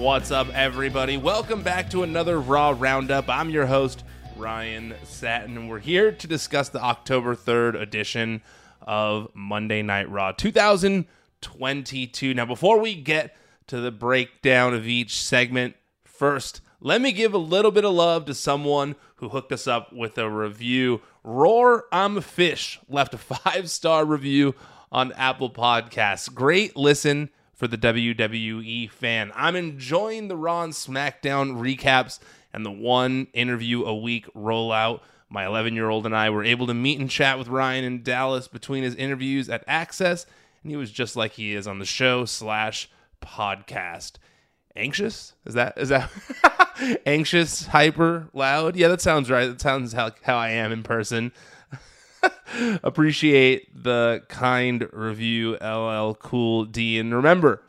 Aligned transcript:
What's 0.00 0.30
up, 0.30 0.48
everybody? 0.54 1.18
Welcome 1.18 1.62
back 1.62 1.90
to 1.90 2.04
another 2.04 2.40
Raw 2.40 2.74
Roundup. 2.74 3.28
I'm 3.28 3.50
your 3.50 3.66
host, 3.66 4.02
Ryan 4.34 4.94
Satin, 5.04 5.58
and 5.58 5.68
we're 5.68 5.78
here 5.78 6.10
to 6.10 6.26
discuss 6.26 6.70
the 6.70 6.82
October 6.82 7.36
3rd 7.36 7.78
edition 7.78 8.40
of 8.80 9.28
Monday 9.34 9.82
Night 9.82 10.08
Raw 10.08 10.32
2022. 10.32 12.32
Now, 12.32 12.46
before 12.46 12.80
we 12.80 12.94
get 12.94 13.36
to 13.66 13.78
the 13.78 13.90
breakdown 13.90 14.72
of 14.72 14.86
each 14.86 15.22
segment, 15.22 15.76
first, 16.04 16.62
let 16.80 17.02
me 17.02 17.12
give 17.12 17.34
a 17.34 17.38
little 17.38 17.70
bit 17.70 17.84
of 17.84 17.92
love 17.92 18.24
to 18.24 18.34
someone 18.34 18.96
who 19.16 19.28
hooked 19.28 19.52
us 19.52 19.66
up 19.66 19.92
with 19.92 20.16
a 20.16 20.30
review. 20.30 21.02
Roar, 21.22 21.84
I'm 21.92 22.16
a 22.16 22.22
fish, 22.22 22.80
left 22.88 23.12
a 23.12 23.18
five 23.18 23.68
star 23.68 24.06
review 24.06 24.54
on 24.90 25.12
Apple 25.12 25.50
Podcasts. 25.50 26.32
Great 26.32 26.74
listen 26.74 27.28
for 27.60 27.68
the 27.68 27.76
WWE 27.76 28.90
fan. 28.90 29.30
I'm 29.36 29.54
enjoying 29.54 30.28
the 30.28 30.36
Raw 30.36 30.62
and 30.62 30.72
SmackDown 30.72 31.60
recaps 31.60 32.18
and 32.54 32.64
the 32.64 32.70
one 32.70 33.26
interview 33.34 33.84
a 33.84 33.94
week 33.94 34.32
rollout. 34.32 35.02
My 35.28 35.44
11 35.44 35.74
year 35.74 35.90
old 35.90 36.06
and 36.06 36.16
I 36.16 36.30
were 36.30 36.42
able 36.42 36.66
to 36.68 36.74
meet 36.74 36.98
and 36.98 37.10
chat 37.10 37.38
with 37.38 37.48
Ryan 37.48 37.84
in 37.84 38.02
Dallas 38.02 38.48
between 38.48 38.82
his 38.82 38.94
interviews 38.94 39.50
at 39.50 39.62
Access, 39.66 40.24
and 40.62 40.70
he 40.70 40.76
was 40.78 40.90
just 40.90 41.16
like 41.16 41.32
he 41.32 41.54
is 41.54 41.66
on 41.66 41.78
the 41.78 41.84
show 41.84 42.24
slash 42.24 42.88
podcast. 43.20 44.12
Anxious? 44.74 45.34
Is 45.44 45.52
that 45.52 45.76
is 45.76 45.90
that 45.90 46.10
anxious, 47.04 47.66
hyper, 47.66 48.30
loud? 48.32 48.74
Yeah, 48.74 48.88
that 48.88 49.02
sounds 49.02 49.30
right. 49.30 49.48
That 49.48 49.60
sounds 49.60 49.92
how 49.92 50.12
how 50.22 50.38
I 50.38 50.48
am 50.48 50.72
in 50.72 50.82
person. 50.82 51.30
Appreciate 52.82 53.82
the 53.82 54.22
kind 54.28 54.88
review, 54.92 55.56
LL 55.56 56.14
Cool 56.14 56.64
D. 56.64 56.98
And 56.98 57.14
remember, 57.14 57.62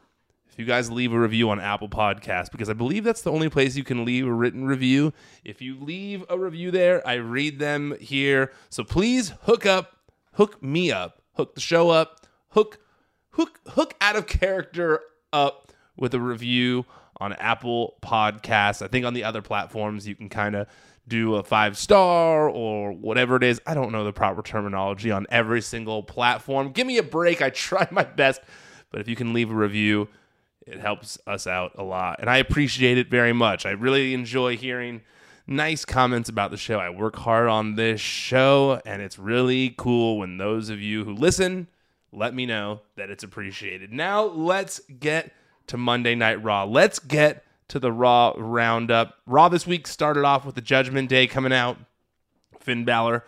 if 0.52 0.59
you 0.59 0.66
guys 0.66 0.91
leave 0.91 1.13
a 1.13 1.19
review 1.19 1.49
on 1.49 1.59
Apple 1.59 1.89
Podcasts, 1.89 2.52
because 2.52 2.69
I 2.69 2.73
believe 2.73 3.03
that's 3.03 3.22
the 3.22 3.31
only 3.31 3.49
place 3.49 3.75
you 3.75 3.83
can 3.83 4.03
leave 4.03 4.27
a 4.27 4.33
written 4.33 4.66
review. 4.66 5.13
If 5.45 5.61
you 5.61 5.79
leave 5.79 6.25
a 6.29 6.38
review 6.38 6.72
there, 6.72 7.05
I 7.07 7.16
read 7.16 7.59
them 7.59 7.95
here. 7.99 8.52
So 8.69 8.83
please 8.83 9.33
hook 9.44 9.66
up, 9.66 9.95
hook 10.33 10.61
me 10.61 10.91
up, 10.91 11.22
hook 11.33 11.55
the 11.55 11.61
show 11.61 11.89
up, 11.89 12.27
hook, 12.49 12.79
hook, 13.31 13.59
hook 13.69 13.94
out 14.02 14.16
of 14.16 14.27
character 14.27 14.99
up 15.31 15.72
with 15.95 16.13
a 16.13 16.19
review 16.19 16.85
on 17.22 17.33
Apple 17.33 17.95
Podcasts. 18.02 18.81
I 18.81 18.88
think 18.88 19.05
on 19.05 19.13
the 19.13 19.23
other 19.23 19.41
platforms 19.41 20.07
you 20.07 20.16
can 20.16 20.27
kind 20.27 20.55
of 20.55 20.67
do 21.07 21.35
a 21.35 21.44
five 21.44 21.77
star 21.77 22.49
or 22.49 22.91
whatever 22.91 23.35
it 23.35 23.44
is. 23.44 23.61
I 23.66 23.73
don't 23.73 23.91
know 23.91 24.03
the 24.03 24.13
proper 24.13 24.41
terminology 24.41 25.11
on 25.11 25.27
every 25.30 25.61
single 25.61 26.03
platform. 26.03 26.71
Give 26.71 26.88
me 26.88 26.97
a 26.97 27.03
break. 27.03 27.41
I 27.41 27.49
try 27.49 27.88
my 27.91 28.03
best. 28.03 28.41
But 28.91 29.02
if 29.02 29.07
you 29.07 29.16
can 29.16 29.33
leave 29.33 29.52
a 29.52 29.55
review, 29.55 30.09
it 30.67 30.79
helps 30.79 31.17
us 31.25 31.47
out 31.47 31.72
a 31.75 31.83
lot. 31.83 32.19
And 32.19 32.29
I 32.29 32.38
appreciate 32.38 32.97
it 32.97 33.09
very 33.09 33.33
much. 33.33 33.66
I 33.66 33.72
really 33.72 34.13
enjoy 34.13 34.57
hearing 34.57 35.02
nice 35.47 35.85
comments 35.85 36.29
about 36.29 36.52
the 36.52 36.57
show. 36.57 36.77
I 36.77 36.89
work 36.89 37.16
hard 37.16 37.47
on 37.47 37.75
this 37.75 37.99
show, 37.99 38.81
and 38.85 39.02
it's 39.02 39.17
really 39.17 39.73
cool 39.77 40.19
when 40.19 40.38
those 40.38 40.69
of 40.69 40.79
you 40.79 41.03
who 41.03 41.13
listen 41.13 41.67
let 42.13 42.33
me 42.33 42.45
know 42.45 42.81
that 42.97 43.09
it's 43.09 43.23
appreciated. 43.23 43.94
Now, 43.94 44.23
let's 44.23 44.79
get 44.99 45.31
to 45.67 45.77
Monday 45.77 46.16
Night 46.16 46.44
Raw. 46.44 46.66
Let's 46.66 46.99
get 46.99 47.45
to 47.72 47.80
the 47.80 47.91
Raw 47.91 48.33
roundup. 48.38 49.16
Raw 49.25 49.50
this 49.50 49.66
week 49.66 49.88
started 49.88 50.25
off 50.25 50.45
with 50.45 50.55
the 50.55 50.61
Judgment 50.61 51.09
Day 51.09 51.25
coming 51.25 51.53
out. 51.53 51.78
Finn 52.59 52.86
Balor 52.86 53.23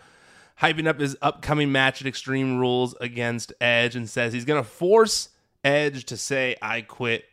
hyping 0.60 0.86
up 0.86 1.00
his 1.00 1.16
upcoming 1.20 1.72
match 1.72 2.00
at 2.00 2.06
Extreme 2.06 2.58
Rules 2.58 2.94
against 3.00 3.52
Edge 3.60 3.96
and 3.96 4.08
says 4.08 4.32
he's 4.32 4.44
going 4.44 4.62
to 4.62 4.68
force 4.68 5.30
Edge 5.64 6.04
to 6.04 6.16
say, 6.16 6.56
I 6.62 6.82
quit 6.82 7.24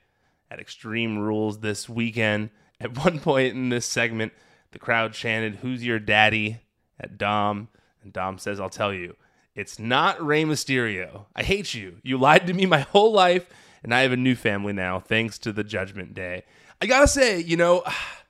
at 0.49 0.59
Extreme 0.59 1.19
Rules 1.19 1.59
this 1.59 1.87
weekend. 1.87 2.49
At 2.79 2.97
one 2.97 3.19
point 3.19 3.55
in 3.55 3.69
this 3.69 3.85
segment, 3.85 4.33
the 4.71 4.79
crowd 4.79 5.13
chanted, 5.13 5.57
Who's 5.57 5.85
your 5.85 5.99
daddy? 5.99 6.61
at 6.99 7.17
Dom. 7.17 7.67
And 8.03 8.13
Dom 8.13 8.37
says, 8.37 8.59
I'll 8.59 8.69
tell 8.69 8.93
you, 8.93 9.15
it's 9.53 9.77
not 9.77 10.23
Rey 10.23 10.43
Mysterio. 10.43 11.25
I 11.35 11.43
hate 11.43 11.73
you. 11.73 11.97
You 12.03 12.17
lied 12.17 12.47
to 12.47 12.53
me 12.53 12.65
my 12.65 12.79
whole 12.79 13.11
life, 13.11 13.47
and 13.83 13.93
I 13.93 14.01
have 14.01 14.11
a 14.11 14.17
new 14.17 14.35
family 14.35 14.71
now, 14.71 14.99
thanks 14.99 15.37
to 15.39 15.51
the 15.51 15.63
Judgment 15.63 16.13
Day. 16.13 16.43
I 16.81 16.87
gotta 16.87 17.07
say, 17.07 17.39
you 17.39 17.57
know, 17.57 17.83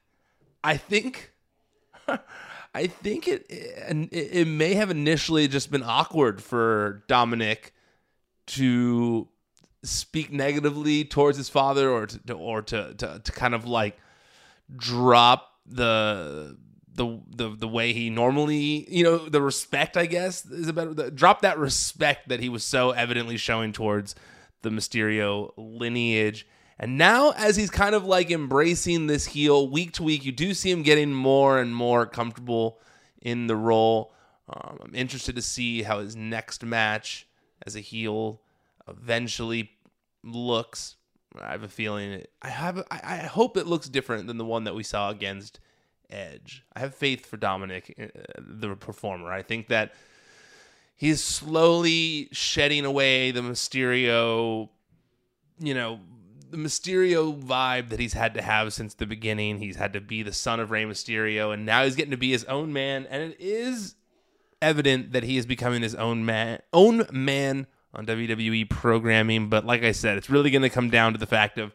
I 0.63 0.77
think. 0.77 1.31
I 2.73 2.87
think 2.87 3.27
it, 3.27 3.45
it 3.49 4.07
it 4.13 4.47
may 4.47 4.75
have 4.75 4.89
initially 4.91 5.49
just 5.49 5.71
been 5.71 5.83
awkward 5.83 6.41
for 6.41 7.03
Dominic 7.07 7.73
to 8.47 9.27
speak 9.83 10.31
negatively 10.31 11.03
towards 11.03 11.37
his 11.37 11.49
father 11.49 11.89
or 11.89 12.05
to 12.05 12.33
or 12.33 12.61
to 12.61 12.93
to, 12.93 13.21
to 13.23 13.31
kind 13.33 13.53
of 13.53 13.65
like 13.65 13.97
drop 14.77 15.53
the 15.65 16.57
the 16.93 17.19
the 17.35 17.49
the 17.49 17.67
way 17.67 17.93
he 17.93 18.09
normally 18.09 18.85
you 18.89 19.03
know 19.03 19.17
the 19.17 19.41
respect 19.41 19.97
I 19.97 20.05
guess 20.05 20.45
is 20.45 20.67
a 20.67 20.73
better 20.73 20.93
the, 20.93 21.11
drop 21.11 21.41
that 21.41 21.57
respect 21.57 22.29
that 22.29 22.39
he 22.39 22.49
was 22.49 22.63
so 22.63 22.91
evidently 22.91 23.37
showing 23.37 23.73
towards 23.73 24.15
the 24.61 24.69
Mysterio 24.69 25.51
lineage. 25.57 26.47
And 26.81 26.97
now, 26.97 27.29
as 27.37 27.55
he's 27.55 27.69
kind 27.69 27.93
of 27.93 28.05
like 28.05 28.31
embracing 28.31 29.05
this 29.05 29.27
heel 29.27 29.69
week 29.69 29.93
to 29.93 30.03
week, 30.03 30.25
you 30.25 30.31
do 30.31 30.55
see 30.55 30.71
him 30.71 30.81
getting 30.81 31.13
more 31.13 31.59
and 31.59 31.75
more 31.75 32.07
comfortable 32.07 32.79
in 33.21 33.45
the 33.45 33.55
role. 33.55 34.15
Um, 34.49 34.79
I'm 34.83 34.95
interested 34.95 35.35
to 35.35 35.43
see 35.43 35.83
how 35.83 35.99
his 35.99 36.15
next 36.15 36.65
match 36.65 37.27
as 37.67 37.75
a 37.75 37.81
heel 37.81 38.41
eventually 38.87 39.69
looks. 40.23 40.95
I 41.39 41.51
have 41.51 41.61
a 41.61 41.67
feeling 41.67 42.13
it, 42.13 42.31
I 42.41 42.49
have. 42.49 42.83
I 42.89 43.17
hope 43.17 43.57
it 43.57 43.67
looks 43.67 43.87
different 43.87 44.25
than 44.25 44.39
the 44.39 44.43
one 44.43 44.63
that 44.63 44.73
we 44.73 44.81
saw 44.81 45.11
against 45.11 45.59
Edge. 46.09 46.63
I 46.75 46.79
have 46.79 46.95
faith 46.95 47.27
for 47.27 47.37
Dominic, 47.37 47.93
uh, 48.01 48.39
the 48.39 48.75
performer. 48.75 49.31
I 49.31 49.43
think 49.43 49.67
that 49.67 49.93
he's 50.95 51.23
slowly 51.23 52.27
shedding 52.31 52.85
away 52.85 53.29
the 53.29 53.41
Mysterio, 53.41 54.69
you 55.59 55.75
know, 55.75 55.99
the 56.51 56.57
Mysterio 56.57 57.37
vibe 57.37 57.89
that 57.89 57.99
he's 57.99 58.13
had 58.13 58.33
to 58.33 58.41
have 58.41 58.73
since 58.73 58.93
the 58.93 59.05
beginning. 59.05 59.59
He's 59.59 59.77
had 59.77 59.93
to 59.93 60.01
be 60.01 60.21
the 60.21 60.33
son 60.33 60.59
of 60.59 60.69
Rey 60.69 60.83
Mysterio, 60.83 61.53
and 61.53 61.65
now 61.65 61.83
he's 61.83 61.95
getting 61.95 62.11
to 62.11 62.17
be 62.17 62.31
his 62.31 62.43
own 62.45 62.73
man. 62.73 63.07
And 63.09 63.23
it 63.23 63.37
is 63.39 63.95
evident 64.61 65.13
that 65.13 65.23
he 65.23 65.37
is 65.37 65.45
becoming 65.45 65.81
his 65.81 65.95
own 65.95 66.25
man, 66.25 66.59
own 66.73 67.07
man 67.11 67.67
on 67.93 68.05
WWE 68.05 68.69
programming. 68.69 69.49
But 69.49 69.65
like 69.65 69.83
I 69.83 69.93
said, 69.93 70.17
it's 70.17 70.29
really 70.29 70.51
going 70.51 70.61
to 70.61 70.69
come 70.69 70.89
down 70.89 71.13
to 71.13 71.17
the 71.17 71.25
fact 71.25 71.57
of 71.57 71.73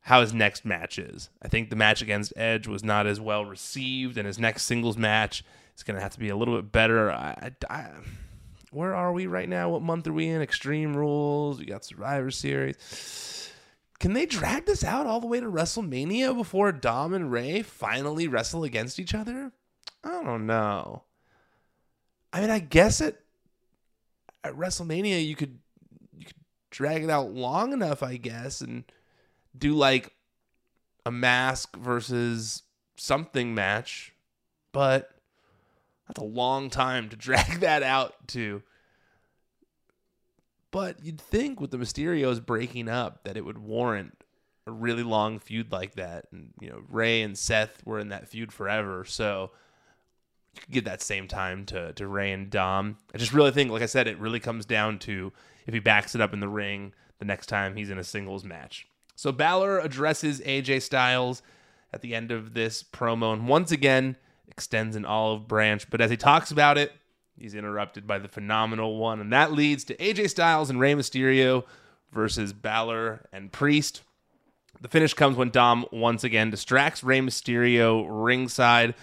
how 0.00 0.20
his 0.22 0.32
next 0.32 0.64
match 0.64 0.98
is. 0.98 1.28
I 1.42 1.48
think 1.48 1.70
the 1.70 1.76
match 1.76 2.02
against 2.02 2.32
Edge 2.34 2.66
was 2.66 2.82
not 2.82 3.06
as 3.06 3.20
well 3.20 3.44
received, 3.44 4.16
and 4.16 4.26
his 4.26 4.38
next 4.38 4.62
singles 4.62 4.96
match 4.96 5.44
is 5.76 5.82
going 5.82 5.96
to 5.96 6.02
have 6.02 6.14
to 6.14 6.18
be 6.18 6.30
a 6.30 6.36
little 6.36 6.56
bit 6.56 6.72
better. 6.72 7.12
I, 7.12 7.52
I, 7.68 7.90
where 8.70 8.94
are 8.94 9.12
we 9.12 9.26
right 9.26 9.48
now? 9.48 9.68
What 9.68 9.82
month 9.82 10.06
are 10.06 10.12
we 10.12 10.28
in? 10.28 10.42
Extreme 10.42 10.96
Rules. 10.96 11.58
We 11.58 11.66
got 11.66 11.84
Survivor 11.84 12.30
Series 12.30 13.51
can 14.02 14.14
they 14.14 14.26
drag 14.26 14.66
this 14.66 14.82
out 14.82 15.06
all 15.06 15.20
the 15.20 15.28
way 15.28 15.38
to 15.38 15.46
WrestleMania 15.46 16.36
before 16.36 16.72
Dom 16.72 17.14
and 17.14 17.30
Rey 17.30 17.62
finally 17.62 18.26
wrestle 18.26 18.64
against 18.64 18.98
each 18.98 19.14
other? 19.14 19.52
I 20.02 20.24
don't 20.24 20.44
know. 20.44 21.04
I 22.32 22.40
mean, 22.40 22.50
I 22.50 22.58
guess 22.58 23.00
it 23.00 23.20
at 24.42 24.54
WrestleMania 24.54 25.24
you 25.24 25.36
could 25.36 25.60
you 26.18 26.26
could 26.26 26.34
drag 26.70 27.04
it 27.04 27.10
out 27.10 27.30
long 27.30 27.72
enough, 27.72 28.02
I 28.02 28.16
guess, 28.16 28.60
and 28.60 28.82
do 29.56 29.74
like 29.74 30.12
a 31.06 31.12
mask 31.12 31.76
versus 31.76 32.64
something 32.96 33.54
match, 33.54 34.12
but 34.72 35.14
that's 36.08 36.18
a 36.18 36.24
long 36.24 36.70
time 36.70 37.08
to 37.10 37.16
drag 37.16 37.60
that 37.60 37.84
out 37.84 38.26
to. 38.28 38.64
But 40.72 41.04
you'd 41.04 41.20
think 41.20 41.60
with 41.60 41.70
the 41.70 41.76
Mysterios 41.76 42.44
breaking 42.44 42.88
up 42.88 43.22
that 43.22 43.36
it 43.36 43.44
would 43.44 43.58
warrant 43.58 44.24
a 44.66 44.72
really 44.72 45.02
long 45.02 45.38
feud 45.38 45.70
like 45.70 45.94
that. 45.94 46.26
And, 46.32 46.52
you 46.60 46.70
know, 46.70 46.82
Rey 46.88 47.22
and 47.22 47.38
Seth 47.38 47.84
were 47.84 48.00
in 48.00 48.08
that 48.08 48.26
feud 48.26 48.52
forever. 48.52 49.04
So 49.04 49.50
you 50.54 50.62
could 50.62 50.72
give 50.72 50.84
that 50.84 51.02
same 51.02 51.28
time 51.28 51.66
to, 51.66 51.92
to 51.92 52.06
Rey 52.08 52.32
and 52.32 52.50
Dom. 52.50 52.96
I 53.14 53.18
just 53.18 53.34
really 53.34 53.50
think, 53.50 53.70
like 53.70 53.82
I 53.82 53.86
said, 53.86 54.08
it 54.08 54.18
really 54.18 54.40
comes 54.40 54.64
down 54.64 54.98
to 55.00 55.32
if 55.66 55.74
he 55.74 55.80
backs 55.80 56.14
it 56.14 56.20
up 56.20 56.32
in 56.32 56.40
the 56.40 56.48
ring 56.48 56.94
the 57.18 57.24
next 57.26 57.46
time 57.46 57.76
he's 57.76 57.90
in 57.90 57.98
a 57.98 58.04
singles 58.04 58.44
match. 58.44 58.86
So 59.14 59.30
Balor 59.30 59.78
addresses 59.78 60.40
AJ 60.40 60.82
Styles 60.82 61.42
at 61.92 62.00
the 62.00 62.14
end 62.14 62.32
of 62.32 62.54
this 62.54 62.82
promo 62.82 63.34
and 63.34 63.46
once 63.46 63.70
again 63.70 64.16
extends 64.48 64.96
an 64.96 65.04
olive 65.04 65.46
branch. 65.46 65.90
But 65.90 66.00
as 66.00 66.10
he 66.10 66.16
talks 66.16 66.50
about 66.50 66.78
it, 66.78 66.92
He's 67.36 67.54
interrupted 67.54 68.06
by 68.06 68.18
the 68.18 68.28
phenomenal 68.28 68.98
one, 68.98 69.20
and 69.20 69.32
that 69.32 69.52
leads 69.52 69.84
to 69.84 69.96
AJ 69.96 70.30
Styles 70.30 70.70
and 70.70 70.78
Rey 70.78 70.94
Mysterio 70.94 71.64
versus 72.12 72.52
Balor 72.52 73.26
and 73.32 73.50
Priest. 73.50 74.02
The 74.80 74.88
finish 74.88 75.14
comes 75.14 75.36
when 75.36 75.50
Dom 75.50 75.86
once 75.92 76.24
again 76.24 76.50
distracts 76.50 77.02
Rey 77.02 77.20
Mysterio 77.20 78.06
ringside, 78.08 78.94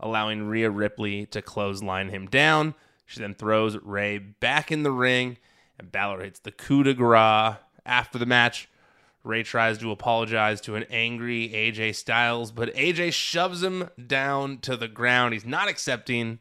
allowing 0.00 0.46
Rhea 0.48 0.70
Ripley 0.70 1.26
to 1.26 1.42
clothesline 1.42 2.08
him 2.08 2.26
down. 2.26 2.74
She 3.06 3.20
then 3.20 3.34
throws 3.34 3.76
Rey 3.76 4.18
back 4.18 4.72
in 4.72 4.82
the 4.82 4.90
ring, 4.90 5.38
and 5.78 5.92
Balor 5.92 6.22
hits 6.22 6.40
the 6.40 6.52
coup 6.52 6.82
de 6.82 6.94
grace. 6.94 7.56
After 7.84 8.18
the 8.18 8.26
match, 8.26 8.68
Rey 9.22 9.42
tries 9.42 9.78
to 9.78 9.92
apologize 9.92 10.60
to 10.62 10.74
an 10.74 10.84
angry 10.90 11.50
AJ 11.50 11.94
Styles, 11.94 12.50
but 12.50 12.74
AJ 12.74 13.12
shoves 13.12 13.62
him 13.62 13.90
down 14.06 14.58
to 14.58 14.76
the 14.76 14.88
ground. 14.88 15.34
He's 15.34 15.44
not 15.44 15.68
accepting 15.68 16.40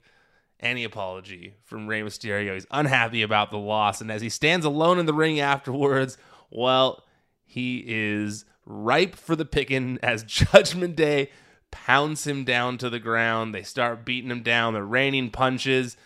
any 0.60 0.84
apology 0.84 1.56
from 1.64 1.88
Rey 1.88 2.02
Mysterio. 2.02 2.54
He's 2.54 2.68
unhappy 2.72 3.22
about 3.22 3.52
the 3.52 3.58
loss. 3.58 4.02
And 4.02 4.12
as 4.12 4.22
he 4.22 4.30
stands 4.30 4.66
alone 4.66 5.00
in 5.00 5.06
the 5.06 5.14
ring 5.14 5.40
afterwards, 5.40 6.18
well, 6.50 7.04
he 7.44 7.84
is 7.86 8.46
ripe 8.66 9.16
for 9.16 9.36
the 9.36 9.46
picking 9.46 10.00
as 10.04 10.24
Judgment 10.24 10.96
Day 10.96 11.30
pounds 11.72 12.26
him 12.26 12.44
down 12.44 12.78
to 12.80 12.90
the 12.90 13.00
ground. 13.00 13.54
They 13.54 13.64
start 13.64 14.06
beating 14.06 14.32
him 14.32 14.44
down. 14.44 14.74
They're 14.74 14.86
raining 14.86 15.32
punches. 15.32 15.98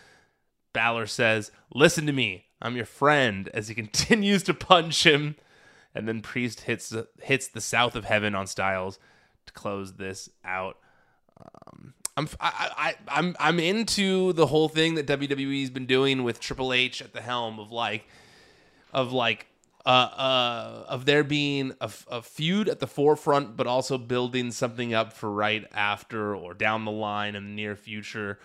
Balor 0.72 1.06
says, 1.06 1.50
Listen 1.72 2.06
to 2.06 2.12
me. 2.12 2.46
I'm 2.60 2.76
your 2.76 2.86
friend. 2.86 3.48
As 3.54 3.68
he 3.68 3.74
continues 3.76 4.42
to 4.44 4.54
punch 4.54 5.04
him. 5.04 5.36
And 5.94 6.06
then 6.06 6.20
Priest 6.20 6.60
hits, 6.62 6.94
hits 7.20 7.48
the 7.48 7.60
south 7.60 7.96
of 7.96 8.04
heaven 8.04 8.34
on 8.34 8.46
Styles 8.46 9.00
to 9.46 9.52
close 9.52 9.94
this 9.94 10.30
out. 10.44 10.78
Um, 11.40 11.94
I'm 12.20 12.28
I, 12.38 12.94
I 13.08 13.18
I'm 13.20 13.36
I'm 13.40 13.58
into 13.58 14.32
the 14.34 14.46
whole 14.46 14.68
thing 14.68 14.96
that 14.96 15.06
WWE's 15.06 15.70
been 15.70 15.86
doing 15.86 16.22
with 16.22 16.38
Triple 16.38 16.72
H 16.72 17.00
at 17.00 17.12
the 17.12 17.20
helm 17.20 17.58
of 17.58 17.72
like 17.72 18.06
of 18.92 19.12
like 19.12 19.46
uh, 19.86 19.88
uh, 19.88 20.84
of 20.88 21.06
there 21.06 21.24
being 21.24 21.72
a, 21.80 21.90
a, 22.10 22.20
feud 22.20 22.68
at 22.68 22.80
the 22.80 22.86
forefront, 22.86 23.56
but 23.56 23.66
also 23.66 23.96
building 23.96 24.50
something 24.50 24.92
up 24.92 25.14
for 25.14 25.30
right 25.30 25.66
after 25.72 26.36
or 26.36 26.52
down 26.52 26.84
the 26.84 26.90
line 26.90 27.34
in 27.34 27.44
the 27.44 27.50
near 27.50 27.74
future. 27.74 28.38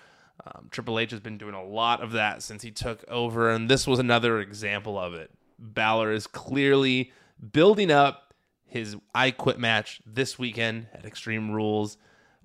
Um, 0.46 0.70
Triple 0.72 0.98
H 0.98 1.12
has 1.12 1.20
been 1.20 1.38
doing 1.38 1.54
a 1.54 1.64
lot 1.64 2.02
of 2.02 2.14
that 2.14 2.42
since 2.42 2.64
he 2.64 2.72
took 2.72 3.04
over, 3.10 3.52
and 3.52 3.70
this 3.70 3.86
was 3.86 4.00
another 4.00 4.40
example 4.40 4.98
of 4.98 5.14
it. 5.14 5.30
Balor 5.60 6.14
is 6.14 6.26
clearly 6.26 7.12
building 7.52 7.92
up 7.92 8.34
his 8.66 8.96
I 9.14 9.32
Quit 9.32 9.60
match 9.60 10.02
this 10.06 10.40
weekend 10.40 10.88
at 10.94 11.06
Extreme 11.06 11.52
Rules 11.52 11.98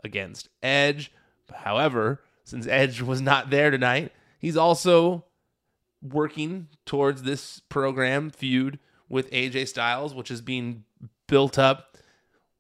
against 0.03 0.49
Edge. 0.63 1.13
However, 1.55 2.21
since 2.45 2.67
Edge 2.67 3.01
was 3.03 3.21
not 3.21 3.51
there 3.51 3.71
tonight, 3.71 4.13
he's 4.39 4.57
also 4.57 5.25
working 6.03 6.69
towards 6.87 7.23
this 7.23 7.61
program 7.69 8.31
feud 8.31 8.79
with 9.09 9.31
AJ 9.31 9.69
Styles, 9.69 10.15
which 10.15 10.31
is 10.31 10.41
being 10.41 10.85
built 11.27 11.59
up 11.59 11.97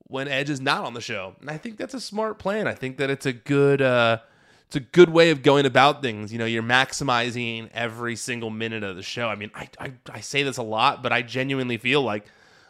when 0.04 0.28
Edge 0.28 0.50
is 0.50 0.60
not 0.60 0.84
on 0.84 0.94
the 0.94 1.00
show. 1.00 1.36
And 1.40 1.50
I 1.50 1.56
think 1.56 1.76
that's 1.76 1.94
a 1.94 2.00
smart 2.00 2.38
plan. 2.38 2.66
I 2.66 2.74
think 2.74 2.98
that 2.98 3.10
it's 3.10 3.26
a 3.26 3.32
good 3.32 3.80
uh 3.80 4.18
it's 4.66 4.76
a 4.76 4.80
good 4.80 5.10
way 5.10 5.30
of 5.30 5.42
going 5.42 5.66
about 5.66 6.00
things. 6.00 6.32
You 6.32 6.38
know, 6.38 6.44
you're 6.44 6.62
maximizing 6.62 7.68
every 7.74 8.14
single 8.14 8.50
minute 8.50 8.84
of 8.84 8.94
the 8.94 9.02
show. 9.02 9.28
I 9.28 9.34
mean, 9.34 9.50
I, 9.52 9.68
I, 9.80 9.92
I 10.08 10.20
say 10.20 10.44
this 10.44 10.58
a 10.58 10.62
lot, 10.62 11.02
but 11.02 11.12
I 11.12 11.22
genuinely 11.22 11.76
feel 11.76 12.02
like 12.02 12.24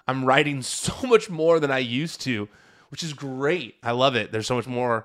I'm 0.08 0.24
writing 0.24 0.62
so 0.62 1.06
much 1.06 1.28
more 1.28 1.60
than 1.60 1.70
I 1.70 1.78
used 1.78 2.22
to, 2.22 2.48
which 2.88 3.02
is 3.02 3.12
great. 3.12 3.74
I 3.82 3.90
love 3.92 4.16
it. 4.16 4.32
There's 4.32 4.46
so 4.46 4.56
much 4.56 4.66
more 4.66 5.04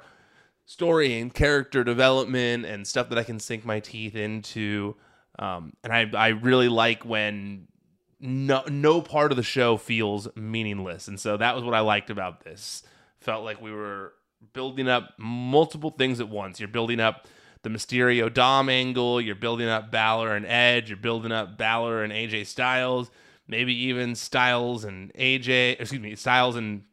story 0.66 1.20
and 1.20 1.34
character 1.34 1.84
development 1.84 2.66
and 2.66 2.88
stuff 2.88 3.10
that 3.10 3.18
I 3.18 3.24
can 3.24 3.40
sink 3.40 3.66
my 3.66 3.80
teeth 3.80 4.16
into. 4.16 4.96
Um, 5.38 5.74
and 5.84 5.94
I, 5.94 6.10
I 6.16 6.28
really 6.30 6.70
like 6.70 7.06
when 7.06 7.68
no, 8.20 8.64
no 8.70 9.02
part 9.02 9.32
of 9.32 9.38
the 9.38 9.44
show 9.44 9.78
feels 9.78 10.28
meaningless. 10.36 11.08
And 11.08 11.20
so 11.20 11.38
that 11.38 11.56
was 11.56 11.64
what 11.64 11.74
I 11.74 11.82
liked 11.82 12.10
about 12.10 12.44
this. 12.44 12.84
Felt 13.20 13.44
like 13.44 13.62
we 13.62 13.72
were 13.72 14.14
building 14.54 14.88
up 14.88 15.14
multiple 15.18 15.92
things 15.92 16.20
at 16.20 16.30
once. 16.30 16.60
You're 16.60 16.68
building 16.70 17.00
up 17.00 17.28
the 17.64 17.70
Mysterio 17.70 18.32
Dom 18.32 18.70
angle, 18.70 19.20
you're 19.20 19.34
building 19.34 19.68
up 19.68 19.90
Balor 19.90 20.36
and 20.36 20.46
Edge, 20.46 20.90
you're 20.90 20.98
building 20.98 21.32
up 21.32 21.58
Balor 21.58 22.04
and 22.04 22.14
AJ 22.14 22.46
Styles, 22.46 23.10
maybe 23.48 23.74
even 23.74 24.14
Styles 24.14 24.86
and 24.86 25.12
AJ, 25.16 25.80
excuse 25.80 26.02
me, 26.02 26.16
Styles 26.16 26.56
and 26.56 26.84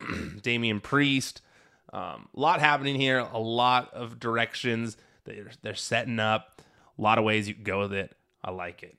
Damian 0.42 0.80
Priest. 0.80 1.42
Um, 1.92 2.28
a 2.36 2.40
lot 2.40 2.60
happening 2.60 2.94
here, 2.94 3.18
a 3.18 3.38
lot 3.38 3.92
of 3.92 4.20
directions 4.20 4.96
they're, 5.24 5.50
they're 5.62 5.74
setting 5.74 6.20
up, 6.20 6.60
a 6.98 7.02
lot 7.02 7.18
of 7.18 7.24
ways 7.24 7.48
you 7.48 7.54
can 7.54 7.64
go 7.64 7.80
with 7.80 7.92
it. 7.92 8.16
I 8.42 8.50
like 8.50 8.82
it. 8.82 8.96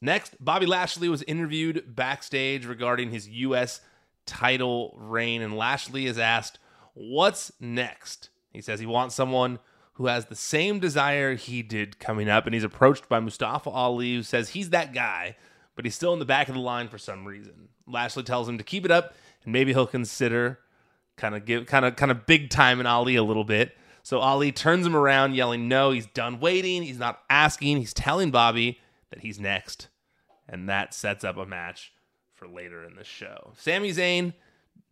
Next, 0.00 0.34
Bobby 0.44 0.66
Lashley 0.66 1.08
was 1.08 1.22
interviewed 1.22 1.94
backstage 1.94 2.66
regarding 2.66 3.10
his 3.10 3.28
U.S. 3.28 3.80
title 4.26 4.94
reign, 4.98 5.42
and 5.42 5.56
Lashley 5.56 6.06
is 6.06 6.18
asked, 6.18 6.58
What's 6.94 7.52
next? 7.60 8.28
He 8.52 8.60
says 8.60 8.80
he 8.80 8.86
wants 8.86 9.14
someone 9.14 9.60
who 9.94 10.06
has 10.06 10.26
the 10.26 10.34
same 10.34 10.80
desire 10.80 11.36
he 11.36 11.62
did 11.62 11.98
coming 11.98 12.28
up, 12.28 12.46
and 12.46 12.54
he's 12.54 12.64
approached 12.64 13.08
by 13.08 13.20
Mustafa 13.20 13.70
Ali, 13.70 14.16
who 14.16 14.22
says 14.22 14.50
he's 14.50 14.70
that 14.70 14.92
guy, 14.92 15.36
but 15.76 15.84
he's 15.84 15.94
still 15.94 16.12
in 16.12 16.18
the 16.18 16.24
back 16.24 16.48
of 16.48 16.54
the 16.54 16.60
line 16.60 16.88
for 16.88 16.98
some 16.98 17.24
reason. 17.24 17.68
Lashley 17.86 18.24
tells 18.24 18.48
him 18.48 18.58
to 18.58 18.64
keep 18.64 18.84
it 18.84 18.90
up, 18.90 19.14
and 19.44 19.52
maybe 19.52 19.72
he'll 19.72 19.86
consider 19.86 20.58
kind 21.16 21.34
of 21.34 21.44
give 21.44 21.66
kind 21.66 21.84
of 21.84 21.96
kind 21.96 22.10
of 22.10 22.26
big 22.26 22.50
time 22.50 22.80
in 22.80 22.86
Ali 22.86 23.16
a 23.16 23.22
little 23.22 23.44
bit. 23.44 23.76
So 24.02 24.18
Ali 24.18 24.50
turns 24.50 24.86
him 24.86 24.96
around, 24.96 25.34
yelling, 25.34 25.68
"No, 25.68 25.92
he's 25.92 26.06
done 26.06 26.40
waiting. 26.40 26.82
He's 26.82 26.98
not 26.98 27.22
asking. 27.30 27.76
He's 27.78 27.94
telling 27.94 28.30
Bobby 28.30 28.80
that 29.10 29.20
he's 29.20 29.38
next." 29.38 29.88
And 30.48 30.68
that 30.68 30.92
sets 30.92 31.24
up 31.24 31.36
a 31.36 31.46
match 31.46 31.92
for 32.34 32.48
later 32.48 32.84
in 32.84 32.96
the 32.96 33.04
show. 33.04 33.52
Sami 33.56 33.90
Zayn 33.90 34.34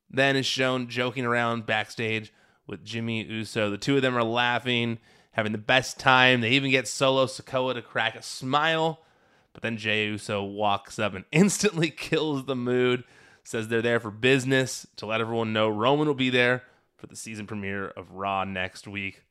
then 0.09 0.37
is 0.37 0.47
shown 0.47 0.89
joking 0.89 1.25
around 1.25 1.67
backstage 1.67 2.33
with 2.67 2.85
Jimmy 2.85 3.25
Uso. 3.25 3.71
The 3.71 3.79
two 3.79 3.97
of 3.97 4.03
them 4.03 4.17
are 4.17 4.25
laughing, 4.25 4.99
having 5.33 5.53
the 5.53 5.59
best 5.59 5.99
time. 5.99 6.41
They 6.41 6.51
even 6.51 6.71
get 6.71 6.89
Solo 6.89 7.27
Sikoa 7.27 7.75
to 7.75 7.83
crack 7.83 8.15
a 8.15 8.23
smile. 8.23 9.01
But 9.53 9.63
then 9.63 9.77
Jey 9.77 10.07
Uso 10.07 10.43
walks 10.45 10.99
up 10.99 11.15
and 11.15 11.25
instantly 11.33 11.91
kills 11.91 12.45
the 12.45 12.57
mood. 12.57 13.05
Says 13.45 13.69
they're 13.69 13.83
there 13.83 14.01
for 14.01 14.11
business 14.11 14.87
to 14.97 15.07
let 15.07 15.21
everyone 15.21 15.53
know 15.53 15.69
Roman 15.69 16.07
will 16.07 16.15
be 16.15 16.31
there 16.31 16.63
for 16.97 17.07
the 17.07 17.17
season 17.17 17.47
premiere 17.47 17.89
of 17.89 18.13
Raw 18.13 18.45
next 18.45 18.87
week. 18.87 19.23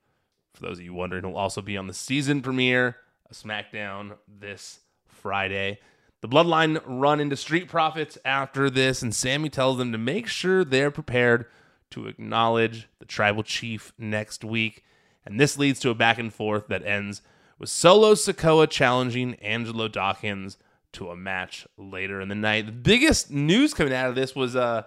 For 0.53 0.61
those 0.61 0.79
of 0.79 0.85
you 0.85 0.93
wondering, 0.93 1.23
he'll 1.23 1.37
also 1.37 1.61
be 1.61 1.77
on 1.77 1.87
the 1.87 1.93
season 1.93 2.41
premiere 2.41 2.97
of 3.29 3.37
SmackDown 3.37 4.17
this 4.27 4.79
Friday. 5.07 5.79
The 6.21 6.27
Bloodline 6.27 6.81
run 6.85 7.21
into 7.21 7.37
Street 7.37 7.69
Profits 7.69 8.17
after 8.25 8.69
this, 8.69 9.01
and 9.01 9.15
Sami 9.15 9.49
tells 9.49 9.77
them 9.77 9.91
to 9.91 9.97
make 9.97 10.27
sure 10.27 10.65
they're 10.65 10.91
prepared 10.91 11.45
to 11.91 12.07
acknowledge 12.07 12.89
the 12.99 13.05
tribal 13.05 13.43
chief 13.43 13.93
next 13.97 14.43
week. 14.43 14.83
And 15.25 15.39
this 15.39 15.57
leads 15.57 15.79
to 15.81 15.89
a 15.89 15.95
back 15.95 16.17
and 16.17 16.33
forth 16.33 16.67
that 16.67 16.85
ends 16.85 17.21
with 17.57 17.69
Solo 17.69 18.13
Sikoa 18.15 18.69
challenging 18.69 19.35
Angelo 19.35 19.87
Dawkins 19.87 20.57
to 20.93 21.09
a 21.09 21.15
match 21.15 21.67
later 21.77 22.19
in 22.21 22.29
the 22.29 22.35
night. 22.35 22.65
The 22.65 22.71
biggest 22.71 23.31
news 23.31 23.73
coming 23.73 23.93
out 23.93 24.09
of 24.09 24.15
this 24.15 24.35
was 24.35 24.55
uh 24.55 24.83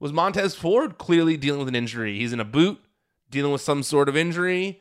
was 0.00 0.12
Montez 0.12 0.54
Ford 0.54 0.98
clearly 0.98 1.36
dealing 1.36 1.60
with 1.60 1.68
an 1.68 1.74
injury. 1.74 2.18
He's 2.18 2.32
in 2.32 2.40
a 2.40 2.44
boot, 2.44 2.78
dealing 3.30 3.52
with 3.52 3.62
some 3.62 3.82
sort 3.82 4.08
of 4.08 4.16
injury. 4.16 4.80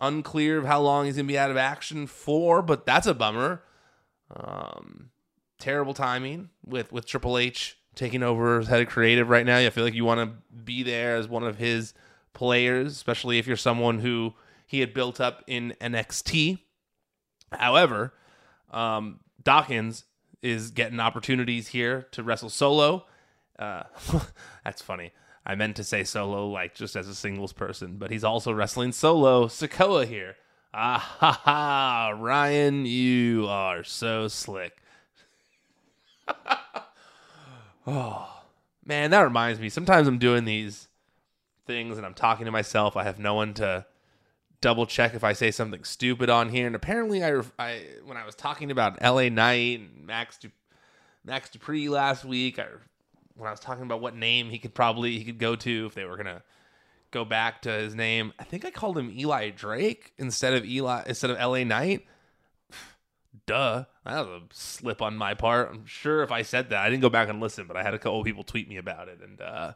Unclear 0.00 0.58
of 0.58 0.64
how 0.64 0.80
long 0.80 1.06
he's 1.06 1.16
gonna 1.16 1.28
be 1.28 1.38
out 1.38 1.50
of 1.50 1.56
action 1.56 2.06
for, 2.06 2.62
but 2.62 2.86
that's 2.86 3.06
a 3.06 3.14
bummer. 3.14 3.62
Um, 4.34 5.10
terrible 5.58 5.94
timing 5.94 6.50
with 6.64 6.92
with 6.92 7.06
Triple 7.06 7.38
H 7.38 7.78
taking 7.94 8.22
over 8.22 8.58
as 8.58 8.68
head 8.68 8.80
of 8.80 8.88
creative 8.88 9.28
right 9.28 9.46
now. 9.46 9.58
I 9.58 9.70
feel 9.70 9.84
like 9.84 9.94
you 9.94 10.04
want 10.04 10.20
to 10.20 10.56
be 10.56 10.82
there 10.82 11.16
as 11.16 11.28
one 11.28 11.42
of 11.44 11.58
his 11.58 11.94
players, 12.32 12.92
especially 12.92 13.38
if 13.38 13.46
you're 13.46 13.56
someone 13.56 13.98
who 13.98 14.34
he 14.66 14.80
had 14.80 14.94
built 14.94 15.20
up 15.20 15.44
in 15.46 15.74
NXT. 15.80 16.58
However, 17.52 18.14
um, 18.70 19.20
Dawkins 19.42 20.04
is 20.42 20.70
getting 20.70 21.00
opportunities 21.00 21.68
here 21.68 22.06
to 22.12 22.22
wrestle 22.22 22.50
solo. 22.50 23.06
Uh, 23.58 23.84
that's 24.64 24.82
funny. 24.82 25.12
I 25.44 25.54
meant 25.54 25.76
to 25.76 25.84
say 25.84 26.04
solo, 26.04 26.48
like 26.48 26.74
just 26.74 26.96
as 26.96 27.08
a 27.08 27.14
singles 27.14 27.52
person, 27.52 27.96
but 27.96 28.10
he's 28.10 28.24
also 28.24 28.52
wrestling 28.52 28.92
solo 28.92 29.46
Sikoa 29.46 30.06
here. 30.06 30.36
Ah 30.74 30.98
ha 30.98 31.40
ha, 31.44 32.16
Ryan, 32.18 32.86
you 32.86 33.46
are 33.48 33.84
so 33.84 34.28
slick. 34.28 34.72
oh, 37.86 38.42
man, 38.84 39.10
that 39.10 39.20
reminds 39.20 39.60
me. 39.60 39.68
Sometimes 39.68 40.08
I'm 40.08 40.18
doing 40.18 40.44
these 40.44 40.88
things 41.66 41.96
and 41.96 42.06
I'm 42.06 42.14
talking 42.14 42.46
to 42.46 42.52
myself. 42.52 42.96
I 42.96 43.04
have 43.04 43.18
no 43.18 43.34
one 43.34 43.52
to 43.54 43.84
double 44.62 44.86
check 44.86 45.12
if 45.12 45.24
I 45.24 45.34
say 45.34 45.50
something 45.50 45.84
stupid 45.84 46.30
on 46.30 46.48
here. 46.48 46.66
And 46.66 46.74
apparently, 46.74 47.22
I, 47.22 47.42
I 47.58 47.82
when 48.06 48.16
I 48.16 48.24
was 48.24 48.34
talking 48.34 48.70
about 48.70 48.96
L.A. 49.02 49.28
Knight 49.28 49.80
and 49.80 50.06
Max 50.06 50.38
du, 50.38 50.50
Max 51.24 51.50
Dupri 51.50 51.90
last 51.90 52.24
week, 52.24 52.58
I, 52.58 52.66
when 53.34 53.48
I 53.48 53.50
was 53.50 53.60
talking 53.60 53.82
about 53.82 54.00
what 54.00 54.16
name 54.16 54.48
he 54.48 54.58
could 54.58 54.72
probably 54.72 55.18
he 55.18 55.24
could 55.24 55.38
go 55.38 55.54
to 55.56 55.86
if 55.86 55.94
they 55.94 56.06
were 56.06 56.16
gonna 56.16 56.42
go 57.10 57.26
back 57.26 57.60
to 57.62 57.70
his 57.70 57.94
name, 57.94 58.32
I 58.38 58.44
think 58.44 58.64
I 58.64 58.70
called 58.70 58.96
him 58.96 59.12
Eli 59.14 59.50
Drake 59.50 60.14
instead 60.16 60.54
of 60.54 60.64
Eli 60.64 61.02
instead 61.06 61.28
of 61.28 61.36
L.A. 61.38 61.64
Knight. 61.64 62.06
Duh, 63.46 63.84
that 64.06 64.26
was 64.26 64.42
a 64.42 64.54
slip 64.54 65.02
on 65.02 65.16
my 65.16 65.34
part. 65.34 65.70
I'm 65.72 65.86
sure 65.86 66.22
if 66.22 66.32
I 66.32 66.42
said 66.42 66.70
that, 66.70 66.86
I 66.86 66.88
didn't 66.88 67.02
go 67.02 67.10
back 67.10 67.28
and 67.28 67.40
listen, 67.40 67.66
but 67.66 67.76
I 67.76 67.82
had 67.82 67.94
a 67.94 67.98
couple 67.98 68.22
people 68.22 68.44
tweet 68.44 68.68
me 68.68 68.76
about 68.76 69.08
it. 69.08 69.20
And 69.22 69.40
uh, 69.40 69.72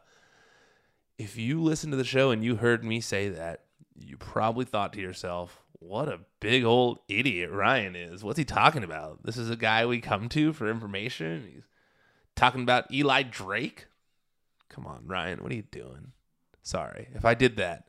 if 1.17 1.37
you 1.37 1.61
listen 1.61 1.91
to 1.91 1.97
the 1.97 2.05
show 2.05 2.31
and 2.31 2.43
you 2.43 2.55
heard 2.55 2.83
me 2.83 3.01
say 3.01 3.27
that, 3.29 3.63
you 3.99 4.17
probably 4.17 4.65
thought 4.65 4.93
to 4.93 5.01
yourself, 5.01 5.61
what 5.79 6.07
a 6.07 6.19
big 6.39 6.63
old 6.63 6.99
idiot 7.07 7.51
Ryan 7.51 7.95
is. 7.95 8.23
What's 8.23 8.39
he 8.39 8.45
talking 8.45 8.83
about? 8.83 9.23
This 9.23 9.37
is 9.37 9.49
a 9.49 9.55
guy 9.55 9.85
we 9.85 10.01
come 10.01 10.29
to 10.29 10.53
for 10.53 10.69
information. 10.69 11.49
He's 11.53 11.67
talking 12.35 12.61
about 12.61 12.91
Eli 12.91 13.23
Drake. 13.23 13.87
Come 14.69 14.85
on, 14.85 15.07
Ryan, 15.07 15.41
what 15.41 15.51
are 15.51 15.55
you 15.55 15.63
doing? 15.63 16.11
Sorry 16.63 17.09
if 17.13 17.25
I 17.25 17.33
did 17.33 17.57
that. 17.57 17.85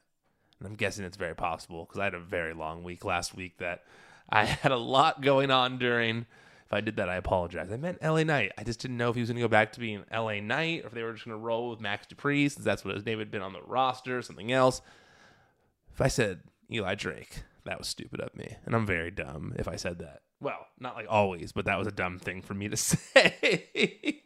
And 0.59 0.69
I'm 0.69 0.75
guessing 0.75 1.05
it's 1.05 1.17
very 1.17 1.35
possible 1.35 1.85
because 1.85 2.01
I 2.01 2.05
had 2.05 2.15
a 2.15 2.21
very 2.21 2.53
long 2.53 2.83
week 2.83 3.05
last 3.05 3.35
week 3.35 3.59
that 3.59 3.85
I 4.29 4.45
had 4.45 4.73
a 4.73 4.77
lot 4.77 5.21
going 5.21 5.51
on 5.51 5.79
during. 5.79 6.27
If 6.67 6.75
I 6.75 6.83
did 6.83 6.97
that, 6.97 7.09
I 7.09 7.17
apologize. 7.17 7.73
I 7.73 7.79
meant 7.79 8.03
LA 8.03 8.25
Knight. 8.25 8.53
I 8.59 8.63
just 8.63 8.81
didn't 8.81 8.99
know 8.99 9.09
if 9.09 9.15
he 9.15 9.23
was 9.23 9.31
going 9.31 9.39
to 9.39 9.43
go 9.43 9.49
back 9.49 9.73
to 9.73 9.81
being 9.81 10.05
LA 10.13 10.41
Knight 10.41 10.85
or 10.85 10.89
if 10.89 10.93
they 10.93 11.03
were 11.03 11.15
just 11.15 11.25
going 11.25 11.35
to 11.35 11.43
roll 11.43 11.71
with 11.71 11.81
Max 11.81 12.07
Dupri 12.07 12.51
since 12.51 12.63
that's 12.63 12.85
what 12.85 12.95
his 12.95 13.07
name 13.07 13.21
had 13.21 13.31
been 13.31 13.41
on 13.41 13.55
the 13.55 13.63
roster, 13.63 14.19
or 14.19 14.23
something 14.23 14.53
else. 14.53 14.83
If 15.99 16.03
I 16.03 16.07
said 16.07 16.43
Eli 16.73 16.95
Drake, 16.95 17.43
that 17.65 17.77
was 17.77 17.89
stupid 17.89 18.21
of 18.21 18.33
me. 18.37 18.55
And 18.65 18.77
I'm 18.77 18.87
very 18.87 19.11
dumb 19.11 19.53
if 19.59 19.67
I 19.67 19.75
said 19.75 19.99
that. 19.99 20.21
Well, 20.41 20.65
not 20.79 20.95
like 20.95 21.09
always, 21.11 21.51
but 21.51 21.65
that 21.65 21.77
was 21.77 21.89
a 21.89 21.91
dumb 21.91 22.21
thing 22.21 22.41
for 22.41 22.55
me 22.55 22.69
to 22.69 22.77
say. 22.77 24.23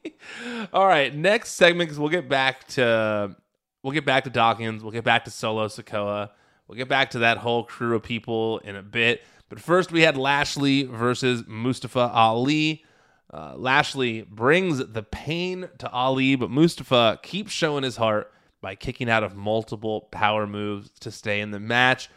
All 0.74 0.86
right, 0.86 1.16
next 1.16 1.52
segment 1.52 1.88
because 1.88 1.98
we'll 1.98 2.10
get 2.10 2.28
back 2.28 2.68
to 2.68 3.34
we'll 3.82 3.94
get 3.94 4.04
back 4.04 4.24
to 4.24 4.30
Dawkins, 4.30 4.82
we'll 4.82 4.92
get 4.92 5.02
back 5.02 5.24
to 5.24 5.30
Solo 5.30 5.66
Sikoa, 5.66 6.28
we'll 6.68 6.76
get 6.76 6.90
back 6.90 7.12
to 7.12 7.20
that 7.20 7.38
whole 7.38 7.64
crew 7.64 7.96
of 7.96 8.02
people 8.02 8.58
in 8.58 8.76
a 8.76 8.82
bit. 8.82 9.22
But 9.48 9.58
first, 9.58 9.92
we 9.92 10.02
had 10.02 10.18
Lashley 10.18 10.82
versus 10.82 11.42
Mustafa 11.46 12.10
Ali. 12.12 12.84
Uh, 13.32 13.54
Lashley 13.56 14.26
brings 14.28 14.76
the 14.76 15.02
pain 15.02 15.70
to 15.78 15.88
Ali, 15.90 16.36
but 16.36 16.50
Mustafa 16.50 17.18
keeps 17.22 17.50
showing 17.50 17.82
his 17.82 17.96
heart 17.96 18.30
by 18.62 18.74
kicking 18.74 19.10
out 19.10 19.22
of 19.22 19.36
multiple 19.36 20.08
power 20.10 20.46
moves 20.46 20.88
to 21.00 21.10
stay 21.10 21.40
in 21.40 21.50
the 21.50 21.60
match. 21.60 22.08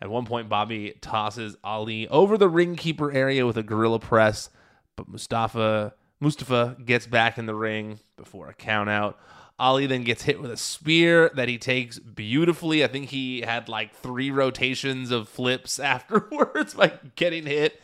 At 0.00 0.08
one 0.08 0.24
point, 0.24 0.48
Bobby 0.48 0.94
tosses 1.02 1.56
Ali 1.62 2.08
over 2.08 2.38
the 2.38 2.48
ring 2.48 2.76
keeper 2.76 3.12
area 3.12 3.44
with 3.44 3.58
a 3.58 3.62
gorilla 3.62 3.98
press, 3.98 4.48
but 4.96 5.08
Mustafa 5.08 5.92
Mustafa 6.20 6.76
gets 6.84 7.06
back 7.06 7.38
in 7.38 7.46
the 7.46 7.54
ring 7.54 7.98
before 8.16 8.48
a 8.48 8.54
count 8.54 8.90
out. 8.90 9.18
Ali 9.58 9.86
then 9.86 10.04
gets 10.04 10.22
hit 10.22 10.40
with 10.40 10.50
a 10.50 10.56
spear 10.56 11.30
that 11.34 11.48
he 11.48 11.58
takes 11.58 11.98
beautifully. 11.98 12.84
I 12.84 12.88
think 12.88 13.08
he 13.08 13.40
had 13.40 13.68
like 13.68 13.94
three 13.94 14.30
rotations 14.30 15.10
of 15.10 15.28
flips 15.28 15.78
afterwards 15.78 16.74
by 16.74 16.92
getting 17.16 17.46
hit. 17.46 17.80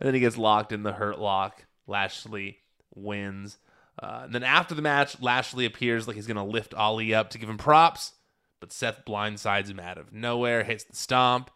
And 0.00 0.06
then 0.06 0.14
he 0.14 0.20
gets 0.20 0.36
locked 0.36 0.72
in 0.72 0.82
the 0.82 0.92
hurt 0.92 1.18
lock. 1.18 1.64
Lashley 1.86 2.58
wins. 2.94 3.58
Uh, 4.02 4.22
and 4.24 4.34
then 4.34 4.42
after 4.42 4.74
the 4.74 4.82
match, 4.82 5.20
Lashley 5.20 5.64
appears 5.64 6.06
like 6.06 6.16
he's 6.16 6.26
going 6.26 6.36
to 6.36 6.42
lift 6.42 6.74
Ali 6.74 7.14
up 7.14 7.30
to 7.30 7.38
give 7.38 7.48
him 7.48 7.58
props, 7.58 8.12
but 8.60 8.72
Seth 8.72 9.04
blindsides 9.06 9.68
him 9.68 9.78
out 9.78 9.98
of 9.98 10.12
nowhere, 10.12 10.64
hits 10.64 10.84
the 10.84 10.96
stomp. 10.96 11.50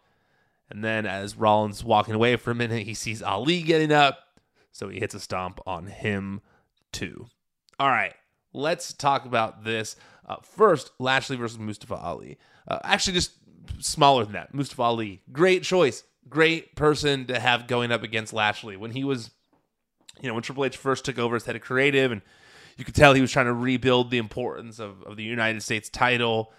And 0.69 0.83
then 0.83 1.05
as 1.05 1.35
Rollins 1.35 1.83
walking 1.83 2.13
away 2.13 2.35
for 2.35 2.51
a 2.51 2.55
minute, 2.55 2.83
he 2.83 2.93
sees 2.93 3.21
Ali 3.21 3.61
getting 3.61 3.91
up, 3.91 4.19
so 4.71 4.87
he 4.87 4.99
hits 4.99 5.15
a 5.15 5.19
stomp 5.19 5.59
on 5.65 5.87
him 5.87 6.41
too. 6.91 7.27
All 7.79 7.89
right, 7.89 8.13
let's 8.53 8.93
talk 8.93 9.25
about 9.25 9.63
this. 9.63 9.95
Uh, 10.27 10.37
first, 10.43 10.91
Lashley 10.99 11.37
versus 11.37 11.57
Mustafa 11.57 11.95
Ali. 11.95 12.37
Uh, 12.67 12.79
actually, 12.83 13.13
just 13.13 13.31
smaller 13.79 14.23
than 14.23 14.33
that. 14.33 14.53
Mustafa 14.53 14.81
Ali, 14.83 15.21
great 15.31 15.63
choice, 15.63 16.03
great 16.27 16.75
person 16.75 17.25
to 17.25 17.39
have 17.39 17.67
going 17.67 17.91
up 17.91 18.03
against 18.03 18.31
Lashley 18.31 18.77
when 18.77 18.91
he 18.91 19.03
was, 19.03 19.31
you 20.21 20.27
know, 20.27 20.33
when 20.33 20.43
Triple 20.43 20.65
H 20.65 20.77
first 20.77 21.05
took 21.05 21.17
over 21.17 21.35
as 21.35 21.45
head 21.45 21.55
of 21.55 21.61
creative, 21.61 22.11
and 22.11 22.21
you 22.77 22.85
could 22.85 22.95
tell 22.95 23.13
he 23.13 23.21
was 23.21 23.31
trying 23.31 23.47
to 23.47 23.53
rebuild 23.53 24.11
the 24.11 24.17
importance 24.17 24.79
of, 24.79 25.03
of 25.03 25.17
the 25.17 25.23
United 25.23 25.61
States 25.61 25.89
title. 25.89 26.53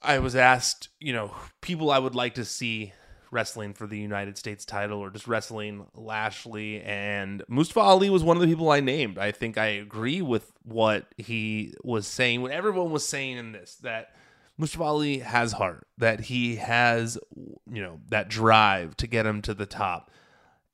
I 0.00 0.18
was 0.18 0.34
asked, 0.34 0.88
you 1.00 1.12
know, 1.12 1.34
people 1.60 1.90
I 1.90 1.98
would 1.98 2.14
like 2.14 2.34
to 2.34 2.44
see 2.44 2.92
wrestling 3.30 3.72
for 3.72 3.86
the 3.86 3.98
United 3.98 4.36
States 4.36 4.64
title 4.64 4.98
or 4.98 5.08
just 5.08 5.26
wrestling 5.26 5.86
Lashley 5.94 6.82
and 6.82 7.42
Mustafa 7.48 7.80
Ali 7.80 8.10
was 8.10 8.22
one 8.22 8.36
of 8.36 8.42
the 8.42 8.46
people 8.46 8.70
I 8.70 8.80
named. 8.80 9.16
I 9.16 9.32
think 9.32 9.56
I 9.56 9.68
agree 9.68 10.20
with 10.20 10.52
what 10.64 11.06
he 11.16 11.72
was 11.82 12.06
saying, 12.06 12.42
what 12.42 12.50
everyone 12.50 12.90
was 12.90 13.08
saying 13.08 13.38
in 13.38 13.52
this 13.52 13.76
that 13.76 14.14
Mustafa 14.58 14.84
Ali 14.84 15.18
has 15.20 15.52
heart, 15.52 15.86
that 15.96 16.20
he 16.20 16.56
has, 16.56 17.18
you 17.34 17.82
know, 17.82 18.00
that 18.10 18.28
drive 18.28 18.96
to 18.98 19.06
get 19.06 19.24
him 19.24 19.40
to 19.42 19.54
the 19.54 19.66
top. 19.66 20.10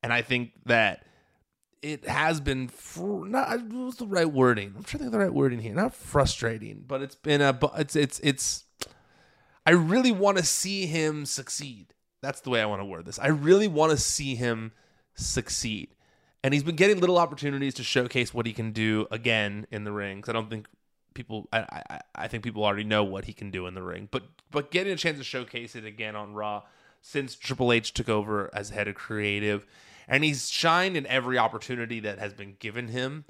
And 0.02 0.12
I 0.12 0.22
think 0.22 0.50
that 0.66 1.04
it 1.82 2.06
has 2.06 2.40
been 2.40 2.68
fr- 2.68 3.24
not 3.26 3.62
what's 3.68 3.96
the 3.96 4.06
right 4.06 4.30
wording? 4.30 4.74
I'm 4.76 4.82
trying 4.82 4.98
to 4.98 4.98
think 4.98 5.06
of 5.06 5.12
the 5.12 5.18
right 5.18 5.32
wording 5.32 5.60
here. 5.60 5.74
Not 5.74 5.94
frustrating, 5.94 6.84
but 6.86 7.02
it's 7.02 7.14
been 7.14 7.40
a 7.40 7.58
it's 7.76 7.96
it's 7.96 8.20
it's 8.20 8.64
I 9.66 9.72
really 9.72 10.12
want 10.12 10.38
to 10.38 10.44
see 10.44 10.86
him 10.86 11.26
succeed. 11.26 11.94
That's 12.22 12.40
the 12.40 12.50
way 12.50 12.60
I 12.60 12.66
want 12.66 12.80
to 12.80 12.86
word 12.86 13.04
this. 13.04 13.18
I 13.18 13.28
really 13.28 13.68
want 13.68 13.92
to 13.92 13.98
see 13.98 14.34
him 14.34 14.72
succeed. 15.14 15.94
And 16.42 16.54
he's 16.54 16.62
been 16.62 16.76
getting 16.76 17.00
little 17.00 17.18
opportunities 17.18 17.74
to 17.74 17.84
showcase 17.84 18.32
what 18.32 18.46
he 18.46 18.52
can 18.52 18.72
do 18.72 19.06
again 19.10 19.66
in 19.70 19.84
the 19.84 19.92
ring. 19.92 20.22
Cause 20.22 20.30
I 20.30 20.32
don't 20.32 20.48
think 20.48 20.66
people 21.14 21.48
I, 21.52 21.58
I 21.90 22.00
I 22.14 22.28
think 22.28 22.44
people 22.44 22.64
already 22.64 22.84
know 22.84 23.04
what 23.04 23.24
he 23.24 23.32
can 23.32 23.50
do 23.50 23.66
in 23.66 23.74
the 23.74 23.82
ring. 23.82 24.08
But 24.10 24.24
but 24.50 24.70
getting 24.70 24.92
a 24.92 24.96
chance 24.96 25.18
to 25.18 25.24
showcase 25.24 25.76
it 25.76 25.84
again 25.84 26.16
on 26.16 26.34
Raw 26.34 26.62
since 27.00 27.34
Triple 27.34 27.72
H 27.72 27.92
took 27.92 28.08
over 28.08 28.50
as 28.52 28.70
head 28.70 28.88
of 28.88 28.94
creative. 28.94 29.66
And 30.08 30.24
he's 30.24 30.50
shined 30.50 30.96
in 30.96 31.06
every 31.06 31.38
opportunity 31.38 32.00
that 32.00 32.18
has 32.18 32.32
been 32.32 32.56
given 32.58 32.88
him, 32.88 33.24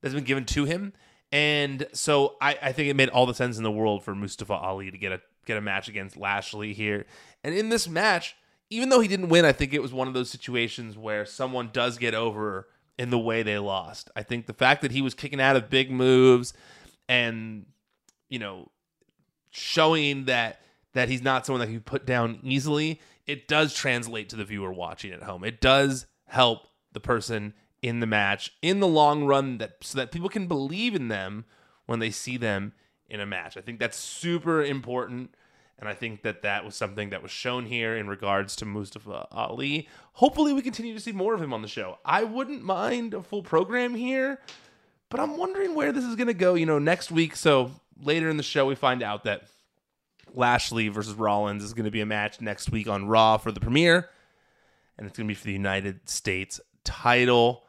that's 0.00 0.14
been 0.14 0.24
given 0.24 0.46
to 0.46 0.64
him. 0.64 0.94
And 1.30 1.86
so 1.92 2.36
I, 2.40 2.58
I 2.60 2.72
think 2.72 2.88
it 2.88 2.96
made 2.96 3.08
all 3.10 3.26
the 3.26 3.34
sense 3.34 3.56
in 3.56 3.62
the 3.62 3.70
world 3.70 4.02
for 4.02 4.14
Mustafa 4.14 4.54
Ali 4.54 4.90
to 4.90 4.98
get 4.98 5.12
a 5.12 5.20
get 5.46 5.56
a 5.56 5.60
match 5.60 5.88
against 5.88 6.16
Lashley 6.16 6.72
here. 6.72 7.06
And 7.42 7.54
in 7.54 7.68
this 7.68 7.88
match, 7.88 8.36
even 8.70 8.88
though 8.88 9.00
he 9.00 9.08
didn't 9.08 9.28
win, 9.28 9.44
I 9.44 9.52
think 9.52 9.72
it 9.74 9.82
was 9.82 9.92
one 9.92 10.08
of 10.08 10.14
those 10.14 10.30
situations 10.30 10.96
where 10.96 11.26
someone 11.26 11.70
does 11.72 11.98
get 11.98 12.14
over 12.14 12.68
in 12.98 13.10
the 13.10 13.18
way 13.18 13.42
they 13.42 13.58
lost. 13.58 14.10
I 14.14 14.22
think 14.22 14.46
the 14.46 14.52
fact 14.52 14.82
that 14.82 14.92
he 14.92 15.02
was 15.02 15.14
kicking 15.14 15.40
out 15.40 15.56
of 15.56 15.70
big 15.70 15.90
moves 15.90 16.52
and 17.08 17.66
you 18.28 18.38
know 18.38 18.70
showing 19.50 20.26
that 20.26 20.60
that 20.94 21.08
he's 21.08 21.22
not 21.22 21.46
someone 21.46 21.60
that 21.60 21.72
can 21.72 21.80
put 21.80 22.04
down 22.04 22.38
easily, 22.42 23.00
it 23.26 23.48
does 23.48 23.74
translate 23.74 24.28
to 24.28 24.36
the 24.36 24.44
viewer 24.44 24.72
watching 24.72 25.12
at 25.12 25.22
home. 25.22 25.44
It 25.44 25.60
does 25.60 26.06
help 26.32 26.68
the 26.92 27.00
person 27.00 27.52
in 27.82 28.00
the 28.00 28.06
match 28.06 28.52
in 28.62 28.80
the 28.80 28.88
long 28.88 29.24
run 29.24 29.58
that 29.58 29.72
so 29.82 29.98
that 29.98 30.10
people 30.10 30.30
can 30.30 30.46
believe 30.46 30.94
in 30.94 31.08
them 31.08 31.44
when 31.84 31.98
they 31.98 32.10
see 32.10 32.38
them 32.38 32.72
in 33.06 33.20
a 33.20 33.26
match. 33.26 33.56
I 33.56 33.60
think 33.60 33.78
that's 33.78 33.98
super 33.98 34.62
important. 34.62 35.34
And 35.78 35.88
I 35.88 35.94
think 35.94 36.22
that 36.22 36.42
that 36.42 36.64
was 36.64 36.74
something 36.76 37.10
that 37.10 37.22
was 37.22 37.32
shown 37.32 37.66
here 37.66 37.96
in 37.96 38.08
regards 38.08 38.54
to 38.56 38.64
Mustafa 38.64 39.26
Ali. 39.32 39.88
Hopefully, 40.12 40.52
we 40.52 40.62
continue 40.62 40.94
to 40.94 41.00
see 41.00 41.10
more 41.10 41.34
of 41.34 41.42
him 41.42 41.52
on 41.52 41.60
the 41.60 41.68
show. 41.68 41.98
I 42.04 42.22
wouldn't 42.22 42.62
mind 42.62 43.14
a 43.14 43.22
full 43.22 43.42
program 43.42 43.94
here, 43.94 44.38
but 45.10 45.18
I'm 45.18 45.36
wondering 45.36 45.74
where 45.74 45.90
this 45.90 46.04
is 46.04 46.14
going 46.14 46.28
to 46.28 46.34
go. 46.34 46.54
You 46.54 46.66
know, 46.66 46.78
next 46.78 47.10
week. 47.10 47.34
So 47.34 47.72
later 48.00 48.30
in 48.30 48.36
the 48.36 48.44
show, 48.44 48.64
we 48.64 48.76
find 48.76 49.02
out 49.02 49.24
that 49.24 49.48
Lashley 50.34 50.88
versus 50.88 51.14
Rollins 51.14 51.64
is 51.64 51.74
going 51.74 51.84
to 51.84 51.90
be 51.90 52.00
a 52.00 52.06
match 52.06 52.40
next 52.40 52.70
week 52.70 52.88
on 52.88 53.08
Raw 53.08 53.36
for 53.36 53.50
the 53.50 53.60
premiere, 53.60 54.08
and 54.96 55.06
it's 55.06 55.16
going 55.16 55.26
to 55.26 55.30
be 55.30 55.34
for 55.34 55.46
the 55.46 55.52
United 55.52 56.08
States 56.08 56.60
title. 56.84 57.64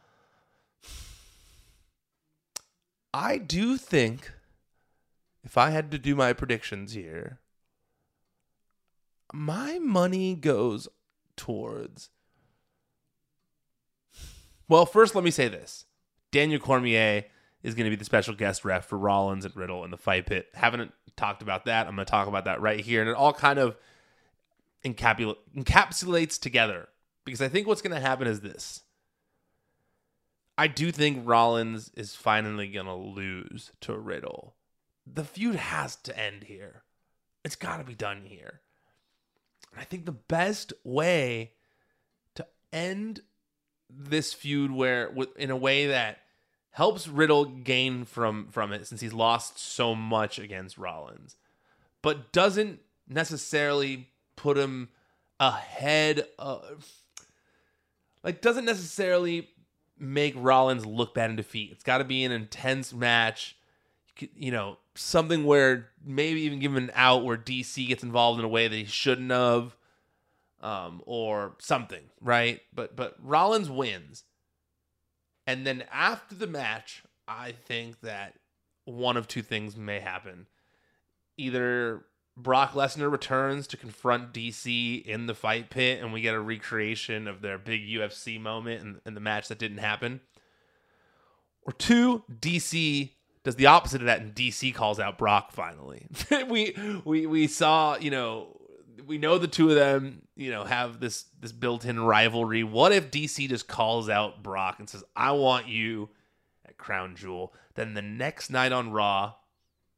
I 3.14 3.38
do 3.38 3.78
think 3.78 4.32
if 5.44 5.58
I 5.58 5.70
had 5.70 5.92
to 5.92 5.98
do 5.98 6.16
my 6.16 6.34
predictions 6.34 6.94
here, 6.94 7.40
my 9.32 9.80
money 9.80 10.36
goes 10.36 10.88
towards. 11.36 12.10
Well, 14.68 14.86
first, 14.86 15.16
let 15.16 15.24
me 15.24 15.32
say 15.32 15.48
this 15.48 15.86
Daniel 16.32 16.60
Cormier 16.60 17.26
is 17.62 17.76
going 17.76 17.86
to 17.86 17.90
be 17.90 17.96
the 17.96 18.06
special 18.06 18.34
guest 18.34 18.66
ref 18.66 18.86
for 18.86 18.98
Rollins 18.98 19.46
and 19.46 19.56
Riddle 19.56 19.84
in 19.84 19.92
the 19.92 19.98
fight 19.98 20.26
pit. 20.26 20.48
Haven't 20.54 20.92
talked 21.16 21.42
about 21.42 21.66
that. 21.66 21.88
I'm 21.88 21.96
going 21.96 22.06
to 22.06 22.12
talk 22.12 22.28
about 22.28 22.46
that 22.46 22.62
right 22.62 22.80
here. 22.80 23.02
And 23.02 23.10
it 23.10 23.16
all 23.16 23.34
kind 23.34 23.60
of 23.60 23.78
encapsulates 24.84 26.40
together 26.40 26.90
because 27.26 27.42
I 27.42 27.48
think 27.48 27.68
what's 27.68 27.82
going 27.82 27.96
to 27.96 28.00
happen 28.00 28.28
is 28.28 28.42
this. 28.42 28.82
I 30.58 30.68
do 30.68 30.92
think 30.92 31.28
Rollins 31.28 31.92
is 31.96 32.16
finally 32.16 32.68
going 32.68 32.86
to 32.86 32.94
lose 32.94 33.72
to 33.82 33.98
Riddle 33.98 34.56
the 35.06 35.24
feud 35.24 35.56
has 35.56 35.96
to 35.98 36.18
end 36.18 36.46
here. 36.46 36.84
It's 37.44 37.56
got 37.56 37.78
to 37.78 37.84
be 37.84 37.96
done 37.96 38.24
here. 38.26 38.62
And 39.72 39.82
I 39.82 39.84
think 39.84 40.06
the 40.06 40.12
best 40.12 40.74
way 40.84 41.52
to 42.36 42.46
end 42.72 43.22
this 43.90 44.34
feud 44.34 44.72
where 44.72 45.14
in 45.38 45.52
a 45.52 45.58
way 45.58 45.88
that 45.88 46.20
helps 46.72 47.08
Riddle 47.08 47.46
gain 47.46 48.06
from 48.06 48.48
from 48.50 48.72
it 48.72 48.88
since 48.88 49.02
he's 49.02 49.14
lost 49.14 49.60
so 49.60 49.94
much 49.94 50.40
against 50.40 50.78
Rollins, 50.78 51.36
but 52.02 52.32
doesn't 52.32 52.80
necessarily 53.08 54.10
put 54.36 54.58
him 54.58 54.90
ahead 55.40 56.26
of 56.40 56.88
like 58.24 58.42
doesn't 58.42 58.66
necessarily 58.66 59.50
make 60.00 60.34
Rollins 60.38 60.86
look 60.86 61.14
bad 61.14 61.30
in 61.30 61.36
defeat. 61.36 61.72
It's 61.72 61.84
got 61.84 62.00
to 62.00 62.04
be 62.04 62.24
an 62.24 62.32
intense 62.32 62.94
match. 62.94 63.58
You 64.36 64.52
know, 64.52 64.78
something 64.96 65.44
where 65.44 65.90
maybe 66.06 66.42
even 66.42 66.60
give 66.60 66.72
him 66.72 66.84
an 66.84 66.92
out 66.94 67.26
where 67.26 67.38
DC 67.38 67.88
gets 67.88 68.04
involved 68.04 68.40
in 68.40 68.46
a 68.46 68.50
way 68.50 68.68
that 68.68 68.76
he 68.76 68.86
shouldn't 68.86 69.32
have, 69.32 69.76
um, 70.62 71.02
or 71.06 71.56
something, 71.60 72.04
right? 72.22 72.62
But 72.74 72.96
but 72.96 73.16
Rollins 73.22 73.70
wins, 73.70 74.24
and 75.48 75.66
then 75.66 75.84
after 75.92 76.36
the 76.36 76.48
match, 76.48 77.04
I 77.28 77.54
think 77.54 78.02
that 78.02 78.36
one 78.86 79.18
of 79.18 79.28
two 79.28 79.42
things 79.42 79.76
may 79.76 80.00
happen. 80.00 80.48
Either 81.38 82.06
Brock 82.36 82.74
Lesnar 82.74 83.12
returns 83.12 83.68
to 83.68 83.78
confront 83.78 84.34
DC 84.34 85.06
in 85.06 85.28
the 85.28 85.36
fight 85.36 85.70
pit, 85.70 86.02
and 86.02 86.12
we 86.12 86.22
get 86.22 86.34
a 86.34 86.40
recreation 86.40 87.28
of 87.28 87.42
their 87.42 87.58
big 87.58 87.88
UFC 87.88 88.40
moment 88.42 89.02
in, 89.06 89.14
the 89.14 89.20
match 89.20 89.48
that 89.50 89.60
didn't 89.60 89.78
happen. 89.78 90.22
Or 91.62 91.74
two, 91.74 92.24
DC 92.32 93.12
does 93.44 93.56
the 93.56 93.68
opposite 93.68 94.02
of 94.02 94.08
that, 94.08 94.22
and 94.22 94.34
DC 94.34 94.74
calls 94.74 95.00
out 95.00 95.18
Brock 95.18 95.52
finally. 95.52 96.08
we 96.50 96.76
we 97.06 97.28
we 97.28 97.48
saw, 97.48 97.98
you 97.98 98.10
know, 98.10 98.60
we 99.06 99.20
know 99.20 99.38
the 99.38 99.48
two 99.48 99.70
of 99.70 99.76
them, 99.76 100.24
you 100.36 100.50
know, 100.50 100.64
have 100.64 101.00
this 101.00 101.26
this 101.40 101.52
built-in 101.52 102.00
rivalry. 102.00 102.64
What 102.64 102.92
if 102.92 103.12
DC 103.12 103.48
just 103.48 103.68
calls 103.68 104.10
out 104.10 104.42
Brock 104.42 104.80
and 104.80 104.90
says, 104.90 105.04
"I 105.16 105.34
want 105.34 105.68
you 105.68 106.10
at 106.66 106.78
Crown 106.78 107.16
Jewel"? 107.16 107.54
Then 107.76 107.94
the 107.94 108.02
next 108.02 108.50
night 108.50 108.72
on 108.72 108.92
Raw, 108.92 109.36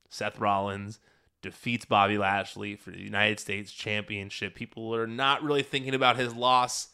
Seth 0.10 0.38
Rollins 0.38 1.00
defeats 1.46 1.86
Bobby 1.86 2.18
Lashley 2.18 2.76
for 2.76 2.92
the 2.92 3.02
United 3.02 3.40
States 3.40 3.72
Championship. 3.72 4.56
People 4.56 4.94
are 4.94 5.08
not 5.08 5.44
really 5.44 5.64
thinking 5.64 5.96
about 5.96 6.18
his 6.18 6.36
loss 6.36 6.90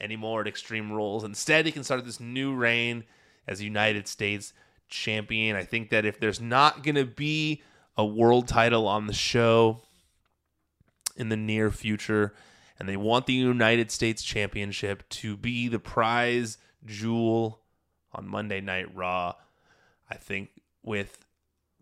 anymore 0.00 0.40
at 0.40 0.48
Extreme 0.48 0.92
Rules. 0.92 1.24
Instead, 1.24 1.66
he 1.66 1.72
can 1.72 1.84
start 1.84 2.04
this 2.04 2.20
new 2.20 2.54
reign 2.54 3.04
as 3.46 3.62
United 3.62 4.08
States 4.08 4.52
champion. 4.88 5.56
I 5.56 5.64
think 5.64 5.90
that 5.90 6.04
if 6.04 6.18
there's 6.18 6.40
not 6.40 6.82
going 6.82 6.96
to 6.96 7.04
be 7.04 7.62
a 7.96 8.04
world 8.04 8.48
title 8.48 8.88
on 8.88 9.06
the 9.06 9.12
show 9.12 9.82
in 11.16 11.28
the 11.28 11.36
near 11.36 11.70
future, 11.70 12.34
and 12.78 12.88
they 12.88 12.96
want 12.96 13.26
the 13.26 13.34
United 13.34 13.90
States 13.90 14.22
Championship 14.22 15.08
to 15.10 15.36
be 15.36 15.68
the 15.68 15.78
prize 15.78 16.58
jewel 16.86 17.60
on 18.12 18.26
Monday 18.26 18.60
Night 18.60 18.94
Raw, 18.94 19.34
I 20.10 20.16
think 20.16 20.50
with 20.82 21.18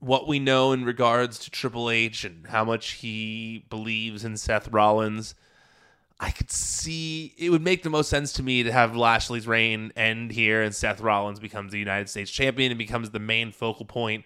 what 0.01 0.29
we 0.29 0.39
know 0.39 0.73
in 0.73 0.85
regards 0.85 1.39
to 1.41 1.51
Triple 1.51 1.91
H 1.91 2.25
and 2.25 2.47
how 2.47 2.65
much 2.65 2.93
he 2.93 3.65
believes 3.69 4.25
in 4.25 4.37
Seth 4.37 4.69
Rollins, 4.69 5.35
I 6.21 6.31
could 6.31 6.51
see 6.51 7.35
it 7.39 7.51
would 7.51 7.63
make 7.63 7.83
the 7.83 7.91
most 7.91 8.09
sense 8.09 8.33
to 8.35 8.43
me 8.43 8.63
to 8.63 8.73
have 8.73 8.97
Lashley's 8.97 9.47
reign 9.47 9.93
end 9.97 10.33
here 10.33 10.63
and 10.63 10.75
Seth 10.75 11.01
Rollins 11.01 11.41
becomes 11.41 11.73
the 11.73 11.79
United 11.79 12.09
States 12.09 12.31
champion 12.31 12.73
and 12.73 12.79
becomes 12.79 13.11
the 13.11 13.21
main 13.21 13.53
focal 13.53 13.85
point 13.85 14.25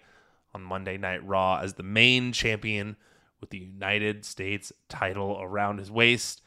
on 0.55 0.61
Monday 0.61 0.97
Night 0.97 1.25
Raw 1.25 1.59
as 1.61 1.75
the 1.75 1.83
main 1.83 2.31
champion 2.31 2.95
with 3.39 3.49
the 3.49 3.59
United 3.59 4.25
States 4.25 4.71
title 4.89 5.37
around 5.41 5.77
his 5.77 5.91
waist. 5.91 6.41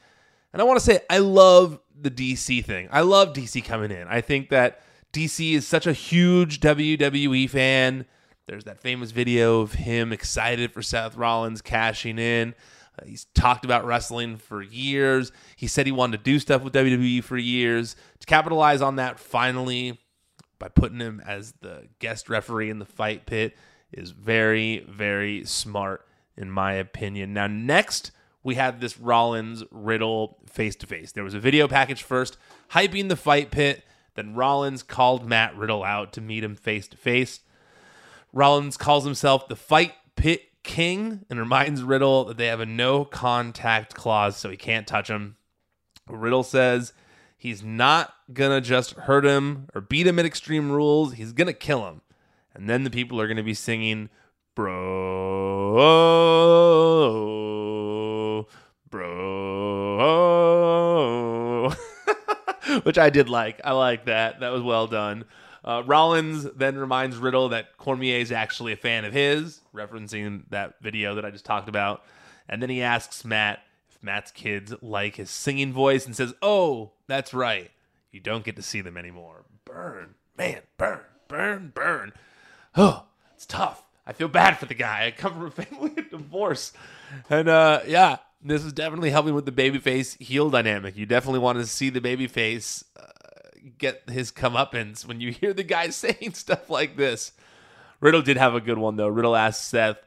And 0.53 0.63
I 0.63 0.65
want 0.65 0.79
to 0.79 0.85
say, 0.85 1.01
I 1.11 1.19
love 1.19 1.81
the 2.01 2.11
DC 2.11 2.65
thing. 2.65 2.89
I 2.91 3.03
love 3.03 3.33
DC 3.33 3.65
coming 3.65 3.91
in. 3.91 4.09
I 4.09 4.21
think 4.21 4.49
that 4.49 4.81
DC 5.13 5.55
is 5.55 5.67
such 5.67 5.87
a 5.87 5.93
huge 5.93 6.61
WWE 6.61 7.49
fan 7.51 8.07
there's 8.47 8.65
that 8.65 8.79
famous 8.79 9.11
video 9.11 9.61
of 9.61 9.75
him 9.75 10.13
excited 10.13 10.73
for 10.73 10.83
Seth 10.83 11.17
Rollins 11.17 11.61
cashing 11.61 12.19
in. 12.19 12.55
Uh, 12.99 13.05
he's 13.05 13.25
talked 13.35 13.65
about 13.65 13.85
wrestling 13.85 14.37
for 14.37 14.63
years. 14.63 15.33
He 15.57 15.67
said 15.67 15.87
he 15.87 15.93
wanted 15.93 16.19
to 16.19 16.23
do 16.23 16.39
stuff 16.39 16.63
with 16.63 16.73
WWE 16.73 17.25
for 17.25 17.37
years. 17.37 17.97
To 18.21 18.27
capitalize 18.27 18.81
on 18.83 18.97
that 18.97 19.19
finally 19.19 19.99
by 20.59 20.69
putting 20.69 21.01
him 21.01 21.21
as 21.27 21.55
the 21.61 21.89
guest 21.99 22.29
referee 22.29 22.71
in 22.71 22.79
the 22.79 22.85
fight 22.85 23.27
pit 23.27 23.57
is 23.93 24.11
very, 24.13 24.87
very 24.89 25.45
smart, 25.45 26.07
in 26.37 26.51
my 26.51 26.75
opinion. 26.75 27.33
Now, 27.33 27.47
next, 27.49 28.13
we 28.43 28.55
had 28.55 28.81
this 28.81 28.99
Rollins 28.99 29.65
Riddle 29.71 30.39
face 30.49 30.77
to 30.77 30.87
face. 30.87 31.13
There 31.13 31.25
was 31.25 31.35
a 31.35 31.41
video 31.41 31.67
package 31.67 32.03
first, 32.05 32.39
hyping 32.71 33.09
the 33.09 33.17
fight 33.17 33.51
pit. 33.51 33.85
Then 34.15 34.35
Rollins 34.35 34.83
called 34.83 35.27
Matt 35.27 35.57
Riddle 35.57 35.85
out 35.85 36.13
to 36.15 36.21
meet 36.21 36.45
him 36.45 36.55
face 36.55 36.89
to 36.89 36.97
face. 36.97 37.41
Rollins 38.37 38.77
calls 38.77 39.05
himself 39.07 39.49
the 39.49 39.57
Fight 39.57 39.95
Pit 40.15 40.43
King 40.63 41.25
and 41.31 41.41
reminds 41.41 41.83
Riddle 41.83 42.27
that 42.27 42.37
they 42.37 42.49
have 42.49 42.61
a 42.61 42.67
no 42.67 43.07
contact 43.07 43.95
clause, 43.95 44.37
so 44.37 44.51
he 44.51 44.59
can't 44.59 44.87
touch 44.87 45.09
him. 45.09 45.37
Riddle 46.07 46.43
says 46.43 46.93
he's 47.39 47.63
not 47.63 48.13
gonna 48.31 48.61
just 48.61 48.91
hurt 48.93 49.25
him 49.25 49.71
or 49.75 49.81
beat 49.81 50.07
him 50.07 50.19
at 50.19 50.27
Extreme 50.27 50.71
Rules, 50.71 51.15
he's 51.15 51.33
gonna 51.33 51.55
kill 51.55 51.89
him. 51.89 52.03
And 52.55 52.69
then 52.69 52.85
the 52.85 52.91
people 52.91 53.19
are 53.23 53.27
gonna 53.27 53.43
be 53.43 53.55
singing, 53.55 54.11
Bro, 54.55 55.77
Bro, 58.91 59.07
which 62.83 62.99
I 62.99 63.09
did 63.09 63.31
like. 63.31 63.63
I 63.65 63.73
like 63.73 64.05
that. 64.05 64.41
That 64.41 64.53
was 64.53 64.61
well 64.61 64.87
done. 64.87 65.25
Uh, 65.67 65.83
Rollins 65.85 66.45
then 66.55 66.79
reminds 66.79 67.17
Riddle 67.17 67.49
that 67.49 67.77
Cormier 67.77 68.21
is 68.21 68.31
actually 68.31 68.73
a 68.73 68.77
fan 68.77 69.05
of 69.05 69.13
his, 69.13 69.61
referencing 69.75 70.45
that 70.51 70.75
video 70.81 71.17
that 71.17 71.25
I 71.25 71.31
just 71.31 71.45
talked 71.45 71.69
about. 71.69 72.05
And 72.49 72.63
then 72.63 72.71
he 72.71 72.83
asks 72.83 73.25
Matt 73.25 73.61
if 73.91 74.01
Matt's 74.03 74.31
kids 74.31 74.73
like 74.81 75.17
his 75.17 75.31
singing 75.31 75.73
voice 75.73 76.07
and 76.07 76.15
says, 76.15 76.35
Oh, 76.41 76.93
that's 77.09 77.35
right. 77.35 77.71
You 78.13 78.21
don't 78.21 78.45
get 78.45 78.57
to 78.57 78.63
see 78.63 78.81
them 78.81 78.97
anymore. 78.97 79.45
Burn, 79.65 80.15
man, 80.39 80.63
burn, 80.79 81.01
burn, 81.27 81.73
burn. 81.75 82.13
Oh, 82.77 83.07
it's 83.35 83.47
tough. 83.47 83.83
I 84.07 84.13
feel 84.13 84.29
bad 84.29 84.59
for 84.59 84.67
the 84.67 84.75
guy. 84.75 85.07
I 85.07 85.11
come 85.11 85.33
from 85.33 85.47
a 85.47 85.51
family 85.65 85.93
of 85.99 86.11
divorce. 86.11 86.73
And 87.29 87.49
uh, 87.49 87.81
yeah, 87.89 88.19
this 88.41 88.65
is 88.65 88.73
definitely 88.73 89.11
helping 89.11 89.35
with 89.35 89.47
the 89.47 89.53
babyface 89.53 90.21
heel 90.23 90.49
dynamic. 90.49 90.97
You 90.97 91.07
definitely 91.07 91.41
want 91.41 91.59
to 91.59 91.67
see 91.67 91.91
the 91.91 92.01
babyface 92.01 92.85
uh, 92.97 93.07
get 93.79 94.09
his 94.09 94.33
comeuppance 94.33 95.07
when 95.07 95.21
you 95.21 95.33
hear 95.33 95.53
the 95.53 95.63
guy 95.63 95.89
saying 95.91 96.35
stuff 96.35 96.71
like 96.71 96.97
this. 96.97 97.33
Riddle 98.01 98.23
did 98.23 98.37
have 98.37 98.55
a 98.55 98.61
good 98.61 98.79
one 98.79 98.97
though. 98.97 99.09
Riddle 99.09 99.37
asked 99.37 99.69
Seth 99.69 99.99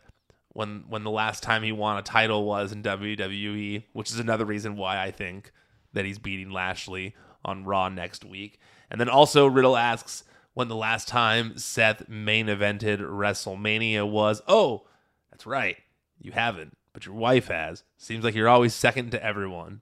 when 0.54 0.86
when 0.88 1.04
the 1.04 1.12
last 1.12 1.44
time 1.44 1.64
he 1.64 1.72
won 1.72 1.98
a 1.98 2.02
title 2.02 2.46
was 2.46 2.72
in 2.72 2.84
WWE, 2.84 3.84
which 3.94 4.10
is 4.10 4.20
another 4.20 4.46
reason 4.46 4.76
why 4.76 5.02
I 5.02 5.12
think 5.12 5.52
that 5.94 6.06
he's 6.06 6.20
beating 6.20 6.52
Lashley 6.52 7.16
on 7.44 7.66
Raw 7.66 7.90
next 7.90 8.24
week. 8.24 8.60
And 8.92 9.00
then 9.00 9.10
also 9.10 9.48
Riddle 9.48 9.78
asks 9.78 10.24
when 10.54 10.68
the 10.68 10.76
last 10.76 11.08
time 11.08 11.58
Seth 11.58 12.08
main 12.10 12.48
evented 12.48 13.00
WrestleMania 13.00 14.10
was. 14.10 14.42
Oh, 14.48 14.88
that's 15.32 15.46
right. 15.46 15.78
You 16.20 16.32
haven't, 16.32 16.78
but 16.94 17.06
your 17.06 17.16
wife 17.16 17.48
has. 17.48 17.84
Seems 17.98 18.24
like 18.24 18.36
you're 18.36 18.50
always 18.50 18.76
second 18.76 19.12
to 19.12 19.24
everyone. 19.24 19.82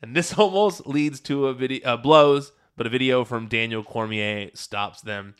And 0.00 0.16
this 0.16 0.32
almost 0.38 0.86
leads 0.86 1.20
to 1.20 1.46
a 1.46 1.54
video 1.54 1.86
uh, 1.88 1.96
blows 1.96 2.52
but 2.76 2.86
a 2.86 2.90
video 2.90 3.24
from 3.24 3.48
Daniel 3.48 3.82
Cormier 3.82 4.50
stops 4.54 5.00
them. 5.00 5.34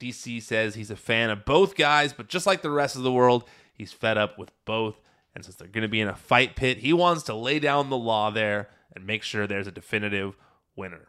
DC 0.00 0.42
says 0.42 0.74
he's 0.74 0.90
a 0.90 0.96
fan 0.96 1.30
of 1.30 1.44
both 1.44 1.74
guys, 1.74 2.12
but 2.12 2.28
just 2.28 2.46
like 2.46 2.62
the 2.62 2.70
rest 2.70 2.96
of 2.96 3.02
the 3.02 3.12
world, 3.12 3.44
he's 3.72 3.92
fed 3.92 4.18
up 4.18 4.38
with 4.38 4.50
both. 4.64 5.00
And 5.34 5.44
since 5.44 5.56
they're 5.56 5.68
going 5.68 5.82
to 5.82 5.88
be 5.88 6.00
in 6.00 6.08
a 6.08 6.16
fight 6.16 6.56
pit, 6.56 6.78
he 6.78 6.92
wants 6.92 7.22
to 7.24 7.34
lay 7.34 7.58
down 7.58 7.90
the 7.90 7.96
law 7.96 8.30
there 8.30 8.68
and 8.94 9.06
make 9.06 9.22
sure 9.22 9.46
there's 9.46 9.66
a 9.66 9.72
definitive 9.72 10.36
winner. 10.74 11.08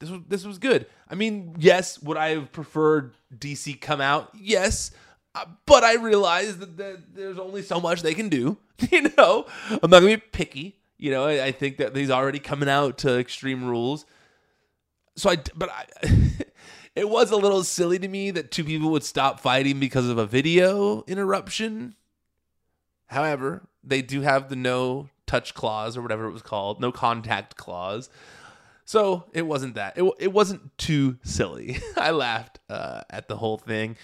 This 0.00 0.10
was 0.10 0.20
this 0.26 0.44
was 0.44 0.58
good. 0.58 0.86
I 1.08 1.14
mean, 1.14 1.54
yes, 1.58 2.02
would 2.02 2.16
I 2.16 2.30
have 2.30 2.50
preferred 2.50 3.14
DC 3.38 3.80
come 3.80 4.00
out? 4.00 4.30
Yes, 4.34 4.90
uh, 5.34 5.44
but 5.64 5.84
I 5.84 5.94
realize 5.94 6.58
that, 6.58 6.76
that, 6.76 7.14
there's 7.14 7.38
only 7.38 7.62
so 7.62 7.80
much 7.80 8.02
they 8.02 8.14
can 8.14 8.28
do. 8.28 8.58
You 8.90 9.12
know, 9.16 9.46
I'm 9.70 9.90
not 9.90 10.00
gonna 10.00 10.16
be 10.16 10.16
picky. 10.16 10.76
You 10.98 11.12
know, 11.12 11.24
I, 11.24 11.44
I 11.44 11.52
think 11.52 11.76
that 11.76 11.94
he's 11.94 12.10
already 12.10 12.40
coming 12.40 12.68
out 12.68 12.98
to 12.98 13.16
Extreme 13.16 13.64
Rules 13.64 14.06
so 15.16 15.30
I, 15.30 15.36
but 15.54 15.70
I, 15.70 15.86
it 16.94 17.08
was 17.08 17.30
a 17.30 17.36
little 17.36 17.64
silly 17.64 17.98
to 17.98 18.08
me 18.08 18.30
that 18.30 18.50
two 18.50 18.64
people 18.64 18.90
would 18.90 19.04
stop 19.04 19.40
fighting 19.40 19.80
because 19.80 20.08
of 20.08 20.18
a 20.18 20.26
video 20.26 21.02
interruption. 21.06 21.94
However, 23.06 23.62
they 23.84 24.02
do 24.02 24.22
have 24.22 24.48
the 24.48 24.56
no 24.56 25.08
touch 25.26 25.54
clause 25.54 25.96
or 25.96 26.02
whatever 26.02 26.26
it 26.26 26.32
was 26.32 26.42
called, 26.42 26.80
no 26.80 26.92
contact 26.92 27.56
clause. 27.56 28.10
So 28.84 29.24
it 29.32 29.42
wasn't 29.42 29.74
that. 29.76 29.96
It, 29.96 30.10
it 30.18 30.32
wasn't 30.32 30.76
too 30.76 31.18
silly. 31.22 31.78
I 31.96 32.10
laughed 32.10 32.58
uh, 32.68 33.02
at 33.10 33.28
the 33.28 33.36
whole 33.36 33.58
thing. 33.58 33.96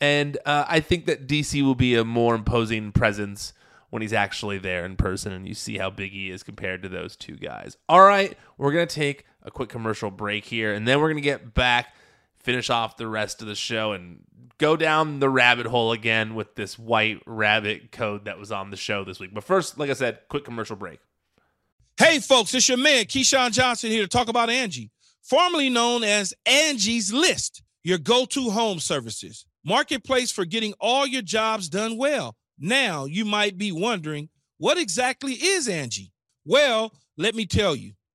And 0.00 0.36
uh, 0.44 0.64
I 0.68 0.80
think 0.80 1.06
that 1.06 1.26
DC 1.26 1.62
will 1.62 1.74
be 1.74 1.94
a 1.94 2.04
more 2.04 2.34
imposing 2.34 2.92
presence 2.92 3.52
when 3.90 4.02
he's 4.02 4.12
actually 4.12 4.58
there 4.58 4.84
in 4.84 4.96
person 4.96 5.32
and 5.32 5.48
you 5.48 5.54
see 5.54 5.78
how 5.78 5.88
big 5.90 6.12
he 6.12 6.30
is 6.30 6.42
compared 6.42 6.82
to 6.82 6.88
those 6.88 7.16
two 7.16 7.36
guys. 7.36 7.76
All 7.88 8.02
right, 8.02 8.36
we're 8.58 8.72
going 8.72 8.86
to 8.86 8.94
take 8.94 9.24
a 9.46 9.50
quick 9.50 9.68
commercial 9.70 10.10
break 10.10 10.44
here, 10.44 10.74
and 10.74 10.86
then 10.86 11.00
we're 11.00 11.08
going 11.08 11.16
to 11.16 11.22
get 11.22 11.54
back, 11.54 11.94
finish 12.40 12.68
off 12.68 12.96
the 12.96 13.06
rest 13.06 13.40
of 13.40 13.48
the 13.48 13.54
show, 13.54 13.92
and 13.92 14.24
go 14.58 14.76
down 14.76 15.20
the 15.20 15.30
rabbit 15.30 15.66
hole 15.66 15.92
again 15.92 16.34
with 16.34 16.54
this 16.56 16.78
white 16.78 17.22
rabbit 17.26 17.92
code 17.92 18.24
that 18.24 18.38
was 18.38 18.50
on 18.50 18.70
the 18.70 18.76
show 18.76 19.04
this 19.04 19.20
week. 19.20 19.32
But 19.32 19.44
first, 19.44 19.78
like 19.78 19.88
I 19.88 19.94
said, 19.94 20.18
quick 20.28 20.44
commercial 20.44 20.76
break. 20.76 20.98
Hey, 21.96 22.18
folks, 22.18 22.52
it's 22.52 22.68
your 22.68 22.76
man, 22.76 23.04
Keyshawn 23.04 23.52
Johnson, 23.52 23.90
here 23.90 24.02
to 24.02 24.08
talk 24.08 24.28
about 24.28 24.50
Angie, 24.50 24.90
formerly 25.22 25.70
known 25.70 26.04
as 26.04 26.34
Angie's 26.44 27.12
List, 27.12 27.62
your 27.84 27.98
go 27.98 28.26
to 28.26 28.50
home 28.50 28.80
services, 28.80 29.46
marketplace 29.64 30.30
for 30.30 30.44
getting 30.44 30.74
all 30.80 31.06
your 31.06 31.22
jobs 31.22 31.68
done 31.68 31.96
well. 31.96 32.36
Now, 32.58 33.04
you 33.04 33.24
might 33.24 33.56
be 33.56 33.72
wondering, 33.72 34.28
what 34.58 34.76
exactly 34.76 35.32
is 35.32 35.68
Angie? 35.68 36.12
Well, 36.44 36.92
let 37.16 37.34
me 37.34 37.46
tell 37.46 37.74
you. 37.74 37.92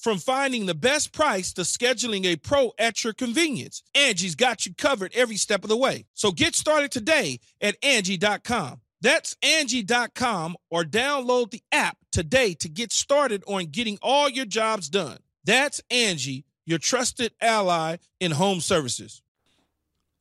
From 0.00 0.16
finding 0.16 0.64
the 0.64 0.74
best 0.74 1.12
price 1.12 1.52
to 1.52 1.60
scheduling 1.60 2.24
a 2.24 2.36
pro 2.36 2.72
at 2.78 3.04
your 3.04 3.12
convenience, 3.12 3.82
Angie's 3.94 4.34
got 4.34 4.64
you 4.64 4.74
covered 4.74 5.12
every 5.14 5.36
step 5.36 5.62
of 5.62 5.68
the 5.68 5.76
way. 5.76 6.06
So 6.14 6.32
get 6.32 6.54
started 6.54 6.90
today 6.90 7.38
at 7.60 7.76
Angie.com. 7.82 8.80
That's 9.02 9.36
Angie.com 9.42 10.56
or 10.70 10.84
download 10.84 11.50
the 11.50 11.62
app 11.70 11.98
today 12.12 12.54
to 12.54 12.68
get 12.70 12.92
started 12.92 13.44
on 13.46 13.66
getting 13.66 13.98
all 14.00 14.30
your 14.30 14.46
jobs 14.46 14.88
done. 14.88 15.18
That's 15.44 15.82
Angie, 15.90 16.46
your 16.64 16.78
trusted 16.78 17.32
ally 17.38 17.96
in 18.20 18.30
home 18.32 18.60
services. 18.60 19.20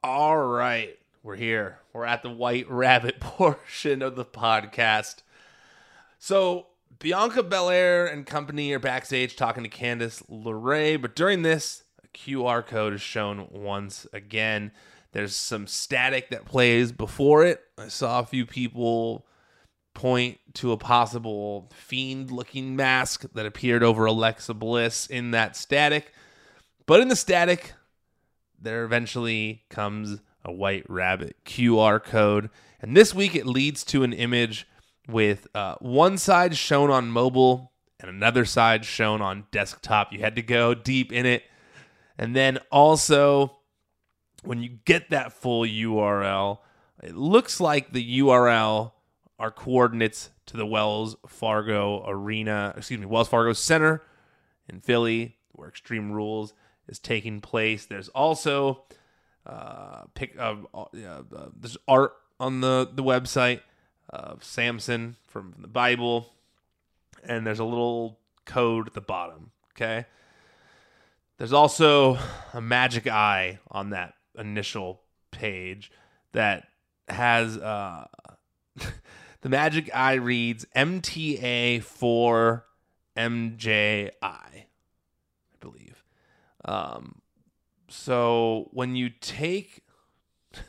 All 0.04 0.38
right. 0.38 1.00
We're 1.24 1.38
here. 1.38 1.80
We're 1.94 2.06
at 2.06 2.22
the 2.22 2.30
White 2.30 2.70
Rabbit 2.70 3.20
portion 3.22 4.02
of 4.02 4.18
the 4.18 4.26
podcast. 4.26 5.24
So 6.18 6.68
Bianca 7.00 7.44
Belair 7.44 8.08
and 8.08 8.26
company 8.26 8.74
are 8.74 8.80
backstage 8.80 9.38
talking 9.38 9.64
to 9.64 9.70
Candice 9.70 10.22
LeRae, 10.30 11.02
but 11.02 11.16
during 11.16 11.44
this, 11.44 11.84
a 12.04 12.08
QR 12.10 12.66
code 12.66 12.94
is 12.94 13.02
shown 13.02 13.48
once 13.52 14.06
again. 14.12 14.74
There's 15.14 15.34
some 15.34 15.66
static 15.66 16.30
that 16.30 16.44
plays 16.44 16.92
before 16.92 17.46
it. 17.46 17.62
I 17.78 17.88
saw 17.88 18.20
a 18.20 18.26
few 18.26 18.46
people 18.46 19.26
point 19.94 20.40
to 20.56 20.74
a 20.74 20.78
possible 20.78 21.72
fiend 21.74 22.32
looking 22.32 22.76
mask 22.76 23.24
that 23.34 23.46
appeared 23.46 23.82
over 23.82 24.04
Alexa 24.04 24.54
Bliss 24.54 25.08
in 25.08 25.32
that 25.32 25.56
static. 25.56 26.14
But 26.86 27.00
in 27.00 27.08
the 27.08 27.16
static, 27.16 27.76
there 28.62 28.84
eventually 28.84 29.64
comes 29.70 30.20
a 30.44 30.52
white 30.52 30.90
rabbit 30.90 31.38
QR 31.46 32.04
code. 32.04 32.50
And 32.82 32.96
this 32.96 33.16
week 33.16 33.36
it 33.36 33.46
leads 33.46 33.86
to 33.86 34.04
an 34.04 34.12
image 34.12 34.68
with 35.10 35.48
uh, 35.56 35.76
one 35.80 36.18
side 36.18 36.56
shown 36.56 36.90
on 36.90 37.10
mobile 37.10 37.72
and 38.00 38.10
another 38.10 38.46
side 38.46 38.86
shown 38.86 39.22
on 39.22 39.46
desktop. 39.52 40.14
You 40.14 40.20
had 40.20 40.36
to 40.36 40.42
go 40.42 40.74
deep 40.74 41.12
in 41.12 41.26
it. 41.26 41.44
And 42.18 42.36
then 42.36 42.60
also, 42.72 43.58
when 44.44 44.62
you 44.62 44.70
get 44.86 45.10
that 45.10 45.34
full 45.34 45.64
URL, 45.64 46.60
it 47.02 47.16
looks 47.16 47.60
like 47.60 47.92
the 47.92 48.20
URL 48.20 48.92
are 49.38 49.52
coordinates 49.52 50.32
to 50.48 50.58
the 50.58 50.66
Wells 50.66 51.16
Fargo 51.28 52.04
Arena, 52.08 52.74
excuse 52.76 53.00
me, 53.00 53.06
Wells 53.06 53.30
Fargo 53.30 53.54
Center 53.54 54.02
in 54.68 54.82
Philly, 54.82 55.38
where 55.54 55.70
Extreme 55.70 56.12
Rules 56.12 56.54
is 56.88 57.00
taking 57.00 57.40
place. 57.40 57.86
There's 57.86 58.10
also 58.10 58.84
uh, 59.46 60.04
pick 60.14 60.38
uh, 60.38 60.56
uh, 60.74 60.86
there's 61.56 61.78
art 61.88 62.14
on 62.40 62.62
the 62.62 62.90
the 62.92 63.04
website 63.04 63.62
of 64.10 64.44
Samson 64.44 65.16
from 65.28 65.56
the 65.60 65.68
Bible, 65.68 66.34
and 67.24 67.46
there's 67.46 67.60
a 67.60 67.66
little 67.66 68.20
code 68.46 68.88
at 68.88 68.94
the 68.94 69.02
bottom. 69.02 69.52
Okay. 69.76 70.06
There's 71.38 71.54
also 71.54 72.18
a 72.54 72.60
magic 72.60 73.08
eye 73.08 73.60
on 73.72 73.92
that 73.92 74.16
initial 74.38 75.02
page 75.32 75.92
that 76.34 76.68
has 77.08 77.58
uh, 77.58 78.08
the 79.42 79.50
magic 79.50 79.90
eye 79.96 80.16
reads 80.16 80.66
MTA 80.76 81.82
for 81.82 82.66
MJI, 83.16 84.12
I 84.22 84.66
believe. 85.60 86.04
Um, 86.66 87.22
so 87.88 88.70
when 88.72 88.96
you 88.96 89.10
take 89.10 89.86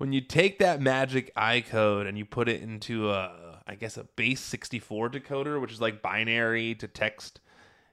when 0.00 0.14
you 0.14 0.22
take 0.22 0.58
that 0.60 0.80
magic 0.80 1.30
eye 1.36 1.60
code 1.60 2.06
and 2.06 2.16
you 2.16 2.24
put 2.24 2.48
it 2.48 2.62
into 2.62 3.10
a 3.10 3.60
I 3.66 3.74
guess 3.74 3.98
a 3.98 4.04
base 4.04 4.40
64 4.40 5.10
decoder, 5.10 5.60
which 5.60 5.72
is 5.72 5.78
like 5.78 6.00
binary 6.00 6.74
to 6.76 6.88
text 6.88 7.38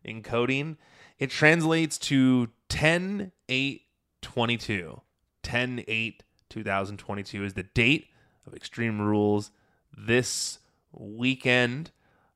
encoding, 0.08 0.78
it 1.20 1.30
translates 1.32 1.98
to 1.98 2.48
10 2.70 3.34
8 3.50 3.82
22. 4.22 5.02
10 5.44 5.84
8 5.86 6.24
2022 6.50 7.44
is 7.44 7.56
the 7.56 7.64
date 7.64 8.08
of 8.46 8.54
Extreme 8.54 9.02
Rules 9.02 9.52
this 9.98 10.60
weekend. 10.94 11.92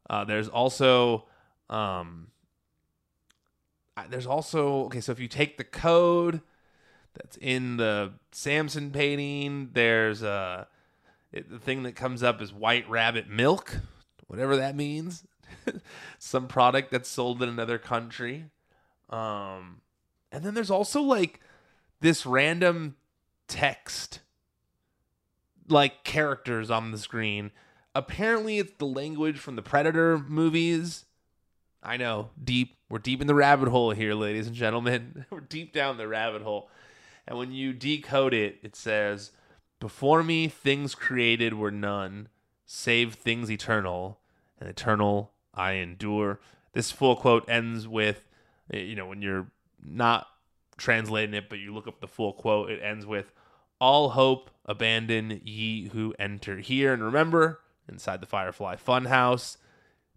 Uh, 0.09 0.25
there's 0.25 0.49
also 0.49 1.27
um, 1.69 2.27
there's 4.09 4.27
also 4.27 4.83
okay. 4.87 4.99
So 4.99 5.13
if 5.13 5.19
you 5.21 5.29
take 5.29 5.57
the 5.57 5.63
code 5.63 6.41
that's 7.13 7.37
in 7.37 7.77
the 7.77 8.13
Samson 8.31 8.91
painting. 8.91 9.69
There's 9.73 10.21
a 10.21 10.67
it, 11.31 11.49
the 11.49 11.59
thing 11.59 11.83
that 11.83 11.95
comes 11.95 12.23
up 12.23 12.41
is 12.41 12.53
white 12.53 12.89
rabbit 12.89 13.29
milk, 13.29 13.79
whatever 14.27 14.55
that 14.57 14.75
means. 14.75 15.25
Some 16.19 16.47
product 16.47 16.91
that's 16.91 17.09
sold 17.09 17.41
in 17.41 17.49
another 17.49 17.77
country. 17.77 18.45
Um, 19.09 19.81
and 20.31 20.43
then 20.43 20.53
there's 20.53 20.71
also 20.71 21.01
like 21.01 21.39
this 21.99 22.25
random 22.25 22.95
text, 23.47 24.21
like 25.67 26.03
characters 26.03 26.69
on 26.71 26.91
the 26.91 26.97
screen. 26.97 27.51
Apparently, 27.93 28.57
it's 28.57 28.73
the 28.77 28.85
language 28.85 29.37
from 29.37 29.55
the 29.55 29.61
Predator 29.61 30.17
movies. 30.17 31.05
I 31.83 31.97
know, 31.97 32.29
deep. 32.41 32.77
We're 32.89 32.99
deep 32.99 33.21
in 33.21 33.27
the 33.27 33.35
rabbit 33.35 33.69
hole 33.69 33.91
here, 33.91 34.13
ladies 34.13 34.47
and 34.47 34.55
gentlemen. 34.55 35.25
We're 35.29 35.39
deep 35.39 35.73
down 35.73 35.97
the 35.97 36.07
rabbit 36.07 36.41
hole. 36.41 36.69
And 37.27 37.37
when 37.37 37.51
you 37.51 37.73
decode 37.73 38.33
it, 38.33 38.57
it 38.63 38.75
says, 38.75 39.31
Before 39.79 40.23
me, 40.23 40.47
things 40.47 40.95
created 40.95 41.53
were 41.53 41.71
none, 41.71 42.27
save 42.65 43.15
things 43.15 43.49
eternal, 43.49 44.19
and 44.59 44.69
eternal 44.69 45.31
I 45.53 45.73
endure. 45.73 46.39
This 46.73 46.91
full 46.91 47.15
quote 47.15 47.47
ends 47.49 47.87
with, 47.87 48.27
eh, 48.73 48.79
you 48.79 48.95
know, 48.95 49.07
when 49.07 49.21
you're 49.21 49.47
not 49.83 50.27
translating 50.77 51.35
it, 51.35 51.49
but 51.49 51.59
you 51.59 51.73
look 51.73 51.87
up 51.87 51.99
the 51.99 52.07
full 52.07 52.33
quote, 52.33 52.71
it 52.71 52.81
ends 52.81 53.05
with, 53.05 53.31
All 53.79 54.09
hope 54.09 54.51
abandon 54.65 55.41
ye 55.43 55.89
who 55.89 56.13
enter 56.17 56.57
here. 56.57 56.93
And 56.93 57.03
remember, 57.03 57.59
inside 57.89 58.21
the 58.21 58.27
Firefly 58.27 58.75
Funhouse, 58.75 59.57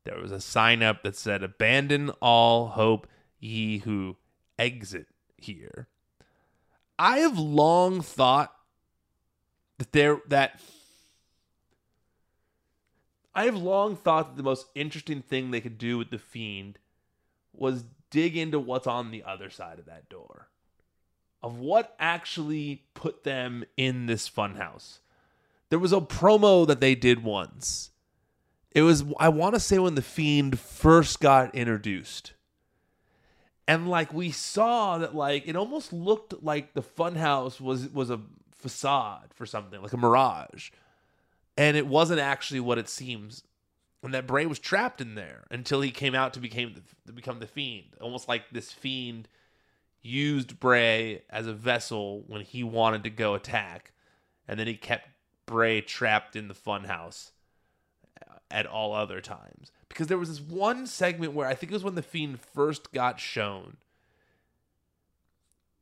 there 0.04 0.18
was 0.18 0.32
a 0.32 0.40
sign 0.40 0.82
up 0.82 1.02
that 1.02 1.16
said, 1.16 1.42
Abandon 1.42 2.10
all 2.20 2.68
hope 2.68 3.06
ye 3.40 3.78
who 3.78 4.16
exit 4.58 5.06
here. 5.36 5.88
I 6.98 7.18
have 7.18 7.38
long 7.38 8.00
thought 8.00 8.54
that 9.78 9.92
there 9.92 10.20
that 10.28 10.60
I 13.34 13.44
have 13.44 13.56
long 13.56 13.96
thought 13.96 14.28
that 14.28 14.36
the 14.36 14.44
most 14.44 14.66
interesting 14.74 15.20
thing 15.20 15.50
they 15.50 15.60
could 15.60 15.78
do 15.78 15.98
with 15.98 16.10
the 16.10 16.18
fiend 16.18 16.78
was 17.52 17.84
dig 18.10 18.36
into 18.36 18.60
what's 18.60 18.86
on 18.86 19.10
the 19.10 19.24
other 19.24 19.50
side 19.50 19.78
of 19.78 19.86
that 19.86 20.08
door. 20.08 20.48
Of 21.42 21.58
what 21.58 21.94
actually 21.98 22.84
put 22.94 23.24
them 23.24 23.64
in 23.76 24.06
this 24.06 24.30
funhouse. 24.30 25.00
There 25.68 25.78
was 25.78 25.92
a 25.92 26.00
promo 26.00 26.66
that 26.66 26.80
they 26.80 26.94
did 26.94 27.24
once. 27.24 27.90
It 28.70 28.82
was 28.82 29.04
I 29.18 29.28
want 29.28 29.54
to 29.54 29.60
say 29.60 29.78
when 29.78 29.96
the 29.96 30.02
fiend 30.02 30.58
first 30.58 31.20
got 31.20 31.54
introduced 31.54 32.34
and 33.66 33.88
like 33.88 34.12
we 34.12 34.30
saw 34.30 34.98
that 34.98 35.14
like 35.14 35.46
it 35.46 35.56
almost 35.56 35.92
looked 35.92 36.42
like 36.42 36.74
the 36.74 36.82
funhouse 36.82 37.60
was 37.60 37.88
was 37.88 38.10
a 38.10 38.20
facade 38.52 39.32
for 39.34 39.46
something 39.46 39.80
like 39.80 39.92
a 39.92 39.96
mirage. 39.96 40.70
And 41.56 41.76
it 41.76 41.86
wasn't 41.86 42.20
actually 42.20 42.60
what 42.60 42.78
it 42.78 42.88
seems. 42.88 43.44
And 44.02 44.12
that 44.12 44.26
bray 44.26 44.44
was 44.44 44.58
trapped 44.58 45.00
in 45.00 45.14
there 45.14 45.44
until 45.50 45.80
he 45.80 45.90
came 45.90 46.14
out 46.14 46.34
to 46.34 46.40
became 46.40 46.74
the, 46.74 46.82
to 47.06 47.12
become 47.12 47.38
the 47.38 47.46
fiend. 47.46 47.94
Almost 48.00 48.28
like 48.28 48.50
this 48.50 48.72
fiend 48.72 49.28
used 50.02 50.60
bray 50.60 51.22
as 51.30 51.46
a 51.46 51.54
vessel 51.54 52.24
when 52.26 52.42
he 52.42 52.64
wanted 52.64 53.04
to 53.04 53.10
go 53.10 53.34
attack. 53.34 53.92
And 54.46 54.58
then 54.58 54.66
he 54.66 54.74
kept 54.74 55.08
Bray 55.46 55.80
trapped 55.80 56.36
in 56.36 56.48
the 56.48 56.54
funhouse 56.54 57.30
at 58.50 58.66
all 58.66 58.92
other 58.94 59.20
times. 59.20 59.72
Because 59.88 60.06
there 60.06 60.18
was 60.18 60.28
this 60.28 60.40
one 60.40 60.86
segment 60.86 61.32
where 61.32 61.48
I 61.48 61.54
think 61.54 61.72
it 61.72 61.74
was 61.74 61.84
when 61.84 61.94
the 61.94 62.02
Fiend 62.02 62.40
first 62.40 62.92
got 62.92 63.20
shown. 63.20 63.76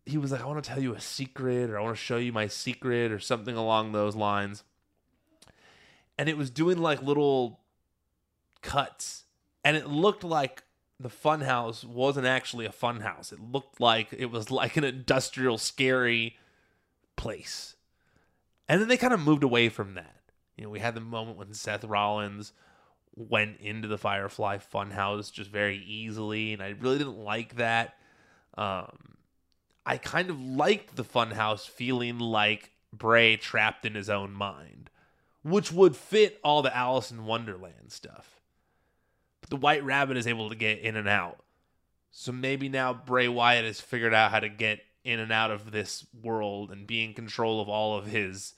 He 0.05 0.19
was 0.19 0.33
like, 0.33 0.41
I 0.41 0.47
want 0.47 0.63
to 0.63 0.69
tell 0.69 0.83
you 0.83 0.95
a 0.95 1.01
secret, 1.01 1.71
or 1.71 1.79
I 1.79 1.83
want 1.83 1.97
to 1.97 2.03
show 2.03 2.17
you 2.17 2.33
my 2.33 2.49
secret, 2.49 3.13
or 3.13 3.19
something 3.19 3.57
along 3.57 3.93
those 3.93 4.17
lines. 4.17 4.65
And 6.19 6.29
it 6.29 6.37
was 6.37 6.51
doing 6.51 6.79
like 6.79 7.03
little 7.03 7.61
cuts. 8.63 9.25
And 9.65 9.77
it 9.77 9.87
looked 9.87 10.25
like 10.25 10.65
the 10.99 11.09
funhouse 11.09 11.85
wasn't 11.85 12.27
actually 12.27 12.67
a 12.67 12.71
funhouse. 12.71 13.33
It 13.33 13.41
looked 13.41 13.81
like 13.81 14.13
it 14.13 14.27
was 14.27 14.51
like 14.51 14.77
an 14.77 14.85
industrial, 14.85 15.59
scary 15.59 16.37
place. 17.17 17.77
And 18.69 18.81
then 18.81 18.89
they 18.89 18.97
kind 18.97 19.13
of 19.13 19.21
moved 19.21 19.43
away 19.43 19.69
from 19.69 19.95
that. 19.95 20.22
You 20.57 20.65
know, 20.65 20.71
we 20.71 20.81
had 20.81 20.95
the 20.95 21.01
moment 21.01 21.39
when 21.39 21.55
Seth 21.55 21.85
Rollins 21.85 22.53
went 23.15 23.61
into 23.61 23.89
the 23.89 23.99
Firefly 23.99 24.59
Funhouse 24.59 25.33
just 25.33 25.51
very 25.51 25.79
easily, 25.79 26.53
and 26.53 26.63
I 26.63 26.75
really 26.81 26.99
didn't 26.99 27.19
like 27.19 27.57
that. 27.57 27.97
Um, 28.57 29.17
I 29.85 29.97
kind 29.97 30.31
of 30.31 30.41
liked 30.41 30.97
the 30.97 31.05
Funhouse 31.05 31.69
feeling 31.69 32.19
like 32.19 32.71
Bray 32.93 33.37
trapped 33.37 33.85
in 33.85 33.95
his 33.95 34.11
own 34.11 34.33
mind, 34.33 34.91
which 35.43 35.73
would 35.73 35.97
fit 35.97 36.39
all 36.45 36.63
the 36.63 36.77
Alice 36.77 37.11
in 37.11 37.25
Wonderland 37.25 37.91
stuff. 37.91 38.41
But 39.41 39.51
the 39.51 39.57
White 39.57 39.85
Rabbit 39.85 40.17
is 40.17 40.27
able 40.27 40.49
to 40.51 40.55
get 40.55 40.79
in 40.81 40.97
and 40.97 41.09
out. 41.09 41.43
So 42.11 42.31
maybe 42.31 42.69
now 42.69 42.93
Bray 42.93 43.27
Wyatt 43.27 43.65
has 43.65 43.81
figured 43.81 44.15
out 44.15 44.31
how 44.31 44.41
to 44.41 44.49
get 44.49 44.81
in 45.03 45.19
and 45.19 45.33
out 45.33 45.51
of 45.51 45.73
this 45.73 46.07
world 46.23 46.71
and 46.71 46.87
be 46.87 47.03
in 47.03 47.15
control 47.15 47.61
of 47.61 47.69
all 47.69 47.97
of 47.97 48.07
his 48.07 48.55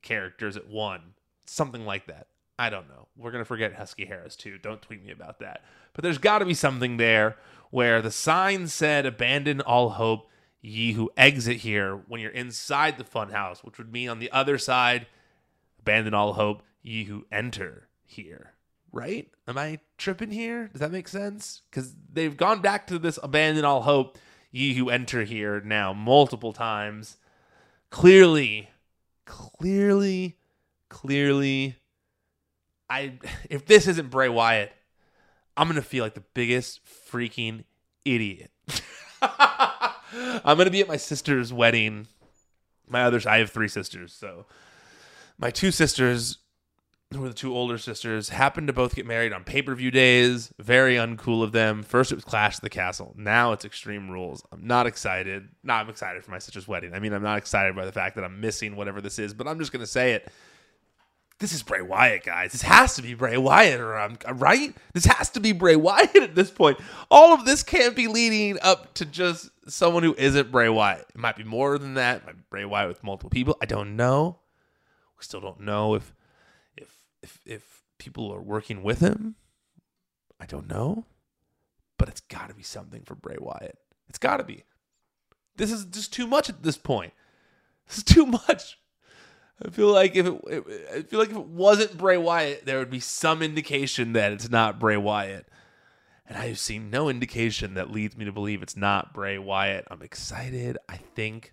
characters 0.00 0.56
at 0.56 0.68
one. 0.68 1.14
Something 1.46 1.84
like 1.84 2.06
that. 2.06 2.28
I 2.58 2.70
don't 2.70 2.88
know. 2.88 3.08
We're 3.16 3.32
going 3.32 3.42
to 3.42 3.48
forget 3.48 3.74
Husky 3.74 4.04
Harris 4.04 4.36
too. 4.36 4.58
Don't 4.58 4.82
tweet 4.82 5.04
me 5.04 5.10
about 5.10 5.40
that. 5.40 5.62
But 5.94 6.04
there's 6.04 6.18
got 6.18 6.38
to 6.38 6.44
be 6.44 6.54
something 6.54 6.96
there 6.96 7.36
where 7.70 8.02
the 8.02 8.10
sign 8.10 8.68
said, 8.68 9.06
Abandon 9.06 9.60
all 9.60 9.90
hope, 9.90 10.28
ye 10.60 10.92
who 10.92 11.10
exit 11.16 11.58
here, 11.58 11.96
when 12.06 12.20
you're 12.20 12.30
inside 12.30 12.98
the 12.98 13.04
funhouse, 13.04 13.64
which 13.64 13.78
would 13.78 13.92
mean 13.92 14.08
on 14.08 14.18
the 14.18 14.30
other 14.30 14.58
side, 14.58 15.06
Abandon 15.80 16.14
all 16.14 16.34
hope, 16.34 16.62
ye 16.82 17.04
who 17.04 17.26
enter 17.32 17.88
here. 18.04 18.52
Right? 18.92 19.30
Am 19.48 19.56
I 19.56 19.80
tripping 19.96 20.30
here? 20.30 20.68
Does 20.68 20.80
that 20.80 20.92
make 20.92 21.08
sense? 21.08 21.62
Because 21.70 21.94
they've 22.12 22.36
gone 22.36 22.60
back 22.60 22.86
to 22.88 22.98
this 22.98 23.18
Abandon 23.22 23.64
all 23.64 23.82
hope, 23.82 24.18
ye 24.50 24.74
who 24.74 24.90
enter 24.90 25.24
here 25.24 25.60
now 25.60 25.92
multiple 25.92 26.52
times. 26.52 27.16
Clearly, 27.90 28.68
clearly, 29.24 30.36
clearly 30.92 31.76
I 32.88 33.18
if 33.50 33.66
this 33.66 33.88
isn't 33.88 34.10
Bray 34.10 34.28
Wyatt, 34.28 34.72
I'm 35.56 35.66
gonna 35.66 35.82
feel 35.82 36.04
like 36.04 36.14
the 36.14 36.24
biggest 36.34 36.80
freaking 36.84 37.64
idiot. 38.04 38.50
I'm 39.22 40.58
gonna 40.58 40.70
be 40.70 40.82
at 40.82 40.88
my 40.88 40.98
sister's 40.98 41.52
wedding. 41.52 42.06
My 42.86 43.02
others, 43.02 43.26
I 43.26 43.38
have 43.38 43.50
three 43.50 43.68
sisters, 43.68 44.12
so 44.12 44.44
my 45.38 45.50
two 45.50 45.70
sisters, 45.70 46.38
who 47.14 47.24
are 47.24 47.28
the 47.28 47.34
two 47.34 47.56
older 47.56 47.78
sisters, 47.78 48.28
happened 48.28 48.66
to 48.66 48.72
both 48.74 48.94
get 48.94 49.06
married 49.06 49.32
on 49.32 49.44
pay 49.44 49.62
per 49.62 49.74
view 49.74 49.90
days. 49.90 50.52
Very 50.58 50.96
uncool 50.96 51.42
of 51.42 51.52
them. 51.52 51.82
First, 51.82 52.12
it 52.12 52.16
was 52.16 52.24
Clash 52.24 52.56
of 52.56 52.60
the 52.60 52.68
Castle. 52.70 53.14
Now 53.16 53.52
it's 53.52 53.64
Extreme 53.64 54.10
Rules. 54.10 54.42
I'm 54.52 54.66
not 54.66 54.86
excited. 54.86 55.48
No, 55.62 55.74
I'm 55.74 55.88
excited 55.88 56.22
for 56.22 56.32
my 56.32 56.38
sister's 56.38 56.68
wedding. 56.68 56.92
I 56.92 56.98
mean, 56.98 57.14
I'm 57.14 57.22
not 57.22 57.38
excited 57.38 57.74
by 57.74 57.86
the 57.86 57.92
fact 57.92 58.16
that 58.16 58.24
I'm 58.24 58.40
missing 58.40 58.76
whatever 58.76 59.00
this 59.00 59.18
is, 59.18 59.32
but 59.32 59.48
I'm 59.48 59.58
just 59.58 59.72
gonna 59.72 59.86
say 59.86 60.12
it 60.12 60.30
this 61.42 61.52
is 61.52 61.64
Bray 61.64 61.82
Wyatt, 61.82 62.22
guys. 62.22 62.52
This 62.52 62.62
has 62.62 62.94
to 62.94 63.02
be 63.02 63.14
Bray 63.14 63.36
Wyatt, 63.36 63.80
or 63.80 63.98
I'm 63.98 64.16
right. 64.34 64.72
This 64.92 65.06
has 65.06 65.28
to 65.30 65.40
be 65.40 65.50
Bray 65.50 65.74
Wyatt 65.74 66.14
at 66.14 66.34
this 66.36 66.52
point. 66.52 66.78
All 67.10 67.34
of 67.34 67.44
this 67.44 67.64
can't 67.64 67.96
be 67.96 68.06
leading 68.06 68.60
up 68.62 68.94
to 68.94 69.04
just 69.04 69.50
someone 69.68 70.04
who 70.04 70.14
isn't 70.16 70.52
Bray 70.52 70.68
Wyatt. 70.68 71.06
It 71.12 71.18
might 71.18 71.36
be 71.36 71.42
more 71.42 71.78
than 71.78 71.94
that. 71.94 72.24
Might 72.24 72.36
be 72.36 72.44
Bray 72.48 72.64
Wyatt 72.64 72.88
with 72.88 73.02
multiple 73.02 73.28
people. 73.28 73.58
I 73.60 73.66
don't 73.66 73.96
know. 73.96 74.38
We 75.18 75.24
still 75.24 75.40
don't 75.40 75.60
know 75.60 75.94
if 75.94 76.14
if 76.76 76.88
if 77.24 77.40
if 77.44 77.82
people 77.98 78.32
are 78.32 78.40
working 78.40 78.84
with 78.84 79.00
him. 79.00 79.34
I 80.40 80.46
don't 80.46 80.68
know, 80.68 81.06
but 81.98 82.08
it's 82.08 82.20
got 82.20 82.50
to 82.50 82.54
be 82.54 82.62
something 82.62 83.02
for 83.02 83.16
Bray 83.16 83.36
Wyatt. 83.40 83.78
It's 84.08 84.18
got 84.18 84.36
to 84.36 84.44
be. 84.44 84.62
This 85.56 85.72
is 85.72 85.86
just 85.86 86.12
too 86.12 86.28
much 86.28 86.48
at 86.48 86.62
this 86.62 86.78
point. 86.78 87.12
This 87.88 87.98
is 87.98 88.04
too 88.04 88.26
much. 88.26 88.78
I 89.64 89.70
feel 89.70 89.92
like 89.92 90.16
if 90.16 90.26
it, 90.26 90.40
I 90.94 91.02
feel 91.02 91.18
like 91.18 91.30
if 91.30 91.36
it 91.36 91.46
wasn't 91.46 91.96
Bray 91.96 92.16
Wyatt, 92.16 92.66
there 92.66 92.78
would 92.78 92.90
be 92.90 93.00
some 93.00 93.42
indication 93.42 94.12
that 94.14 94.32
it's 94.32 94.50
not 94.50 94.80
Bray 94.80 94.96
Wyatt. 94.96 95.48
And 96.26 96.38
I've 96.38 96.58
seen 96.58 96.90
no 96.90 97.08
indication 97.08 97.74
that 97.74 97.90
leads 97.90 98.16
me 98.16 98.24
to 98.24 98.32
believe 98.32 98.62
it's 98.62 98.76
not 98.76 99.12
Bray 99.12 99.38
Wyatt. 99.38 99.86
I'm 99.90 100.02
excited. 100.02 100.78
I 100.88 100.96
think 100.96 101.52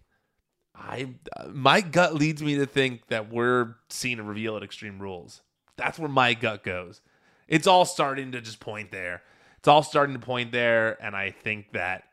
I 0.76 1.15
my 1.52 1.82
gut 1.82 2.15
leads 2.15 2.41
me 2.41 2.56
to 2.56 2.65
think 2.65 3.08
that 3.08 3.32
we're 3.32 3.76
seeing 3.89 4.19
a 4.19 4.24
reveal 4.24 4.56
at 4.56 4.63
Extreme 4.63 5.00
Rules. 5.00 5.41
That's 5.76 6.00
where 6.00 6.10
my 6.10 6.34
gut 6.34 6.63
goes. 6.63 7.02
It's 7.48 7.67
all 7.67 7.86
starting 7.86 8.32
to 8.34 8.41
just 8.41 8.60
point 8.60 8.91
there. 8.91 9.24
It's 9.58 9.67
all 9.67 9.84
starting 9.84 10.13
to 10.13 10.26
point 10.26 10.52
there, 10.52 11.04
and 11.04 11.15
I 11.15 11.32
think 11.32 11.74
that 11.74 12.04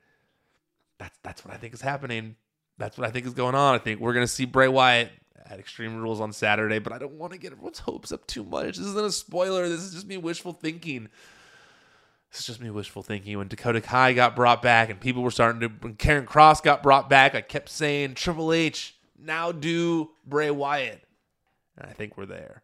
that's 0.98 1.16
that's 1.22 1.44
what 1.44 1.54
I 1.54 1.58
think 1.58 1.74
is 1.74 1.80
happening. 1.80 2.36
That's 2.78 2.98
what 2.98 3.06
I 3.06 3.10
think 3.10 3.26
is 3.26 3.34
going 3.34 3.54
on. 3.54 3.74
I 3.74 3.78
think 3.78 4.00
we're 4.00 4.14
gonna 4.14 4.26
see 4.26 4.44
Bray 4.44 4.68
Wyatt 4.68 5.10
at 5.48 5.58
Extreme 5.58 5.96
Rules 5.96 6.20
on 6.20 6.32
Saturday, 6.32 6.78
but 6.78 6.92
I 6.92 6.98
don't 6.98 7.14
want 7.14 7.32
to 7.32 7.38
get 7.38 7.52
everyone's 7.52 7.80
hopes 7.80 8.12
up 8.12 8.26
too 8.26 8.44
much. 8.44 8.76
This 8.76 8.86
isn't 8.86 9.06
a 9.06 9.12
spoiler. 9.12 9.68
This 9.68 9.80
is 9.80 9.94
just 9.94 10.06
me 10.06 10.16
wishful 10.16 10.52
thinking. 10.52 11.08
This 12.30 12.40
is 12.40 12.46
just 12.46 12.60
me 12.60 12.70
wishful 12.70 13.02
thinking. 13.02 13.38
When 13.38 13.48
Dakota 13.48 13.80
Kai 13.80 14.12
got 14.12 14.36
brought 14.36 14.62
back 14.62 14.90
and 14.90 15.00
people 15.00 15.22
were 15.22 15.30
starting 15.30 15.60
to, 15.60 15.68
when 15.68 15.94
Karrion 15.94 16.26
Kross 16.26 16.62
got 16.62 16.82
brought 16.82 17.08
back, 17.08 17.34
I 17.34 17.40
kept 17.40 17.68
saying, 17.68 18.14
Triple 18.14 18.52
H, 18.52 18.96
now 19.18 19.52
do 19.52 20.10
Bray 20.26 20.50
Wyatt. 20.50 21.02
And 21.78 21.88
I 21.88 21.92
think 21.92 22.16
we're 22.16 22.26
there. 22.26 22.62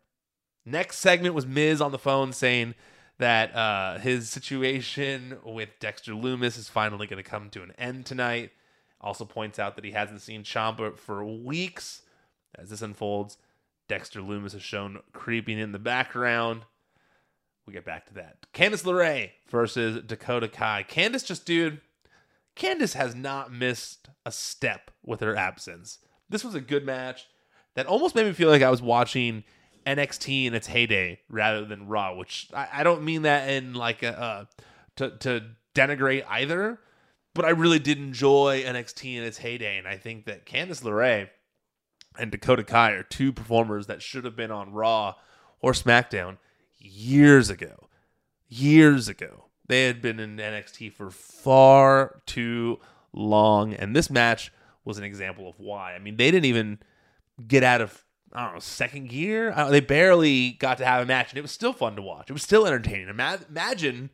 Next 0.65 0.99
segment 0.99 1.35
was 1.35 1.47
Miz 1.47 1.81
on 1.81 1.93
the 1.93 1.99
phone 1.99 2.33
saying 2.33 2.75
that 3.19 3.55
uh, 3.55 3.99
his 3.99 4.29
situation 4.31 5.39
with 5.45 5.69
Dexter 5.81 6.13
Lumis 6.13 6.59
is 6.59 6.69
finally 6.69 7.07
going 7.07 7.23
to 7.23 7.29
come 7.29 7.51
to 7.51 7.63
an 7.63 7.73
end 7.79 8.07
tonight. 8.07 8.51
Also 9.01 9.25
points 9.25 9.59
out 9.59 9.75
that 9.77 9.85
he 9.85 9.93
hasn't 9.93 10.23
seen 10.23 10.45
Ciampa 10.45 10.97
for 10.97 11.25
weeks 11.25 12.03
as 12.57 12.71
this 12.71 12.83
unfolds, 12.83 13.37
Dexter 13.89 14.21
Lumis 14.21 14.55
is 14.55 14.63
shown 14.63 15.01
creeping 15.13 15.59
in 15.59 15.73
the 15.73 15.79
background. 15.79 16.63
We 17.67 17.73
get 17.73 17.85
back 17.85 18.07
to 18.07 18.15
that. 18.15 18.47
Candice 18.53 18.85
LeRae 18.85 19.31
versus 19.49 20.03
Dakota 20.05 20.49
Kai. 20.49 20.85
Candice 20.89 21.27
just, 21.27 21.47
dude, 21.47 21.81
Candice 22.57 22.95
has 22.95 23.15
not 23.15 23.53
missed 23.53 24.09
a 24.27 24.33
step 24.33 24.91
with 25.05 25.21
her 25.21 25.37
absence. 25.37 25.99
This 26.29 26.45
was 26.45 26.55
a 26.55 26.61
good 26.61 26.85
match 26.85 27.29
that 27.75 27.87
almost 27.87 28.15
made 28.15 28.27
me 28.27 28.33
feel 28.33 28.51
like 28.51 28.63
I 28.63 28.71
was 28.71 28.83
watching 28.83 29.45
NXT 29.87 30.47
in 30.47 30.55
its 30.55 30.67
heyday 30.67 31.21
rather 31.29 31.65
than 31.65 31.89
Raw, 31.89 32.15
which 32.15 32.49
I, 32.55 32.69
I 32.73 32.83
don't 32.83 33.03
mean 33.03 33.23
that 33.23 33.49
in 33.49 33.75
like 33.75 34.03
a, 34.03 34.21
uh, 34.21 34.45
to, 34.97 35.11
to 35.19 35.43
denigrate 35.75 36.25
either, 36.29 36.79
but 37.35 37.45
I 37.45 37.51
really 37.51 37.79
did 37.79 37.99
enjoy 37.99 38.63
NXT 38.65 39.17
in 39.17 39.23
its 39.23 39.39
heyday. 39.39 39.79
And 39.79 39.89
I 39.89 39.97
think 39.97 40.27
that 40.27 40.47
Candice 40.47 40.83
LeRae 40.83 41.29
and 42.19 42.31
Dakota 42.31 42.65
Kai 42.65 42.91
are 42.93 43.03
two 43.03 43.33
performers 43.33 43.87
that 43.87 44.03
should 44.03 44.25
have 44.25 44.37
been 44.37 44.51
on 44.51 44.73
Raw 44.73 45.15
or 45.61 45.73
SmackDown 45.73 46.39
years 46.79 47.51
ago. 47.51 47.89
Years 48.49 49.09
ago. 49.09 49.47
They 49.69 49.87
had 49.87 50.03
been 50.03 50.21
in 50.21 50.37
NXT 50.37 50.93
for 50.93 51.11
far 51.11 52.21
too 52.27 52.79
long. 53.13 53.73
And 53.73 53.97
this 53.97 54.11
match 54.11 54.53
was 54.85 54.99
an 54.99 55.05
example 55.05 55.49
of 55.49 55.59
why. 55.59 55.95
I 55.95 55.99
mean, 55.99 56.17
they 56.17 56.31
didn't 56.31 56.47
even 56.47 56.81
get 57.47 57.63
out 57.63 57.81
of, 57.81 58.05
I 58.33 58.45
don't 58.45 58.55
know, 58.55 58.61
second 58.61 59.09
gear. 59.09 59.55
they 59.71 59.81
barely 59.81 60.53
got 60.53 60.79
to 60.79 60.85
have 60.85 61.03
a 61.03 61.07
match, 61.07 61.31
and 61.31 61.39
it 61.39 61.43
was 61.43 61.53
still 61.53 61.73
fun 61.73 61.97
to 61.97 62.03
watch. 62.03 62.29
It 62.29 62.33
was 62.33 62.43
still 62.43 62.67
entertaining. 62.67 63.09
Imagine 63.09 64.11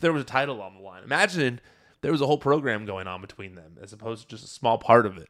there 0.00 0.12
was 0.12 0.22
a 0.22 0.26
title 0.26 0.60
on 0.60 0.74
the 0.74 0.80
line. 0.80 1.02
Imagine 1.04 1.60
there 2.00 2.12
was 2.12 2.20
a 2.20 2.26
whole 2.26 2.38
program 2.38 2.84
going 2.84 3.06
on 3.06 3.20
between 3.20 3.54
them 3.54 3.76
as 3.80 3.92
opposed 3.92 4.22
to 4.22 4.28
just 4.28 4.44
a 4.44 4.48
small 4.48 4.78
part 4.78 5.06
of 5.06 5.16
it. 5.16 5.28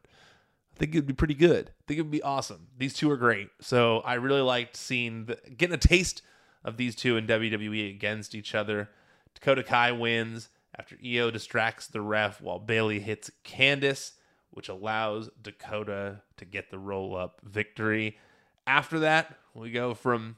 I 0.78 0.80
think 0.80 0.94
it'd 0.94 1.06
be 1.08 1.12
pretty 1.12 1.34
good. 1.34 1.70
I 1.70 1.82
think 1.88 1.98
it'd 1.98 2.10
be 2.12 2.22
awesome. 2.22 2.68
These 2.78 2.94
two 2.94 3.10
are 3.10 3.16
great. 3.16 3.50
So 3.60 3.98
I 4.04 4.14
really 4.14 4.42
liked 4.42 4.76
seeing 4.76 5.24
the, 5.24 5.36
getting 5.56 5.74
a 5.74 5.78
taste 5.78 6.22
of 6.64 6.76
these 6.76 6.94
two 6.94 7.16
in 7.16 7.26
WWE 7.26 7.90
against 7.90 8.32
each 8.32 8.54
other. 8.54 8.88
Dakota 9.34 9.64
Kai 9.64 9.90
wins 9.90 10.50
after 10.78 10.96
Io 11.04 11.32
distracts 11.32 11.88
the 11.88 12.00
ref 12.00 12.40
while 12.40 12.60
Bayley 12.60 13.00
hits 13.00 13.28
Candice, 13.44 14.12
which 14.52 14.68
allows 14.68 15.30
Dakota 15.42 16.22
to 16.36 16.44
get 16.44 16.70
the 16.70 16.78
roll 16.78 17.16
up 17.16 17.40
victory. 17.42 18.16
After 18.64 19.00
that, 19.00 19.36
we 19.54 19.72
go 19.72 19.94
from 19.94 20.36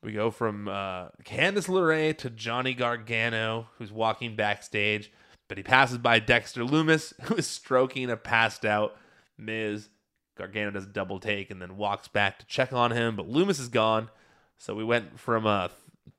we 0.00 0.12
go 0.12 0.30
from 0.30 0.68
uh, 0.68 1.08
Candice 1.24 1.66
LeRae 1.66 2.16
to 2.18 2.30
Johnny 2.30 2.72
Gargano, 2.72 3.66
who's 3.78 3.90
walking 3.90 4.36
backstage, 4.36 5.10
but 5.48 5.56
he 5.56 5.64
passes 5.64 5.98
by 5.98 6.20
Dexter 6.20 6.62
Lumis, 6.62 7.12
who 7.22 7.34
is 7.34 7.48
stroking 7.48 8.10
a 8.10 8.16
passed 8.16 8.64
out 8.64 8.96
Miz, 9.38 9.88
Gargano 10.36 10.70
does 10.70 10.84
a 10.84 10.88
double 10.88 11.20
take 11.20 11.50
and 11.50 11.60
then 11.60 11.76
walks 11.76 12.08
back 12.08 12.38
to 12.38 12.46
check 12.46 12.72
on 12.72 12.92
him, 12.92 13.16
but 13.16 13.28
Lumis 13.28 13.60
is 13.60 13.68
gone. 13.68 14.08
So 14.56 14.74
we 14.74 14.84
went 14.84 15.18
from 15.18 15.46
uh, 15.46 15.68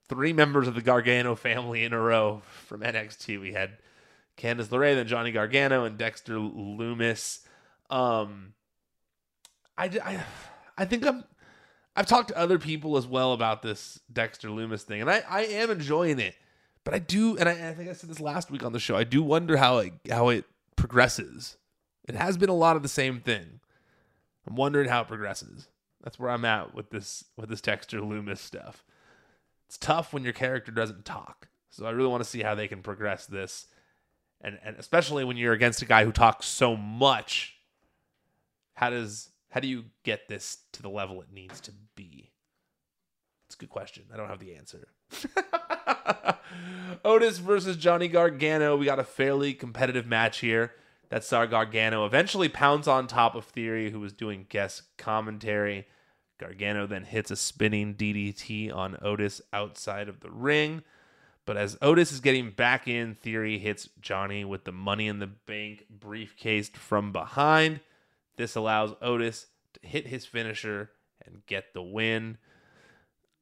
three 0.08 0.34
members 0.34 0.68
of 0.68 0.76
the 0.76 0.82
Gargano 0.82 1.36
family 1.36 1.84
in 1.84 1.94
a 1.94 2.00
row 2.00 2.42
from 2.66 2.82
NXT. 2.82 3.40
We 3.40 3.54
had 3.54 3.78
Candice 4.38 4.68
LeRae, 4.68 4.96
then 4.96 5.08
Johnny 5.08 5.32
Gargano, 5.32 5.86
and 5.86 5.98
Dexter 5.98 6.36
Lumis. 6.36 7.40
Um, 7.90 8.54
I, 9.78 9.86
I, 10.04 10.24
I 10.78 10.86
think 10.86 11.06
I'm. 11.06 11.24
I've 11.96 12.06
talked 12.06 12.30
to 12.30 12.38
other 12.38 12.60
people 12.60 12.96
as 12.96 13.06
well 13.06 13.34
about 13.34 13.62
this 13.62 14.00
Dexter 14.12 14.48
Lumis 14.48 14.84
thing, 14.84 15.02
and 15.02 15.10
I, 15.10 15.22
I 15.30 15.42
am 15.42 15.70
enjoying 15.70 16.20
it. 16.20 16.36
But 16.86 16.94
I 16.94 17.00
do, 17.00 17.36
and 17.38 17.50
I, 17.50 17.70
I 17.70 17.74
think 17.74 17.90
I 17.90 17.94
said 17.94 18.10
this 18.10 18.22
last 18.22 18.50
week 18.50 18.64
on 18.64 18.72
the 18.72 18.80
show. 18.80 18.96
I 18.96 19.04
do 19.04 19.22
wonder 19.22 19.58
how 19.58 19.80
it 19.80 19.94
how 20.10 20.30
it 20.30 20.46
progresses. 20.76 21.58
It 22.10 22.15
has 22.15 22.38
been 22.38 22.50
a 22.50 22.56
lot 22.56 22.76
of 22.76 22.82
the 22.82 22.89
same 22.89 23.19
thing. 23.19 23.60
I'm 24.48 24.56
wondering 24.56 24.89
how 24.89 25.02
it 25.02 25.08
progresses. 25.08 25.67
That's 26.04 26.17
where 26.17 26.32
I'm 26.32 26.43
at 26.43 26.74
with 26.74 26.89
this 26.89 27.24
with 27.38 27.50
this 27.50 27.62
Dexter 27.62 28.00
Lumis 28.00 28.39
stuff. 28.39 28.84
It's 29.67 29.78
tough 29.78 30.12
when 30.12 30.24
your 30.24 30.34
character 30.34 30.72
doesn't 30.72 31.06
talk. 31.06 31.50
So 31.69 31.86
I 31.86 31.91
really 31.91 32.10
want 32.10 32.24
to 32.24 32.30
see 32.30 32.41
how 32.41 32.56
they 32.56 32.67
can 32.67 32.82
progress 32.82 33.28
this. 33.28 33.67
And 34.41 34.58
and 34.63 34.76
especially 34.78 35.24
when 35.24 35.38
you're 35.38 35.54
against 35.54 35.84
a 35.84 35.86
guy 35.86 36.04
who 36.04 36.12
talks 36.12 36.48
so 36.48 36.76
much. 36.76 37.58
How 38.74 38.89
does 38.89 39.30
how 39.52 39.60
do 39.60 39.67
you 39.67 39.86
get 40.04 40.28
this 40.28 40.58
to 40.74 40.82
the 40.82 40.89
level 40.89 41.22
it 41.22 41.32
needs 41.32 41.62
to 41.62 41.72
be? 41.95 42.32
It's 43.45 43.56
a 43.56 43.60
good 43.60 43.69
question. 43.69 44.06
I 44.12 44.17
don't 44.17 44.30
have 44.30 44.39
the 44.39 44.56
answer. 44.56 44.88
Otis 47.06 47.38
versus 47.38 47.78
Johnny 47.78 48.08
Gargano. 48.08 48.78
We 48.78 48.86
got 48.86 48.98
a 48.98 49.04
fairly 49.04 49.54
competitive 49.54 50.08
match 50.08 50.39
here. 50.39 50.74
That 51.10 51.24
saw 51.24 51.45
Gargano 51.45 52.06
eventually 52.06 52.50
pounds 52.50 52.88
on 52.88 53.08
top 53.08 53.36
of 53.36 53.45
Theory, 53.45 53.91
who 53.91 54.00
was 54.00 54.13
doing 54.13 54.45
guest 54.48 54.84
commentary. 54.98 55.88
Gargano 56.39 56.88
then 56.88 57.04
hits 57.04 57.32
a 57.32 57.36
spinning 57.36 57.95
DDT 57.95 58.74
on 58.74 58.98
Otis 59.02 59.41
outside 59.52 60.08
of 60.08 60.19
the 60.19 60.32
ring. 60.32 60.84
But 61.45 61.58
as 61.58 61.78
Otis 61.82 62.12
is 62.12 62.19
getting 62.19 62.52
back 62.52 62.88
in, 62.88 63.15
Theory 63.15 63.58
hits 63.58 63.89
Johnny 64.00 64.45
with 64.45 64.65
the 64.65 64.72
Money 64.72 65.08
in 65.08 65.17
the 65.17 65.28
Bank 65.28 65.86
briefcase 65.89 66.69
from 66.69 67.12
behind. 67.12 67.80
This 68.38 68.56
allows 68.56 68.93
Otis 69.02 69.48
to 69.74 69.88
hit 69.88 70.08
his 70.08 70.26
finisher 70.26 70.91
and 71.26 71.45
get 71.48 71.74
the 71.74 71.82
win. 71.82 72.38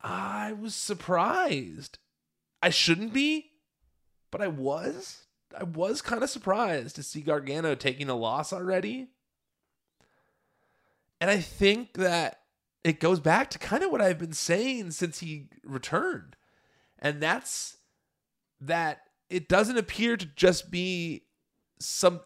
I 0.02 0.54
was 0.54 0.74
surprised. 0.74 2.00
I 2.64 2.70
shouldn't 2.70 3.14
be, 3.14 3.52
but 4.32 4.42
I 4.42 4.48
was. 4.48 5.27
I 5.58 5.64
was 5.64 6.02
kind 6.02 6.22
of 6.22 6.30
surprised 6.30 6.96
to 6.96 7.04
see 7.04 7.22
Gargano 7.22 7.76
taking 7.76 8.10
a 8.10 8.16
loss 8.16 8.54
already. 8.54 9.10
And 11.20 11.32
I 11.32 11.40
think 11.40 11.94
that 11.94 12.42
it 12.84 13.00
goes 13.00 13.20
back 13.20 13.50
to 13.52 13.60
kind 13.60 13.84
of 13.84 13.92
what 13.92 14.02
I've 14.02 14.20
been 14.20 14.34
saying 14.34 14.92
since 14.92 15.20
he 15.20 15.50
returned. 15.64 16.36
And 17.00 17.22
that's 17.22 17.78
that 18.62 19.02
it 19.30 19.50
doesn't 19.50 19.78
appear 19.78 20.16
to 20.16 20.26
just 20.26 20.70
be 20.70 21.24
some 21.80 22.22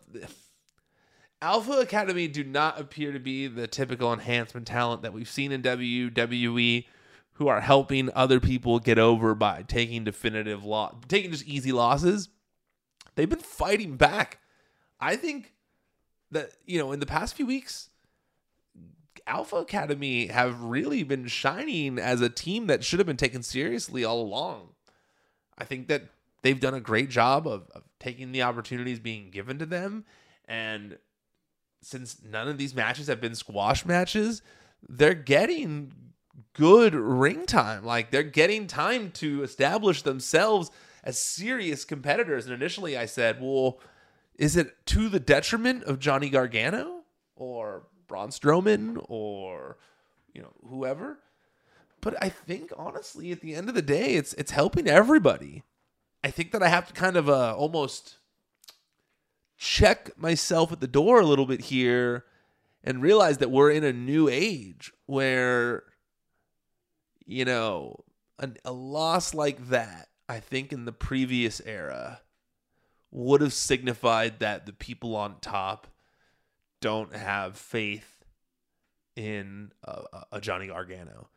Alpha 1.42 1.74
Academy 1.80 2.28
do 2.28 2.44
not 2.44 2.80
appear 2.80 3.12
to 3.12 3.20
be 3.20 3.48
the 3.48 3.68
typical 3.68 4.14
enhancement 4.14 4.68
talent 4.68 5.02
that 5.02 5.14
we've 5.14 5.30
seen 5.30 5.52
in 5.52 5.62
WWE 5.62 6.86
who 7.34 7.48
are 7.48 7.62
helping 7.62 8.12
other 8.14 8.40
people 8.40 8.80
get 8.80 9.00
over 9.00 9.34
by 9.34 9.64
taking 9.64 10.04
definitive 10.04 10.64
loss, 10.64 10.94
taking 11.08 11.32
just 11.32 11.48
easy 11.48 11.72
losses. 11.72 12.30
They've 13.16 13.30
been 13.30 13.40
fighting 13.40 13.98
back. 13.98 14.40
I 15.00 15.16
think 15.16 15.54
that 16.32 16.52
you 16.66 16.80
know 16.80 16.92
in 16.92 17.00
the 17.00 17.06
past 17.06 17.36
few 17.36 17.46
weeks, 17.46 17.90
Alpha 19.28 19.58
Academy 19.58 20.28
have 20.28 20.64
really 20.64 21.04
been 21.04 21.28
shining 21.28 21.98
as 21.98 22.22
a 22.22 22.30
team 22.30 22.68
that 22.68 22.84
should 22.84 23.00
have 23.00 23.08
been 23.08 23.18
taken 23.18 23.44
seriously 23.44 24.04
all 24.04 24.22
along. 24.22 24.70
I 25.58 25.66
think 25.66 25.88
that 25.88 26.04
they've 26.42 26.60
done 26.60 26.74
a 26.74 26.80
great 26.80 27.10
job 27.10 27.48
of, 27.48 27.70
of 27.76 27.84
taking 28.00 28.32
the 28.32 28.42
opportunities 28.42 29.00
being 29.00 29.30
given 29.30 29.60
to 29.60 29.66
them 29.66 30.06
and 30.48 30.98
since 31.82 32.18
none 32.24 32.48
of 32.48 32.58
these 32.58 32.76
matches 32.76 33.08
have 33.08 33.22
been 33.22 33.36
squash 33.36 33.86
matches, 33.86 34.42
they're 34.88 35.14
getting 35.14 35.94
good 36.54 36.94
ring 36.94 37.46
time. 37.46 37.84
Like 37.84 38.12
they're 38.12 38.24
getting 38.24 38.68
time 38.68 39.12
to 39.14 39.44
establish 39.44 40.02
themselves 40.02 40.72
as 41.04 41.18
serious 41.18 41.86
competitors. 41.86 42.46
And 42.46 42.54
initially 42.54 42.98
I 42.98 43.06
said, 43.06 43.40
well, 43.42 43.80
is 44.36 44.56
it 44.56 44.86
to 44.88 45.10
the 45.10 45.20
detriment 45.20 45.84
of 45.84 46.00
Johnny 46.00 46.30
Gargano 46.30 47.02
or 47.36 47.84
Braun 48.08 48.30
Strowman 48.30 49.04
or 49.08 49.78
you 50.34 50.42
know 50.42 50.54
whoever? 50.68 51.20
But 52.02 52.22
I 52.22 52.30
think 52.30 52.72
honestly, 52.76 53.32
at 53.32 53.42
the 53.42 53.54
end 53.54 53.70
of 53.70 53.76
the 53.76 53.82
day, 53.82 54.16
it's 54.16 54.34
it's 54.34 54.52
helping 54.52 54.88
everybody. 54.88 55.64
I 56.24 56.32
think 56.32 56.52
that 56.52 56.64
I 56.64 56.70
have 56.70 56.88
to 56.88 56.94
kind 56.94 57.18
of 57.18 57.30
uh, 57.30 57.56
almost 57.56 58.18
check 59.58 60.18
myself 60.18 60.72
at 60.72 60.80
the 60.80 60.88
door 60.88 61.20
a 61.20 61.26
little 61.26 61.46
bit 61.46 61.62
here 61.62 62.26
and 62.84 63.02
realize 63.02 63.38
that 63.38 63.52
we're 63.52 63.70
in 63.70 63.84
a 63.84 63.94
new 63.94 64.28
age 64.28 64.92
where 65.06 65.84
you 67.26 67.46
know 67.46 68.04
a, 68.40 68.50
a 68.66 68.72
loss 68.72 69.36
like 69.36 69.70
that 69.70 70.08
i 70.32 70.40
think 70.40 70.72
in 70.72 70.86
the 70.86 70.92
previous 70.92 71.62
era 71.66 72.22
would 73.12 73.42
have 73.42 73.54
signified 73.54 74.40
that 74.40 74.66
the 74.66 74.74
people 74.74 75.16
on 75.16 75.40
top 75.42 75.88
don't 76.80 77.16
have 77.16 77.58
faith 77.58 78.24
in 79.16 79.72
a, 79.84 80.02
a 80.34 80.42
Johnny 80.42 80.68
Gargano. 80.68 81.28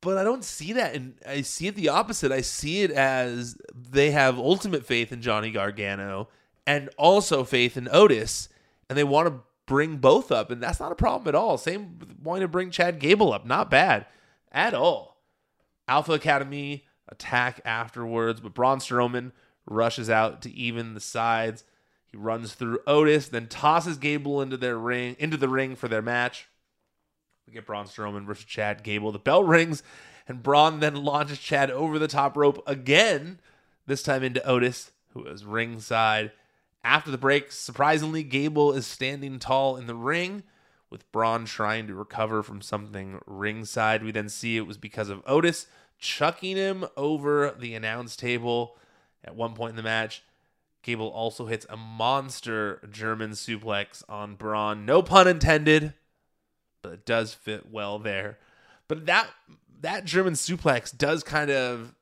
But 0.00 0.18
I 0.18 0.24
don't 0.24 0.44
see 0.44 0.72
that, 0.74 0.94
and 0.94 1.14
I 1.26 1.42
see 1.42 1.66
it 1.68 1.74
the 1.74 1.88
opposite. 1.88 2.32
I 2.32 2.40
see 2.40 2.82
it 2.82 2.90
as 2.90 3.56
they 3.74 4.10
have 4.10 4.38
ultimate 4.38 4.84
faith 4.84 5.12
in 5.12 5.22
Johnny 5.22 5.50
Gargano 5.50 6.28
and 6.66 6.90
also 6.98 7.44
faith 7.44 7.76
in 7.76 7.88
Otis, 7.90 8.48
and 8.88 8.96
they 8.96 9.04
want 9.04 9.28
to 9.28 9.40
bring 9.66 9.96
both 9.96 10.30
up, 10.30 10.50
and 10.50 10.62
that's 10.62 10.80
not 10.80 10.92
a 10.92 10.96
problem 10.96 11.28
at 11.28 11.34
all. 11.34 11.58
Same 11.58 11.98
wanting 12.22 12.42
to 12.42 12.48
bring 12.48 12.70
Chad 12.70 12.98
Gable 12.98 13.32
up, 13.32 13.46
not 13.46 13.70
bad 13.70 14.06
at 14.52 14.74
all. 14.74 15.22
Alpha 15.88 16.12
Academy 16.12 16.85
attack 17.08 17.60
afterwards, 17.64 18.40
but 18.40 18.54
Braun 18.54 18.78
Strowman 18.78 19.32
rushes 19.66 20.08
out 20.10 20.42
to 20.42 20.52
even 20.52 20.94
the 20.94 21.00
sides. 21.00 21.64
He 22.06 22.16
runs 22.16 22.54
through 22.54 22.80
Otis, 22.86 23.28
then 23.28 23.48
tosses 23.48 23.96
Gable 23.96 24.40
into 24.40 24.56
their 24.56 24.78
ring, 24.78 25.16
into 25.18 25.36
the 25.36 25.48
ring 25.48 25.76
for 25.76 25.88
their 25.88 26.02
match. 26.02 26.48
We 27.46 27.52
get 27.52 27.66
Braun 27.66 27.86
Strowman 27.86 28.26
versus 28.26 28.44
Chad 28.44 28.82
Gable. 28.82 29.12
The 29.12 29.18
bell 29.18 29.44
rings, 29.44 29.82
and 30.26 30.42
Braun 30.42 30.80
then 30.80 30.96
launches 30.96 31.38
Chad 31.38 31.70
over 31.70 31.98
the 31.98 32.08
top 32.08 32.36
rope 32.36 32.62
again, 32.66 33.40
this 33.86 34.02
time 34.02 34.22
into 34.22 34.44
Otis, 34.44 34.92
who 35.10 35.24
is 35.26 35.44
ringside. 35.44 36.32
After 36.82 37.10
the 37.10 37.18
break, 37.18 37.52
surprisingly, 37.52 38.22
Gable 38.22 38.72
is 38.72 38.86
standing 38.86 39.38
tall 39.38 39.76
in 39.76 39.86
the 39.86 39.94
ring, 39.94 40.42
with 40.90 41.10
Braun 41.10 41.44
trying 41.44 41.86
to 41.88 41.94
recover 41.94 42.42
from 42.42 42.62
something 42.62 43.20
ringside. 43.26 44.04
We 44.04 44.12
then 44.12 44.28
see 44.28 44.56
it 44.56 44.66
was 44.66 44.78
because 44.78 45.08
of 45.08 45.22
Otis 45.26 45.66
chucking 45.98 46.56
him 46.56 46.86
over 46.96 47.54
the 47.58 47.74
announce 47.74 48.16
table 48.16 48.76
at 49.24 49.34
one 49.34 49.54
point 49.54 49.70
in 49.70 49.76
the 49.76 49.82
match. 49.82 50.22
Gable 50.82 51.08
also 51.08 51.46
hits 51.46 51.66
a 51.68 51.76
monster 51.76 52.80
German 52.90 53.32
suplex 53.32 54.04
on 54.08 54.36
Braun. 54.36 54.86
No 54.86 55.02
pun 55.02 55.26
intended, 55.26 55.94
but 56.80 56.92
it 56.92 57.04
does 57.04 57.34
fit 57.34 57.70
well 57.70 57.98
there. 57.98 58.38
But 58.86 59.06
that 59.06 59.28
that 59.80 60.04
German 60.04 60.34
suplex 60.34 60.96
does 60.96 61.24
kind 61.24 61.50
of 61.50 61.94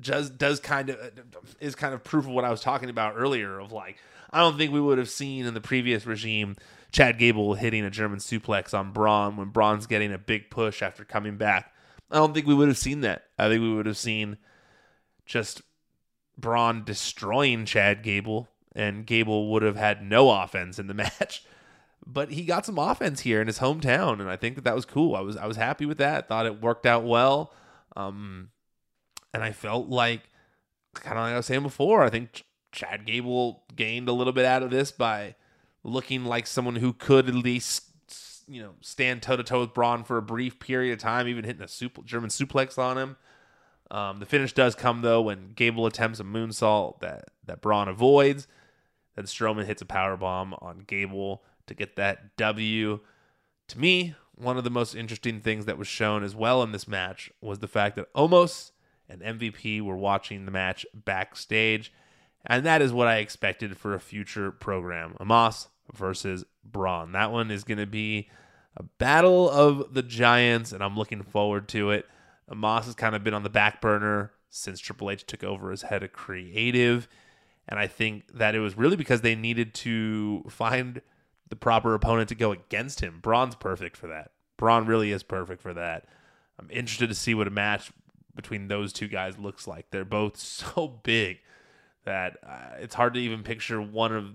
just 0.00 0.36
does 0.36 0.60
kind 0.60 0.90
of 0.90 0.98
uh, 0.98 1.40
is 1.60 1.74
kind 1.74 1.94
of 1.94 2.04
proof 2.04 2.26
of 2.26 2.32
what 2.32 2.44
I 2.44 2.50
was 2.50 2.60
talking 2.60 2.90
about 2.90 3.14
earlier 3.16 3.58
of 3.58 3.72
like 3.72 3.96
I 4.30 4.40
don't 4.40 4.58
think 4.58 4.72
we 4.72 4.80
would 4.80 4.98
have 4.98 5.08
seen 5.08 5.46
in 5.46 5.54
the 5.54 5.60
previous 5.60 6.04
regime 6.06 6.56
Chad 6.92 7.18
Gable 7.18 7.54
hitting 7.54 7.84
a 7.84 7.90
German 7.90 8.18
suplex 8.18 8.76
on 8.76 8.92
Braun 8.92 9.36
when 9.36 9.48
Braun's 9.48 9.86
getting 9.86 10.12
a 10.12 10.18
big 10.18 10.50
push 10.50 10.82
after 10.82 11.04
coming 11.04 11.36
back. 11.36 11.73
I 12.10 12.16
don't 12.16 12.34
think 12.34 12.46
we 12.46 12.54
would 12.54 12.68
have 12.68 12.78
seen 12.78 13.00
that. 13.00 13.24
I 13.38 13.48
think 13.48 13.62
we 13.62 13.74
would 13.74 13.86
have 13.86 13.96
seen 13.96 14.38
just 15.26 15.62
Braun 16.36 16.84
destroying 16.84 17.64
Chad 17.64 18.02
Gable 18.02 18.48
and 18.74 19.06
Gable 19.06 19.50
would 19.52 19.62
have 19.62 19.76
had 19.76 20.02
no 20.02 20.30
offense 20.30 20.78
in 20.78 20.86
the 20.86 20.94
match. 20.94 21.44
But 22.06 22.32
he 22.32 22.44
got 22.44 22.66
some 22.66 22.78
offense 22.78 23.20
here 23.20 23.40
in 23.40 23.46
his 23.46 23.60
hometown 23.60 24.20
and 24.20 24.28
I 24.28 24.36
think 24.36 24.56
that 24.56 24.64
that 24.64 24.74
was 24.74 24.84
cool. 24.84 25.16
I 25.16 25.20
was 25.20 25.36
I 25.36 25.46
was 25.46 25.56
happy 25.56 25.86
with 25.86 25.98
that. 25.98 26.28
Thought 26.28 26.46
it 26.46 26.60
worked 26.60 26.86
out 26.86 27.04
well. 27.04 27.52
Um 27.96 28.50
and 29.32 29.42
I 29.42 29.50
felt 29.50 29.88
like, 29.88 30.22
kind 30.94 31.18
of 31.18 31.24
like 31.24 31.32
I 31.32 31.36
was 31.36 31.46
saying 31.46 31.62
before, 31.64 32.02
I 32.02 32.10
think 32.10 32.44
Chad 32.70 33.04
Gable 33.04 33.64
gained 33.74 34.08
a 34.08 34.12
little 34.12 34.32
bit 34.32 34.44
out 34.44 34.62
of 34.62 34.70
this 34.70 34.92
by 34.92 35.34
looking 35.82 36.24
like 36.24 36.46
someone 36.46 36.76
who 36.76 36.92
could 36.92 37.28
at 37.28 37.34
least, 37.34 37.90
you 38.46 38.62
know, 38.62 38.74
stand 38.80 39.22
toe 39.22 39.36
to 39.36 39.42
toe 39.42 39.60
with 39.60 39.74
Braun 39.74 40.04
for 40.04 40.16
a 40.16 40.22
brief 40.22 40.58
period 40.58 40.92
of 40.92 40.98
time, 40.98 41.28
even 41.28 41.44
hitting 41.44 41.62
a 41.62 41.68
super, 41.68 42.02
German 42.02 42.30
suplex 42.30 42.78
on 42.78 42.98
him. 42.98 43.16
Um, 43.90 44.18
the 44.18 44.26
finish 44.26 44.52
does 44.52 44.74
come 44.74 45.02
though 45.02 45.22
when 45.22 45.52
Gable 45.54 45.86
attempts 45.86 46.18
a 46.18 46.24
moonsault 46.24 47.00
that 47.00 47.28
that 47.46 47.60
Braun 47.60 47.88
avoids. 47.88 48.48
Then 49.14 49.26
Strowman 49.26 49.66
hits 49.66 49.82
a 49.82 49.86
power 49.86 50.16
bomb 50.16 50.54
on 50.60 50.84
Gable 50.86 51.44
to 51.66 51.74
get 51.74 51.96
that 51.96 52.36
W. 52.36 53.00
To 53.68 53.78
me, 53.78 54.14
one 54.34 54.56
of 54.58 54.64
the 54.64 54.70
most 54.70 54.94
interesting 54.94 55.40
things 55.40 55.66
that 55.66 55.78
was 55.78 55.86
shown 55.86 56.24
as 56.24 56.34
well 56.34 56.62
in 56.62 56.72
this 56.72 56.88
match 56.88 57.30
was 57.40 57.60
the 57.60 57.68
fact 57.68 57.96
that 57.96 58.12
Omos 58.14 58.72
and 59.08 59.22
MVP 59.22 59.80
were 59.80 59.96
watching 59.96 60.44
the 60.44 60.50
match 60.50 60.84
backstage. 60.92 61.92
And 62.46 62.66
that 62.66 62.82
is 62.82 62.92
what 62.92 63.06
I 63.06 63.18
expected 63.18 63.76
for 63.76 63.94
a 63.94 64.00
future 64.00 64.50
program. 64.50 65.14
Omos 65.20 65.68
versus 65.92 66.44
Braun. 66.64 67.12
That 67.12 67.32
one 67.32 67.50
is 67.50 67.64
going 67.64 67.78
to 67.78 67.86
be 67.86 68.28
a 68.76 68.82
battle 68.82 69.48
of 69.50 69.94
the 69.94 70.02
giants, 70.02 70.72
and 70.72 70.82
I'm 70.82 70.96
looking 70.96 71.22
forward 71.22 71.68
to 71.68 71.90
it. 71.90 72.06
Omos 72.50 72.84
has 72.84 72.94
kind 72.94 73.14
of 73.14 73.24
been 73.24 73.34
on 73.34 73.42
the 73.42 73.50
back 73.50 73.80
burner 73.80 74.32
since 74.50 74.80
Triple 74.80 75.10
H 75.10 75.24
took 75.26 75.42
over 75.42 75.72
as 75.72 75.82
head 75.82 76.02
of 76.02 76.12
creative. 76.12 77.08
And 77.68 77.78
I 77.78 77.86
think 77.86 78.24
that 78.34 78.54
it 78.54 78.60
was 78.60 78.76
really 78.76 78.96
because 78.96 79.22
they 79.22 79.34
needed 79.34 79.74
to 79.74 80.44
find 80.48 81.00
the 81.48 81.56
proper 81.56 81.94
opponent 81.94 82.28
to 82.28 82.34
go 82.34 82.52
against 82.52 83.00
him. 83.00 83.20
Braun's 83.22 83.54
perfect 83.54 83.96
for 83.96 84.06
that. 84.08 84.32
Braun 84.56 84.86
really 84.86 85.12
is 85.12 85.22
perfect 85.22 85.62
for 85.62 85.72
that. 85.74 86.06
I'm 86.58 86.70
interested 86.70 87.08
to 87.08 87.14
see 87.14 87.34
what 87.34 87.48
a 87.48 87.50
match 87.50 87.90
between 88.34 88.68
those 88.68 88.92
two 88.92 89.08
guys 89.08 89.38
looks 89.38 89.66
like. 89.66 89.90
They're 89.90 90.04
both 90.04 90.36
so 90.38 91.00
big 91.02 91.38
that 92.04 92.36
uh, 92.46 92.76
it's 92.78 92.94
hard 92.94 93.14
to 93.14 93.20
even 93.20 93.42
picture 93.42 93.80
one 93.80 94.14
of 94.14 94.34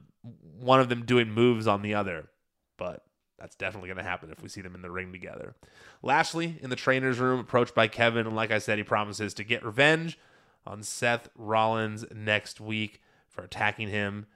one 0.59 0.79
of 0.79 0.89
them 0.89 1.05
doing 1.05 1.31
moves 1.31 1.67
on 1.67 1.81
the 1.81 1.93
other. 1.93 2.29
But 2.77 3.03
that's 3.37 3.55
definitely 3.55 3.87
going 3.87 3.97
to 3.97 4.03
happen 4.03 4.31
if 4.31 4.41
we 4.41 4.49
see 4.49 4.61
them 4.61 4.75
in 4.75 4.81
the 4.81 4.91
ring 4.91 5.11
together. 5.11 5.55
Lashley 6.01 6.57
in 6.61 6.69
the 6.69 6.75
trainer's 6.75 7.19
room, 7.19 7.39
approached 7.39 7.75
by 7.75 7.87
Kevin, 7.87 8.27
and 8.27 8.35
like 8.35 8.51
I 8.51 8.59
said, 8.59 8.77
he 8.77 8.83
promises 8.83 9.33
to 9.35 9.43
get 9.43 9.65
revenge 9.65 10.19
on 10.65 10.83
Seth 10.83 11.29
Rollins 11.35 12.05
next 12.13 12.59
week 12.59 13.01
for 13.27 13.43
attacking 13.43 13.87
him. 13.89 14.27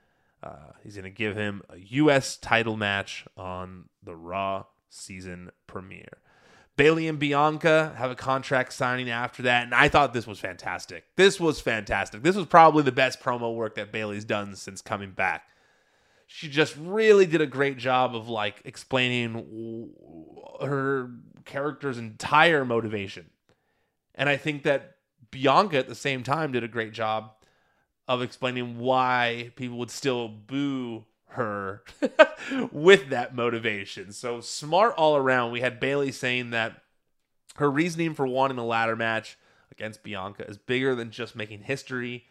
Uh, 0.42 0.72
he's 0.82 0.94
going 0.94 1.04
to 1.04 1.10
give 1.10 1.36
him 1.36 1.62
a 1.70 1.78
U.S. 1.78 2.36
title 2.36 2.76
match 2.76 3.24
on 3.36 3.88
the 4.02 4.16
Raw 4.16 4.64
season 4.90 5.50
premiere. 5.66 6.18
Bayley 6.76 7.06
and 7.06 7.18
Bianca 7.18 7.94
have 7.96 8.10
a 8.10 8.16
contract 8.16 8.72
signing 8.72 9.08
after 9.08 9.44
that, 9.44 9.64
and 9.64 9.74
I 9.74 9.88
thought 9.88 10.12
this 10.12 10.26
was 10.26 10.40
fantastic. 10.40 11.04
This 11.16 11.38
was 11.38 11.60
fantastic. 11.60 12.22
This 12.22 12.34
was 12.34 12.46
probably 12.46 12.82
the 12.82 12.92
best 12.92 13.20
promo 13.20 13.54
work 13.54 13.76
that 13.76 13.92
Bayley's 13.92 14.24
done 14.24 14.56
since 14.56 14.82
coming 14.82 15.12
back. 15.12 15.44
She 16.26 16.48
just 16.48 16.76
really 16.78 17.26
did 17.26 17.40
a 17.40 17.46
great 17.46 17.78
job 17.78 18.14
of 18.14 18.28
like 18.28 18.62
explaining 18.64 19.90
her 20.60 21.10
character's 21.44 21.98
entire 21.98 22.64
motivation. 22.64 23.30
And 24.14 24.28
I 24.28 24.36
think 24.36 24.62
that 24.62 24.96
Bianca 25.30 25.78
at 25.78 25.88
the 25.88 25.94
same 25.94 26.22
time 26.22 26.52
did 26.52 26.64
a 26.64 26.68
great 26.68 26.92
job 26.92 27.32
of 28.06 28.22
explaining 28.22 28.78
why 28.78 29.52
people 29.56 29.78
would 29.78 29.90
still 29.90 30.28
boo 30.28 31.04
her 31.28 31.82
with 32.72 33.08
that 33.10 33.34
motivation. 33.34 34.12
So 34.12 34.40
smart 34.40 34.94
all 34.96 35.16
around. 35.16 35.50
We 35.50 35.60
had 35.60 35.80
Bayley 35.80 36.12
saying 36.12 36.50
that 36.50 36.80
her 37.56 37.70
reasoning 37.70 38.14
for 38.14 38.26
wanting 38.26 38.56
the 38.56 38.64
ladder 38.64 38.96
match 38.96 39.36
against 39.70 40.02
Bianca 40.02 40.48
is 40.48 40.58
bigger 40.58 40.94
than 40.94 41.10
just 41.10 41.34
making 41.34 41.62
history 41.62 42.24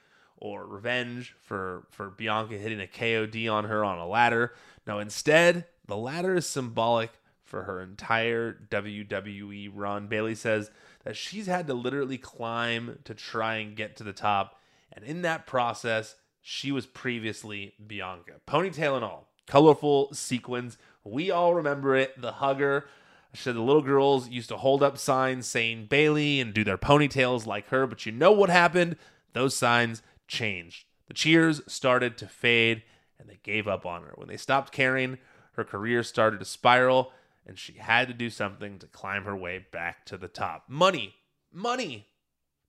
or 0.43 0.67
revenge 0.67 1.33
for 1.41 1.87
for 1.89 2.09
Bianca 2.09 2.55
hitting 2.55 2.81
a 2.81 2.85
KOD 2.85 3.51
on 3.51 3.63
her 3.63 3.83
on 3.83 3.97
a 3.97 4.05
ladder. 4.05 4.53
No, 4.85 4.99
instead, 4.99 5.65
the 5.87 5.95
ladder 5.95 6.35
is 6.35 6.45
symbolic 6.45 7.11
for 7.45 7.63
her 7.63 7.81
entire 7.81 8.53
WWE 8.69 9.71
run. 9.73 10.07
Bayley 10.07 10.35
says 10.35 10.69
that 11.05 11.15
she's 11.15 11.47
had 11.47 11.65
to 11.67 11.73
literally 11.73 12.17
climb 12.17 12.99
to 13.05 13.13
try 13.13 13.55
and 13.55 13.75
get 13.75 13.95
to 13.95 14.03
the 14.03 14.11
top, 14.11 14.59
and 14.91 15.05
in 15.05 15.21
that 15.21 15.47
process, 15.47 16.15
she 16.41 16.73
was 16.73 16.85
previously 16.85 17.73
Bianca. 17.85 18.33
Ponytail 18.45 18.95
and 18.97 19.05
all. 19.05 19.29
Colorful 19.47 20.13
sequins. 20.13 20.77
We 21.05 21.31
all 21.31 21.55
remember 21.55 21.95
it. 21.95 22.19
The 22.21 22.33
hugger. 22.33 22.85
I 23.33 23.37
said 23.37 23.55
the 23.55 23.61
little 23.61 23.81
girls 23.81 24.27
used 24.27 24.49
to 24.49 24.57
hold 24.57 24.83
up 24.83 24.97
signs 24.97 25.47
saying 25.47 25.85
Bayley 25.85 26.41
and 26.41 26.53
do 26.53 26.65
their 26.65 26.77
ponytails 26.77 27.45
like 27.45 27.69
her, 27.69 27.87
but 27.87 28.05
you 28.05 28.11
know 28.11 28.31
what 28.31 28.49
happened? 28.49 28.97
Those 29.33 29.55
signs 29.55 30.03
changed. 30.33 30.85
The 31.07 31.13
cheers 31.13 31.61
started 31.67 32.17
to 32.17 32.27
fade 32.27 32.83
and 33.19 33.29
they 33.29 33.39
gave 33.43 33.67
up 33.67 33.85
on 33.85 34.01
her. 34.01 34.13
When 34.15 34.27
they 34.27 34.37
stopped 34.37 34.73
caring, 34.73 35.19
her 35.53 35.63
career 35.63 36.03
started 36.03 36.39
to 36.39 36.45
spiral 36.45 37.11
and 37.45 37.57
she 37.57 37.73
had 37.73 38.07
to 38.07 38.13
do 38.13 38.29
something 38.29 38.79
to 38.79 38.87
climb 38.87 39.23
her 39.25 39.35
way 39.35 39.65
back 39.71 40.05
to 40.05 40.17
the 40.17 40.27
top. 40.27 40.65
Money. 40.67 41.15
Money. 41.51 42.07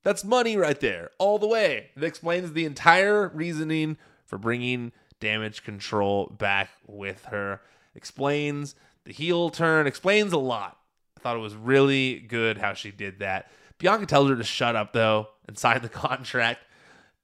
That's 0.03 0.23
money 0.23 0.55
right 0.55 0.79
there, 0.79 1.09
all 1.17 1.39
the 1.39 1.47
way. 1.47 1.89
It 1.95 2.03
explains 2.03 2.51
the 2.51 2.65
entire 2.65 3.29
reasoning 3.29 3.97
for 4.25 4.37
bringing 4.37 4.91
damage 5.19 5.63
control 5.63 6.27
back 6.27 6.69
with 6.85 7.25
her. 7.25 7.61
Explains 7.95 8.75
the 9.05 9.13
heel 9.13 9.49
turn, 9.49 9.87
explains 9.87 10.31
a 10.33 10.37
lot. 10.37 10.77
I 11.17 11.21
thought 11.21 11.37
it 11.37 11.39
was 11.39 11.55
really 11.55 12.19
good 12.19 12.59
how 12.59 12.73
she 12.73 12.91
did 12.91 13.19
that. 13.19 13.49
Bianca 13.79 14.05
tells 14.05 14.29
her 14.29 14.35
to 14.35 14.43
shut 14.43 14.75
up, 14.75 14.93
though, 14.93 15.29
and 15.47 15.57
sign 15.57 15.81
the 15.81 15.89
contract. 16.07 16.59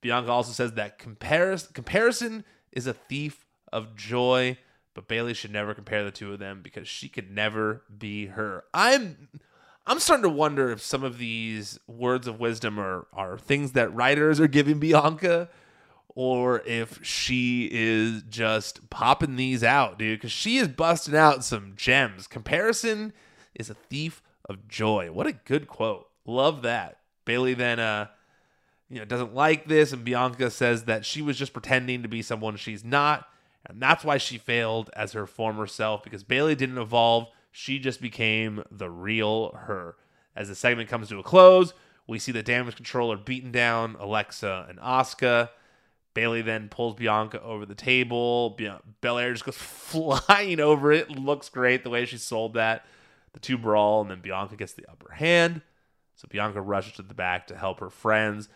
Bianca 0.01 0.31
also 0.31 0.51
says 0.51 0.73
that 0.73 0.99
comparis- 0.99 1.71
comparison 1.73 2.43
is 2.71 2.87
a 2.87 2.93
thief 2.93 3.45
of 3.71 3.95
joy, 3.95 4.57
but 4.93 5.07
Bayley 5.07 5.33
should 5.33 5.51
never 5.51 5.73
compare 5.73 6.03
the 6.03 6.11
two 6.11 6.33
of 6.33 6.39
them 6.39 6.61
because 6.61 6.87
she 6.87 7.07
could 7.07 7.31
never 7.31 7.83
be 7.95 8.27
her. 8.27 8.65
I'm 8.73 9.29
I'm 9.85 9.99
starting 9.99 10.23
to 10.23 10.29
wonder 10.29 10.69
if 10.69 10.81
some 10.81 11.03
of 11.03 11.17
these 11.17 11.79
words 11.87 12.27
of 12.27 12.39
wisdom 12.39 12.79
are 12.79 13.07
are 13.13 13.37
things 13.37 13.71
that 13.73 13.93
writers 13.93 14.39
are 14.39 14.47
giving 14.47 14.79
Bianca 14.79 15.49
or 16.09 16.61
if 16.65 17.03
she 17.05 17.69
is 17.71 18.23
just 18.23 18.89
popping 18.89 19.37
these 19.37 19.63
out, 19.63 19.97
dude, 19.97 20.19
because 20.19 20.31
she 20.31 20.57
is 20.57 20.67
busting 20.67 21.15
out 21.15 21.43
some 21.43 21.73
gems. 21.75 22.27
Comparison 22.27 23.13
is 23.55 23.69
a 23.69 23.75
thief 23.75 24.21
of 24.49 24.67
joy. 24.67 25.09
What 25.11 25.27
a 25.27 25.33
good 25.33 25.67
quote. 25.67 26.09
Love 26.25 26.63
that. 26.63 26.97
Bayley 27.23 27.53
then 27.53 27.79
uh 27.79 28.07
you 28.91 28.99
know 28.99 29.05
doesn't 29.05 29.33
like 29.33 29.67
this 29.67 29.93
and 29.93 30.03
Bianca 30.03 30.51
says 30.51 30.83
that 30.85 31.05
she 31.05 31.21
was 31.21 31.37
just 31.37 31.53
pretending 31.53 32.03
to 32.03 32.09
be 32.09 32.21
someone 32.21 32.55
she's 32.57 32.83
not 32.83 33.27
and 33.65 33.81
that's 33.81 34.03
why 34.03 34.17
she 34.17 34.37
failed 34.37 34.89
as 34.95 35.13
her 35.13 35.25
former 35.25 35.65
self 35.65 36.03
because 36.03 36.23
Bayley 36.23 36.55
didn't 36.55 36.77
evolve 36.77 37.27
she 37.51 37.79
just 37.79 38.01
became 38.01 38.63
the 38.71 38.89
real 38.89 39.51
her. 39.51 39.95
As 40.35 40.47
the 40.47 40.55
segment 40.55 40.89
comes 40.89 41.09
to 41.09 41.19
a 41.19 41.23
close, 41.23 41.73
we 42.07 42.17
see 42.17 42.31
the 42.31 42.41
damage 42.41 42.75
controller 42.75 43.17
beating 43.17 43.51
down 43.51 43.97
Alexa 43.99 44.67
and 44.69 44.79
Asuka. 44.79 45.49
Bayley 46.13 46.41
then 46.41 46.69
pulls 46.69 46.95
Bianca 46.95 47.41
over 47.41 47.65
the 47.65 47.75
table. 47.75 48.57
Belair 49.01 49.33
just 49.33 49.45
goes 49.45 49.57
flying 49.57 50.59
over 50.59 50.91
it. 50.91 51.09
Looks 51.09 51.49
great 51.49 51.83
the 51.83 51.89
way 51.89 52.05
she 52.05 52.17
sold 52.17 52.53
that. 52.53 52.85
The 53.33 53.39
two 53.39 53.57
brawl, 53.57 54.01
and 54.01 54.11
then 54.11 54.19
Bianca 54.19 54.57
gets 54.57 54.73
the 54.73 54.89
upper 54.89 55.13
hand. 55.13 55.61
So 56.15 56.27
Bianca 56.29 56.61
rushes 56.61 56.93
to 56.93 57.01
the 57.01 57.13
back 57.13 57.47
to 57.47 57.57
help 57.57 57.79
her 57.79 57.89
friends. 57.89 58.49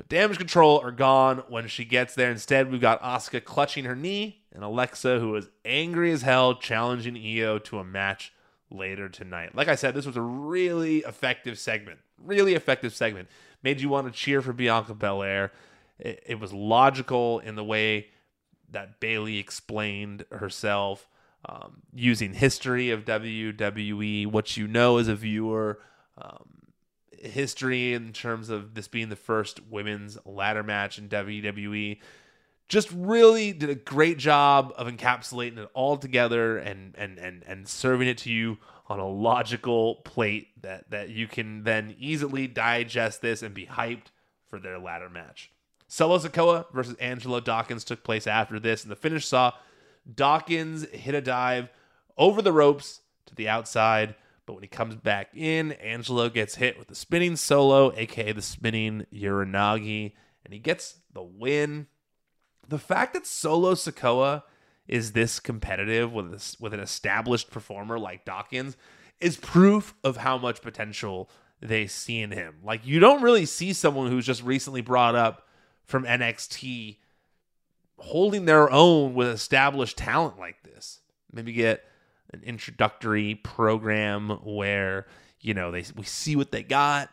But 0.00 0.08
damage 0.08 0.38
control 0.38 0.80
are 0.80 0.92
gone 0.92 1.42
when 1.50 1.68
she 1.68 1.84
gets 1.84 2.14
there. 2.14 2.30
Instead, 2.30 2.72
we've 2.72 2.80
got 2.80 3.02
Asuka 3.02 3.44
clutching 3.44 3.84
her 3.84 3.94
knee 3.94 4.40
and 4.50 4.64
Alexa, 4.64 5.18
who 5.18 5.36
is 5.36 5.50
angry 5.62 6.10
as 6.10 6.22
hell, 6.22 6.54
challenging 6.54 7.16
Iyo 7.16 7.62
to 7.64 7.78
a 7.78 7.84
match 7.84 8.32
later 8.70 9.10
tonight. 9.10 9.54
Like 9.54 9.68
I 9.68 9.74
said, 9.74 9.92
this 9.92 10.06
was 10.06 10.16
a 10.16 10.22
really 10.22 11.00
effective 11.00 11.58
segment. 11.58 11.98
Really 12.18 12.54
effective 12.54 12.94
segment. 12.94 13.28
Made 13.62 13.82
you 13.82 13.90
want 13.90 14.06
to 14.06 14.12
cheer 14.18 14.40
for 14.40 14.54
Bianca 14.54 14.94
Belair. 14.94 15.52
It, 15.98 16.22
it 16.26 16.40
was 16.40 16.50
logical 16.50 17.40
in 17.40 17.54
the 17.54 17.64
way 17.64 18.06
that 18.70 19.00
Bayley 19.00 19.36
explained 19.36 20.24
herself, 20.32 21.10
um, 21.44 21.82
using 21.92 22.32
history 22.32 22.90
of 22.90 23.04
WWE, 23.04 24.28
what 24.28 24.56
you 24.56 24.66
know 24.66 24.96
as 24.96 25.08
a 25.08 25.14
viewer. 25.14 25.78
Um, 26.16 26.59
history 27.20 27.94
in 27.94 28.12
terms 28.12 28.50
of 28.50 28.74
this 28.74 28.88
being 28.88 29.08
the 29.08 29.16
first 29.16 29.60
women's 29.70 30.18
ladder 30.24 30.62
match 30.62 30.98
in 30.98 31.08
WWE. 31.08 31.98
Just 32.68 32.90
really 32.92 33.52
did 33.52 33.68
a 33.68 33.74
great 33.74 34.18
job 34.18 34.72
of 34.76 34.86
encapsulating 34.86 35.58
it 35.58 35.68
all 35.74 35.96
together 35.96 36.56
and 36.58 36.94
and 36.96 37.18
and 37.18 37.42
and 37.46 37.68
serving 37.68 38.08
it 38.08 38.18
to 38.18 38.30
you 38.30 38.58
on 38.88 38.98
a 38.98 39.08
logical 39.08 39.96
plate 39.96 40.48
that 40.62 40.90
that 40.90 41.10
you 41.10 41.26
can 41.26 41.64
then 41.64 41.94
easily 41.98 42.46
digest 42.46 43.22
this 43.22 43.42
and 43.42 43.54
be 43.54 43.66
hyped 43.66 44.06
for 44.48 44.58
their 44.58 44.78
ladder 44.78 45.08
match. 45.08 45.50
Solo 45.88 46.18
Sikoa 46.18 46.66
versus 46.72 46.94
Angelo 46.96 47.40
Dawkins 47.40 47.82
took 47.82 48.04
place 48.04 48.28
after 48.28 48.60
this, 48.60 48.84
and 48.84 48.92
the 48.92 48.96
finish 48.96 49.26
saw 49.26 49.52
Dawkins 50.12 50.88
hit 50.90 51.14
a 51.16 51.20
dive 51.20 51.68
over 52.16 52.40
the 52.40 52.52
ropes 52.52 53.00
to 53.26 53.34
the 53.34 53.48
outside 53.48 54.14
but 54.46 54.54
when 54.54 54.62
he 54.62 54.68
comes 54.68 54.96
back 54.96 55.28
in, 55.34 55.72
Angelo 55.72 56.28
gets 56.28 56.56
hit 56.56 56.78
with 56.78 56.88
the 56.88 56.94
spinning 56.94 57.36
solo, 57.36 57.92
aka 57.96 58.32
the 58.32 58.42
spinning 58.42 59.06
Uranage, 59.12 60.12
and 60.44 60.52
he 60.54 60.58
gets 60.58 61.00
the 61.12 61.22
win. 61.22 61.86
The 62.68 62.78
fact 62.78 63.14
that 63.14 63.26
Solo 63.26 63.74
Sikoa 63.74 64.42
is 64.86 65.12
this 65.12 65.40
competitive 65.40 66.12
with 66.12 66.30
this, 66.32 66.56
with 66.58 66.74
an 66.74 66.80
established 66.80 67.50
performer 67.50 67.98
like 67.98 68.24
Dawkins 68.24 68.76
is 69.20 69.36
proof 69.36 69.94
of 70.02 70.16
how 70.18 70.38
much 70.38 70.62
potential 70.62 71.30
they 71.60 71.86
see 71.86 72.20
in 72.20 72.30
him. 72.30 72.56
Like 72.62 72.86
you 72.86 73.00
don't 73.00 73.22
really 73.22 73.46
see 73.46 73.72
someone 73.72 74.10
who's 74.10 74.26
just 74.26 74.42
recently 74.42 74.80
brought 74.80 75.14
up 75.14 75.46
from 75.84 76.04
NXT 76.04 76.96
holding 77.98 78.46
their 78.46 78.70
own 78.70 79.14
with 79.14 79.28
established 79.28 79.98
talent 79.98 80.38
like 80.38 80.62
this. 80.62 81.00
Maybe 81.32 81.52
get 81.52 81.84
an 82.32 82.42
introductory 82.44 83.34
program 83.34 84.30
where 84.44 85.06
you 85.40 85.54
know 85.54 85.70
they 85.70 85.84
we 85.96 86.04
see 86.04 86.36
what 86.36 86.52
they 86.52 86.62
got. 86.62 87.10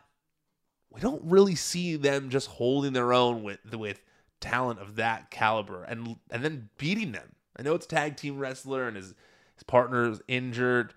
We 0.89 1.01
don't 1.01 1.23
really 1.23 1.55
see 1.55 1.95
them 1.95 2.29
just 2.29 2.47
holding 2.47 2.93
their 2.93 3.13
own 3.13 3.43
with 3.43 3.59
with 3.73 4.01
talent 4.39 4.79
of 4.79 4.95
that 4.95 5.31
caliber 5.31 5.83
and 5.83 6.17
and 6.29 6.43
then 6.43 6.69
beating 6.77 7.11
them. 7.11 7.35
I 7.57 7.63
know 7.63 7.75
it's 7.75 7.85
tag 7.85 8.17
team 8.17 8.37
wrestler 8.37 8.87
and 8.87 8.95
his 8.95 9.13
his 9.55 9.63
partner 9.63 10.09
is 10.09 10.21
injured, 10.27 10.93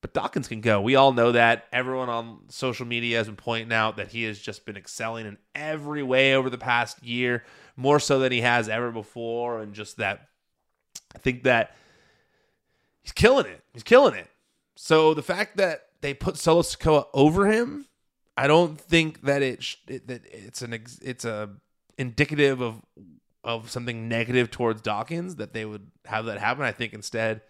but 0.00 0.12
Dawkins 0.12 0.48
can 0.48 0.60
go. 0.60 0.80
We 0.80 0.96
all 0.96 1.12
know 1.12 1.32
that. 1.32 1.66
Everyone 1.72 2.08
on 2.08 2.40
social 2.48 2.86
media 2.86 3.18
has 3.18 3.26
been 3.26 3.36
pointing 3.36 3.72
out 3.72 3.96
that 3.96 4.08
he 4.08 4.24
has 4.24 4.38
just 4.38 4.64
been 4.64 4.76
excelling 4.76 5.26
in 5.26 5.38
every 5.54 6.02
way 6.02 6.34
over 6.34 6.50
the 6.50 6.58
past 6.58 7.02
year, 7.04 7.44
more 7.76 8.00
so 8.00 8.18
than 8.18 8.32
he 8.32 8.40
has 8.40 8.68
ever 8.68 8.90
before. 8.90 9.60
And 9.60 9.74
just 9.74 9.98
that, 9.98 10.28
I 11.14 11.18
think 11.18 11.44
that 11.44 11.76
he's 13.02 13.12
killing 13.12 13.46
it. 13.46 13.62
He's 13.72 13.82
killing 13.82 14.14
it. 14.14 14.28
So 14.76 15.14
the 15.14 15.22
fact 15.22 15.56
that 15.58 15.86
they 16.00 16.14
put 16.14 16.36
Solo 16.36 16.62
Sikoa 16.62 17.06
over 17.12 17.46
him, 17.46 17.86
I 18.36 18.46
don't 18.46 18.80
think 18.80 19.22
that 19.22 19.42
it, 19.42 19.76
it 19.86 20.06
that 20.08 20.22
it's 20.24 20.62
an 20.62 20.72
it's 21.02 21.24
a 21.24 21.50
indicative 21.98 22.60
of 22.60 22.80
of 23.44 23.70
something 23.70 24.08
negative 24.08 24.50
towards 24.50 24.82
Dawkins 24.82 25.36
that 25.36 25.52
they 25.52 25.64
would 25.64 25.90
have 26.06 26.26
that 26.26 26.38
happen. 26.38 26.64
I 26.64 26.72
think 26.72 26.92
instead 26.92 27.42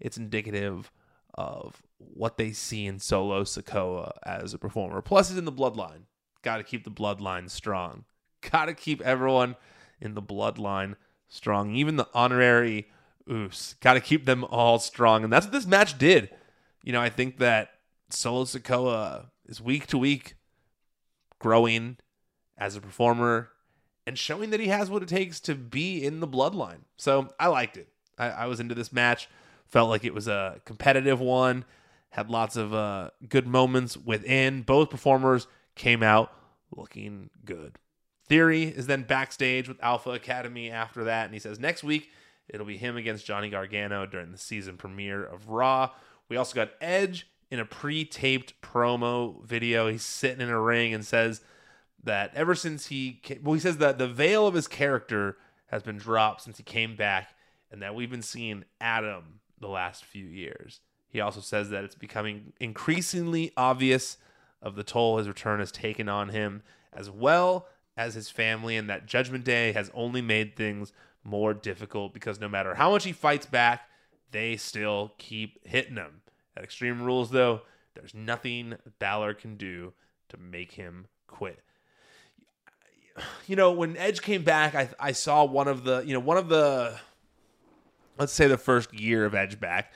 it's 0.00 0.16
indicative 0.16 0.90
of 1.34 1.82
what 1.98 2.36
they 2.36 2.52
see 2.52 2.86
in 2.86 2.98
Solo 2.98 3.44
Sikoa 3.44 4.12
as 4.24 4.54
a 4.54 4.58
performer. 4.58 5.00
Plus, 5.02 5.28
he's 5.28 5.38
in 5.38 5.44
the 5.44 5.52
bloodline. 5.52 6.02
Got 6.42 6.58
to 6.58 6.64
keep 6.64 6.84
the 6.84 6.90
bloodline 6.90 7.50
strong. 7.50 8.04
Got 8.50 8.66
to 8.66 8.74
keep 8.74 9.00
everyone 9.00 9.56
in 10.00 10.14
the 10.14 10.22
bloodline 10.22 10.96
strong. 11.28 11.74
Even 11.74 11.96
the 11.96 12.08
honorary 12.14 12.88
Oos. 13.30 13.74
Got 13.80 13.94
to 13.94 14.00
keep 14.00 14.26
them 14.26 14.44
all 14.44 14.78
strong. 14.78 15.24
And 15.24 15.32
that's 15.32 15.46
what 15.46 15.52
this 15.52 15.66
match 15.66 15.98
did. 15.98 16.30
You 16.82 16.92
know, 16.92 17.00
I 17.00 17.08
think 17.08 17.38
that 17.38 17.70
Solo 18.10 18.44
Sikoa 18.44 19.26
is 19.46 19.60
week 19.60 19.86
to 19.88 19.98
week 19.98 20.36
growing 21.38 21.96
as 22.56 22.76
a 22.76 22.80
performer 22.80 23.50
and 24.06 24.18
showing 24.18 24.50
that 24.50 24.60
he 24.60 24.68
has 24.68 24.90
what 24.90 25.02
it 25.02 25.08
takes 25.08 25.40
to 25.40 25.54
be 25.54 26.04
in 26.04 26.20
the 26.20 26.28
bloodline. 26.28 26.80
So 26.96 27.30
I 27.40 27.48
liked 27.48 27.76
it. 27.76 27.88
I, 28.18 28.30
I 28.30 28.46
was 28.46 28.60
into 28.60 28.74
this 28.74 28.92
match. 28.92 29.28
Felt 29.66 29.88
like 29.88 30.04
it 30.04 30.14
was 30.14 30.28
a 30.28 30.60
competitive 30.64 31.20
one. 31.20 31.64
Had 32.10 32.30
lots 32.30 32.56
of 32.56 32.72
uh, 32.72 33.10
good 33.28 33.46
moments 33.46 33.96
within. 33.96 34.62
Both 34.62 34.90
performers 34.90 35.46
came 35.74 36.02
out 36.02 36.32
looking 36.76 37.30
good. 37.44 37.76
Theory 38.26 38.64
is 38.64 38.86
then 38.86 39.02
backstage 39.02 39.68
with 39.68 39.82
Alpha 39.82 40.10
Academy 40.10 40.70
after 40.70 41.04
that, 41.04 41.24
and 41.26 41.34
he 41.34 41.40
says 41.40 41.58
next 41.58 41.82
week 41.82 42.10
it'll 42.48 42.66
be 42.66 42.76
him 42.76 42.96
against 42.96 43.26
Johnny 43.26 43.50
Gargano 43.50 44.06
during 44.06 44.32
the 44.32 44.38
season 44.38 44.76
premiere 44.76 45.24
of 45.24 45.48
Raw. 45.48 45.90
We 46.28 46.36
also 46.36 46.54
got 46.54 46.70
Edge 46.80 47.28
in 47.50 47.60
a 47.60 47.64
pre-taped 47.64 48.60
promo 48.60 49.44
video. 49.44 49.88
He's 49.88 50.02
sitting 50.02 50.40
in 50.40 50.50
a 50.50 50.60
ring 50.60 50.92
and 50.94 51.04
says 51.04 51.40
that 52.02 52.32
ever 52.34 52.54
since 52.54 52.86
he 52.86 53.20
came, 53.22 53.40
well, 53.42 53.54
he 53.54 53.60
says 53.60 53.78
that 53.78 53.98
the 53.98 54.08
veil 54.08 54.46
of 54.46 54.54
his 54.54 54.68
character 54.68 55.36
has 55.66 55.82
been 55.82 55.96
dropped 55.96 56.42
since 56.42 56.58
he 56.58 56.62
came 56.62 56.96
back, 56.96 57.34
and 57.70 57.82
that 57.82 57.94
we've 57.94 58.10
been 58.10 58.22
seeing 58.22 58.64
Adam 58.80 59.40
the 59.58 59.68
last 59.68 60.04
few 60.04 60.26
years. 60.26 60.80
He 61.08 61.20
also 61.20 61.40
says 61.40 61.70
that 61.70 61.84
it's 61.84 61.94
becoming 61.94 62.52
increasingly 62.60 63.52
obvious 63.56 64.18
of 64.60 64.76
the 64.76 64.84
toll 64.84 65.18
his 65.18 65.28
return 65.28 65.60
has 65.60 65.72
taken 65.72 66.08
on 66.08 66.28
him, 66.30 66.62
as 66.92 67.10
well 67.10 67.68
as 67.96 68.14
his 68.14 68.28
family, 68.28 68.76
and 68.76 68.90
that 68.90 69.06
Judgment 69.06 69.44
Day 69.44 69.72
has 69.72 69.90
only 69.94 70.20
made 70.20 70.56
things 70.56 70.92
more 71.24 71.54
difficult 71.54 72.14
because 72.14 72.38
no 72.38 72.48
matter 72.48 72.74
how 72.74 72.90
much 72.90 73.04
he 73.04 73.12
fights 73.12 73.46
back, 73.46 73.88
they 74.30 74.56
still 74.56 75.12
keep 75.18 75.66
hitting 75.66 75.96
him. 75.96 76.20
At 76.56 76.62
Extreme 76.62 77.02
Rules, 77.02 77.30
though, 77.30 77.62
there's 77.94 78.14
nothing 78.14 78.76
Balor 78.98 79.34
can 79.34 79.56
do 79.56 79.92
to 80.28 80.36
make 80.36 80.72
him 80.72 81.06
quit. 81.26 81.60
You 83.46 83.54
know, 83.54 83.70
when 83.70 83.96
Edge 83.96 84.22
came 84.22 84.42
back, 84.42 84.74
I 84.74 84.88
I 84.98 85.12
saw 85.12 85.44
one 85.44 85.68
of 85.68 85.84
the 85.84 86.00
you 86.00 86.12
know 86.14 86.20
one 86.20 86.36
of 86.36 86.48
the 86.48 86.98
let's 88.18 88.32
say 88.32 88.48
the 88.48 88.58
first 88.58 88.92
year 88.92 89.24
of 89.24 89.34
Edge 89.34 89.60
back. 89.60 89.92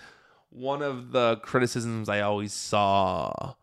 One 0.50 0.82
of 0.82 1.10
the 1.10 1.36
criticisms 1.36 2.08
I 2.08 2.20
always 2.20 2.52
saw 2.52 3.54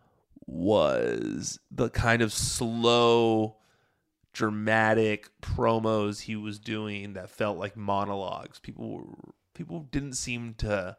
was 0.46 1.60
the 1.72 1.90
kind 1.90 2.22
of 2.22 2.34
slow 2.34 3.58
dramatic 4.36 5.30
promos 5.42 6.20
he 6.20 6.36
was 6.36 6.60
doing 6.60 7.14
that 7.14 7.30
felt 7.30 7.58
like 7.58 7.78
monologues. 7.78 8.60
People 8.60 9.34
people 9.56 9.88
didn't 9.92 10.14
seem 10.14 10.54
to 10.56 10.98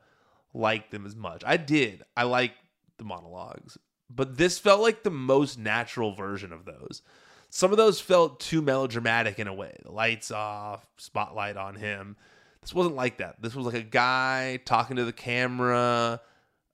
like 0.55 0.91
them 0.91 1.05
as 1.05 1.15
much. 1.15 1.43
I 1.47 1.59
did. 1.59 2.03
I 2.17 2.25
like 2.25 2.53
the 2.97 3.05
monologues, 3.05 3.77
but 4.09 4.39
this 4.39 4.59
felt 4.59 4.81
like 4.81 5.03
the 5.03 5.11
most 5.11 5.59
natural 5.59 6.15
version 6.15 6.51
of 6.51 6.65
those. 6.65 7.03
Some 7.51 7.71
of 7.71 7.77
those 7.77 8.01
felt 8.01 8.41
too 8.41 8.63
melodramatic 8.63 9.39
in 9.39 9.47
a 9.47 9.55
way. 9.55 9.77
The 9.85 9.93
lights 9.93 10.31
off, 10.31 10.87
spotlight 10.97 11.59
on 11.59 11.77
him. 11.77 12.17
This 12.63 12.75
wasn't 12.75 12.97
like 12.97 13.19
that. 13.19 13.41
This 13.41 13.55
was 13.55 13.67
like 13.67 13.75
a 13.77 13.83
guy 13.83 14.61
talking 14.65 14.97
to 14.97 15.05
the 15.05 15.13
camera 15.13 16.23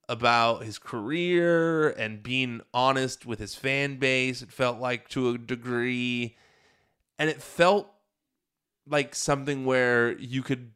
about 0.08 0.62
his 0.62 0.78
career 0.78 1.90
and 1.90 2.22
being 2.22 2.60
honest 2.72 3.26
with 3.26 3.40
his 3.40 3.54
fan 3.54 3.98
base. 3.98 4.42
It 4.42 4.52
felt 4.52 4.78
like 4.78 5.08
to 5.10 5.30
a 5.30 5.38
degree 5.38 6.36
and 7.22 7.30
it 7.30 7.40
felt 7.40 7.88
like 8.84 9.14
something 9.14 9.64
where 9.64 10.18
you 10.18 10.42
could 10.42 10.72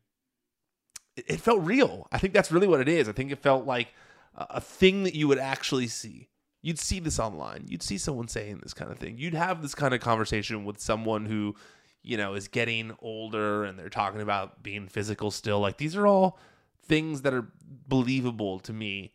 it 1.16 1.40
felt 1.40 1.60
real. 1.62 2.06
I 2.12 2.18
think 2.18 2.34
that's 2.34 2.52
really 2.52 2.68
what 2.68 2.80
it 2.80 2.88
is. 2.88 3.08
I 3.08 3.12
think 3.12 3.32
it 3.32 3.42
felt 3.42 3.66
like 3.66 3.88
a 4.36 4.60
thing 4.60 5.02
that 5.02 5.16
you 5.16 5.26
would 5.26 5.40
actually 5.40 5.88
see. 5.88 6.28
You'd 6.62 6.78
see 6.78 7.00
this 7.00 7.18
online. 7.18 7.64
You'd 7.66 7.82
see 7.82 7.98
someone 7.98 8.28
saying 8.28 8.60
this 8.62 8.74
kind 8.74 8.92
of 8.92 8.98
thing. 8.98 9.18
You'd 9.18 9.34
have 9.34 9.60
this 9.60 9.74
kind 9.74 9.92
of 9.92 10.00
conversation 10.00 10.64
with 10.64 10.78
someone 10.78 11.26
who, 11.26 11.56
you 12.02 12.16
know, 12.16 12.34
is 12.34 12.46
getting 12.46 12.94
older 13.00 13.64
and 13.64 13.76
they're 13.76 13.88
talking 13.88 14.20
about 14.20 14.62
being 14.62 14.86
physical 14.86 15.32
still. 15.32 15.58
Like 15.58 15.78
these 15.78 15.96
are 15.96 16.06
all 16.06 16.38
things 16.84 17.22
that 17.22 17.34
are 17.34 17.48
believable 17.88 18.60
to 18.60 18.72
me 18.72 19.12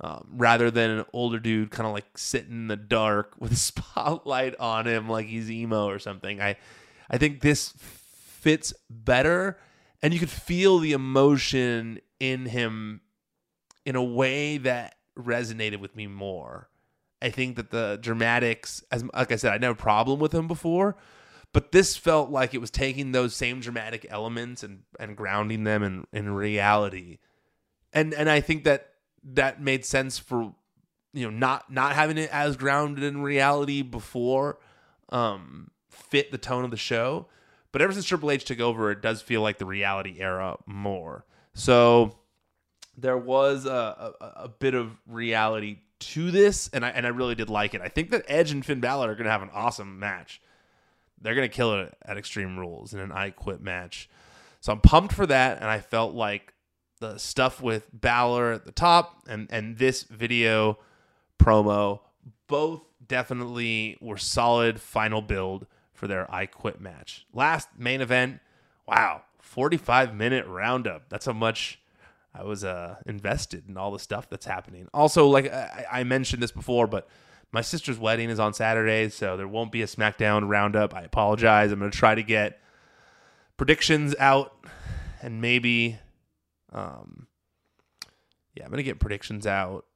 um, 0.00 0.26
rather 0.32 0.70
than 0.70 0.90
an 0.90 1.04
older 1.12 1.38
dude 1.38 1.70
kind 1.70 1.86
of 1.86 1.92
like 1.92 2.18
sitting 2.18 2.52
in 2.52 2.68
the 2.68 2.76
dark 2.76 3.34
with 3.38 3.52
a 3.52 3.56
spotlight 3.56 4.58
on 4.58 4.86
him 4.86 5.08
like 5.08 5.26
he's 5.26 5.50
emo 5.50 5.86
or 5.86 5.98
something. 5.98 6.40
I 6.40 6.56
I 7.10 7.18
think 7.18 7.40
this 7.40 7.74
fits 7.78 8.72
better 8.90 9.58
and 10.02 10.12
you 10.12 10.20
could 10.20 10.30
feel 10.30 10.78
the 10.78 10.92
emotion 10.92 12.00
in 12.18 12.46
him 12.46 13.02
in 13.86 13.96
a 13.96 14.02
way 14.02 14.58
that 14.58 14.96
resonated 15.18 15.78
with 15.80 15.94
me 15.94 16.06
more. 16.06 16.68
I 17.22 17.30
think 17.30 17.56
that 17.56 17.70
the 17.70 17.98
dramatics 18.00 18.82
as 18.90 19.04
like 19.14 19.32
I 19.32 19.36
said 19.36 19.52
I 19.52 19.58
no 19.58 19.74
problem 19.74 20.18
with 20.18 20.34
him 20.34 20.48
before, 20.48 20.96
but 21.52 21.70
this 21.72 21.96
felt 21.96 22.30
like 22.30 22.52
it 22.52 22.60
was 22.60 22.70
taking 22.70 23.12
those 23.12 23.34
same 23.34 23.60
dramatic 23.60 24.06
elements 24.10 24.62
and 24.62 24.82
and 24.98 25.16
grounding 25.16 25.64
them 25.64 25.82
in 25.82 26.04
in 26.12 26.34
reality. 26.34 27.18
And 27.92 28.12
and 28.12 28.28
I 28.28 28.40
think 28.40 28.64
that 28.64 28.93
that 29.32 29.60
made 29.60 29.84
sense 29.84 30.18
for 30.18 30.54
you 31.12 31.24
know 31.24 31.30
not 31.30 31.72
not 31.72 31.94
having 31.94 32.18
it 32.18 32.30
as 32.32 32.56
grounded 32.56 33.04
in 33.04 33.22
reality 33.22 33.82
before 33.82 34.58
um 35.10 35.70
fit 35.88 36.30
the 36.30 36.38
tone 36.38 36.64
of 36.64 36.70
the 36.70 36.76
show. 36.76 37.26
But 37.72 37.82
ever 37.82 37.92
since 37.92 38.04
Triple 38.04 38.30
H 38.30 38.44
took 38.44 38.60
over 38.60 38.90
it 38.90 39.00
does 39.00 39.22
feel 39.22 39.40
like 39.40 39.58
the 39.58 39.66
reality 39.66 40.16
era 40.18 40.56
more. 40.66 41.24
So 41.54 42.18
there 42.96 43.18
was 43.18 43.66
a, 43.66 44.14
a, 44.20 44.26
a 44.44 44.48
bit 44.48 44.74
of 44.74 44.96
reality 45.06 45.78
to 46.00 46.30
this 46.30 46.68
and 46.72 46.84
I 46.84 46.90
and 46.90 47.06
I 47.06 47.10
really 47.10 47.34
did 47.34 47.50
like 47.50 47.74
it. 47.74 47.80
I 47.80 47.88
think 47.88 48.10
that 48.10 48.24
Edge 48.28 48.50
and 48.50 48.64
Finn 48.64 48.80
Balor 48.80 49.10
are 49.10 49.14
going 49.14 49.24
to 49.24 49.30
have 49.30 49.42
an 49.42 49.50
awesome 49.52 49.98
match. 49.98 50.40
They're 51.20 51.34
going 51.34 51.48
to 51.48 51.54
kill 51.54 51.80
it 51.80 51.96
at 52.04 52.18
Extreme 52.18 52.58
Rules 52.58 52.92
in 52.92 53.00
an 53.00 53.10
I 53.10 53.30
Quit 53.30 53.60
match. 53.60 54.10
So 54.60 54.72
I'm 54.72 54.80
pumped 54.80 55.12
for 55.12 55.26
that 55.26 55.58
and 55.58 55.66
I 55.66 55.80
felt 55.80 56.14
like 56.14 56.53
the 57.12 57.18
stuff 57.18 57.60
with 57.60 57.88
Balor 57.92 58.52
at 58.52 58.64
the 58.64 58.72
top 58.72 59.22
and 59.28 59.46
and 59.50 59.78
this 59.78 60.04
video 60.04 60.78
promo 61.38 62.00
both 62.46 62.82
definitely 63.06 63.98
were 64.00 64.16
solid 64.16 64.80
final 64.80 65.20
build 65.20 65.66
for 65.92 66.06
their 66.08 66.32
I 66.32 66.46
Quit 66.46 66.80
match. 66.80 67.26
Last 67.32 67.68
main 67.78 68.00
event, 68.00 68.40
wow, 68.86 69.22
45 69.40 70.14
minute 70.14 70.46
roundup. 70.46 71.08
That's 71.08 71.26
how 71.26 71.32
much 71.32 71.80
I 72.34 72.42
was 72.42 72.64
uh, 72.64 72.96
invested 73.06 73.68
in 73.68 73.76
all 73.76 73.92
the 73.92 73.98
stuff 73.98 74.28
that's 74.28 74.46
happening. 74.46 74.88
Also, 74.92 75.28
like 75.28 75.52
I, 75.52 75.86
I 75.90 76.04
mentioned 76.04 76.42
this 76.42 76.50
before, 76.50 76.86
but 76.86 77.08
my 77.52 77.60
sister's 77.60 77.98
wedding 77.98 78.30
is 78.30 78.40
on 78.40 78.52
Saturday, 78.54 79.08
so 79.10 79.36
there 79.36 79.46
won't 79.46 79.70
be 79.70 79.82
a 79.82 79.86
SmackDown 79.86 80.48
roundup. 80.48 80.94
I 80.94 81.02
apologize. 81.02 81.70
I'm 81.70 81.78
going 81.78 81.90
to 81.90 81.96
try 81.96 82.14
to 82.14 82.22
get 82.22 82.60
predictions 83.56 84.14
out 84.18 84.56
and 85.22 85.40
maybe 85.40 85.98
um, 86.74 87.28
yeah, 88.54 88.64
I'm 88.64 88.70
gonna 88.70 88.82
get 88.82 89.00
predictions 89.00 89.46
out 89.46 89.86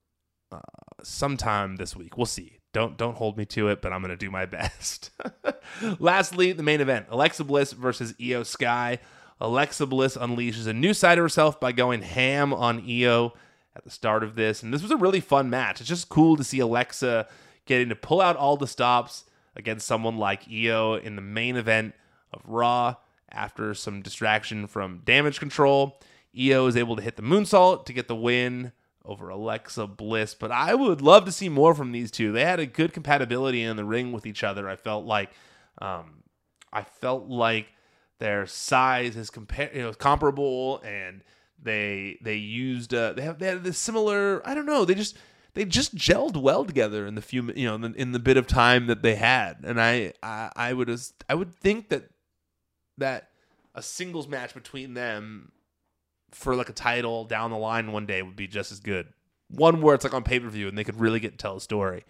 uh, 0.51 0.61
sometime 1.03 1.76
this 1.76 1.95
week. 1.95 2.16
We'll 2.16 2.26
see. 2.26 2.59
Don't 2.72 2.97
don't 2.97 3.16
hold 3.16 3.37
me 3.37 3.45
to 3.47 3.68
it, 3.68 3.83
but 3.83 3.93
I'm 3.93 4.01
gonna 4.01 4.16
do 4.16 4.31
my 4.31 4.47
best. 4.47 5.11
Lastly, 5.99 6.53
the 6.53 6.62
main 6.62 6.81
event: 6.81 7.07
Alexa 7.11 7.45
Bliss 7.45 7.72
versus 7.72 8.14
Iyo 8.14 8.47
Sky. 8.47 8.99
Alexa 9.41 9.87
Bliss 9.87 10.16
unleashes 10.16 10.66
a 10.66 10.72
new 10.72 10.93
side 10.93 11.18
of 11.18 11.24
herself 11.24 11.61
by 11.61 11.70
going 11.70 12.03
ham 12.03 12.53
on 12.53 12.83
Iyo 12.83 13.33
at 13.76 13.85
the 13.85 13.91
start 13.91 14.24
of 14.24 14.35
this. 14.35 14.62
And 14.62 14.74
this 14.74 14.83
was 14.83 14.91
a 14.91 14.97
really 14.97 15.20
fun 15.20 15.49
match. 15.49 15.81
It's 15.81 15.89
just 15.89 16.09
cool 16.09 16.37
to 16.37 16.43
see 16.43 16.59
Alexa 16.59 17.29
getting 17.64 17.89
to 17.91 17.95
pull 17.95 18.20
out 18.20 18.37
all 18.37 18.57
the 18.57 18.66
stops 18.66 19.24
against 19.55 19.87
someone 19.87 20.18
like 20.18 20.47
Iyo 20.47 21.01
in 21.01 21.14
the 21.14 21.22
main 21.22 21.57
event 21.57 21.95
of 22.33 22.43
Raw 22.47 22.97
after 23.31 23.74
some 23.74 24.03
distraction 24.03 24.66
from 24.66 25.03
damage 25.05 25.39
control. 25.39 26.01
Iyo 26.37 26.68
is 26.68 26.76
able 26.76 26.97
to 26.97 27.03
hit 27.03 27.16
the 27.16 27.22
moonsault 27.22 27.87
to 27.87 27.93
get 27.93 28.09
the 28.09 28.16
win 28.16 28.72
over 29.05 29.29
Alexa 29.29 29.87
Bliss. 29.87 30.35
But 30.35 30.53
I 30.53 30.74
would 30.74 31.01
love 31.01 31.24
to 31.24 31.33
see 31.33 31.49
more 31.49 31.74
from 31.74 31.93
these 31.93 32.11
two. 32.11 32.33
They 32.33 32.45
had 32.45 32.61
a 32.61 32.66
good 32.66 32.93
compatibility 32.93 33.62
in 33.62 33.76
the 33.76 33.85
ring 33.85 34.12
with 34.12 34.26
each 34.26 34.45
other. 34.45 34.68
I 34.68 34.76
felt 34.76 35.07
like, 35.07 35.31
um, 35.81 36.22
I 36.72 36.83
felt 36.83 37.29
like 37.29 37.68
their 38.18 38.47
size 38.47 39.16
is 39.16 39.31
compar- 39.31 39.74
you 39.74 39.83
know, 39.83 39.93
comparable, 39.93 40.81
and 40.81 41.22
they 41.61 42.18
they 42.22 42.37
used 42.37 42.93
uh, 42.93 43.12
they 43.14 43.22
have 43.22 43.39
they 43.39 43.47
had 43.47 43.64
this 43.64 43.79
similar. 43.79 44.47
I 44.47 44.55
don't 44.55 44.66
know. 44.66 44.85
They 44.85 44.95
just 44.95 45.16
they 45.55 45.64
just 45.64 45.95
gelled 45.95 46.37
well 46.37 46.64
together 46.64 47.07
in 47.07 47.14
the 47.14 47.22
few 47.22 47.51
you 47.55 47.66
know 47.66 47.76
in 47.76 47.81
the, 47.81 47.93
in 47.95 48.12
the 48.12 48.18
bit 48.18 48.37
of 48.37 48.47
time 48.47 48.87
that 48.87 49.03
they 49.03 49.14
had, 49.14 49.59
and 49.64 49.81
I 49.81 50.12
I, 50.22 50.51
I 50.55 50.72
would 50.72 50.91
I 51.29 51.35
would 51.35 51.55
think 51.55 51.89
that 51.89 52.11
that 52.99 53.31
a 53.74 53.83
singles 53.83 54.29
match 54.29 54.55
between 54.55 54.95
them 54.95 55.53
for 56.31 56.55
like 56.55 56.68
a 56.68 56.74
title 56.74 57.24
down 57.24 57.51
the 57.51 57.59
line 57.59 57.93
one 57.93 58.07
day 58.07 58.22
would 58.22 58.37
be 58.37 58.47
just 58.47 58.72
as 58.72 58.81
good. 58.81 59.09
One 59.49 59.81
where 59.81 59.95
it's 59.95 60.05
like 60.05 60.14
on 60.14 60.24
pay 60.24 60.41
per 60.41 60.49
view 60.49 60.68
and 60.68 60.76
they 60.76 60.85
could 60.85 61.01
really 61.01 61.20
get 61.20 61.33
to 61.33 61.39
tell 61.39 61.57
a 61.57 61.61
story. 61.61 62.05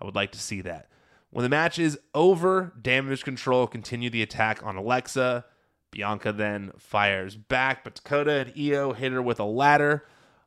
I 0.00 0.04
would 0.04 0.14
like 0.14 0.32
to 0.32 0.40
see 0.40 0.60
that. 0.62 0.88
When 1.30 1.44
the 1.44 1.48
match 1.48 1.78
is 1.78 1.98
over, 2.14 2.72
Damage 2.80 3.22
Control 3.22 3.66
continue 3.66 4.10
the 4.10 4.22
attack 4.22 4.64
on 4.64 4.76
Alexa. 4.76 5.44
Bianca 5.92 6.32
then 6.32 6.72
fires 6.78 7.36
back, 7.36 7.84
but 7.84 7.94
Dakota 7.94 8.32
and 8.32 8.54
Iyo 8.54 8.94
hit 8.94 9.12
her 9.12 9.22
with 9.22 9.38
a 9.38 9.44
ladder. 9.44 10.06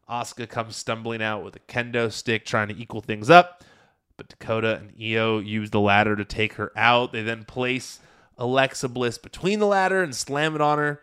Asuka 0.09 0.47
comes 0.49 0.75
stumbling 0.75 1.21
out 1.21 1.43
with 1.43 1.55
a 1.55 1.59
kendo 1.59 2.11
stick, 2.11 2.45
trying 2.45 2.67
to 2.67 2.77
equal 2.77 3.01
things 3.01 3.29
up. 3.29 3.63
But 4.17 4.27
Dakota 4.27 4.75
and 4.75 4.95
Iyo 4.97 5.45
use 5.45 5.69
the 5.69 5.79
ladder 5.79 6.15
to 6.15 6.25
take 6.25 6.53
her 6.53 6.71
out. 6.75 7.13
They 7.13 7.23
then 7.23 7.45
place 7.45 7.99
Alexa 8.37 8.89
Bliss 8.89 9.17
between 9.17 9.59
the 9.59 9.67
ladder 9.67 10.03
and 10.03 10.15
slam 10.15 10.55
it 10.55 10.61
on 10.61 10.77
her. 10.77 11.01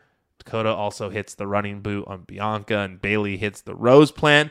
Dakota 0.51 0.75
also 0.75 1.11
hits 1.11 1.37
the 1.37 1.47
running 1.47 1.81
boot 1.81 2.09
on 2.09 2.23
Bianca, 2.23 2.79
and 2.79 3.01
Bayley 3.01 3.37
hits 3.37 3.61
the 3.61 3.75
rose 3.77 4.11
plant. 4.11 4.51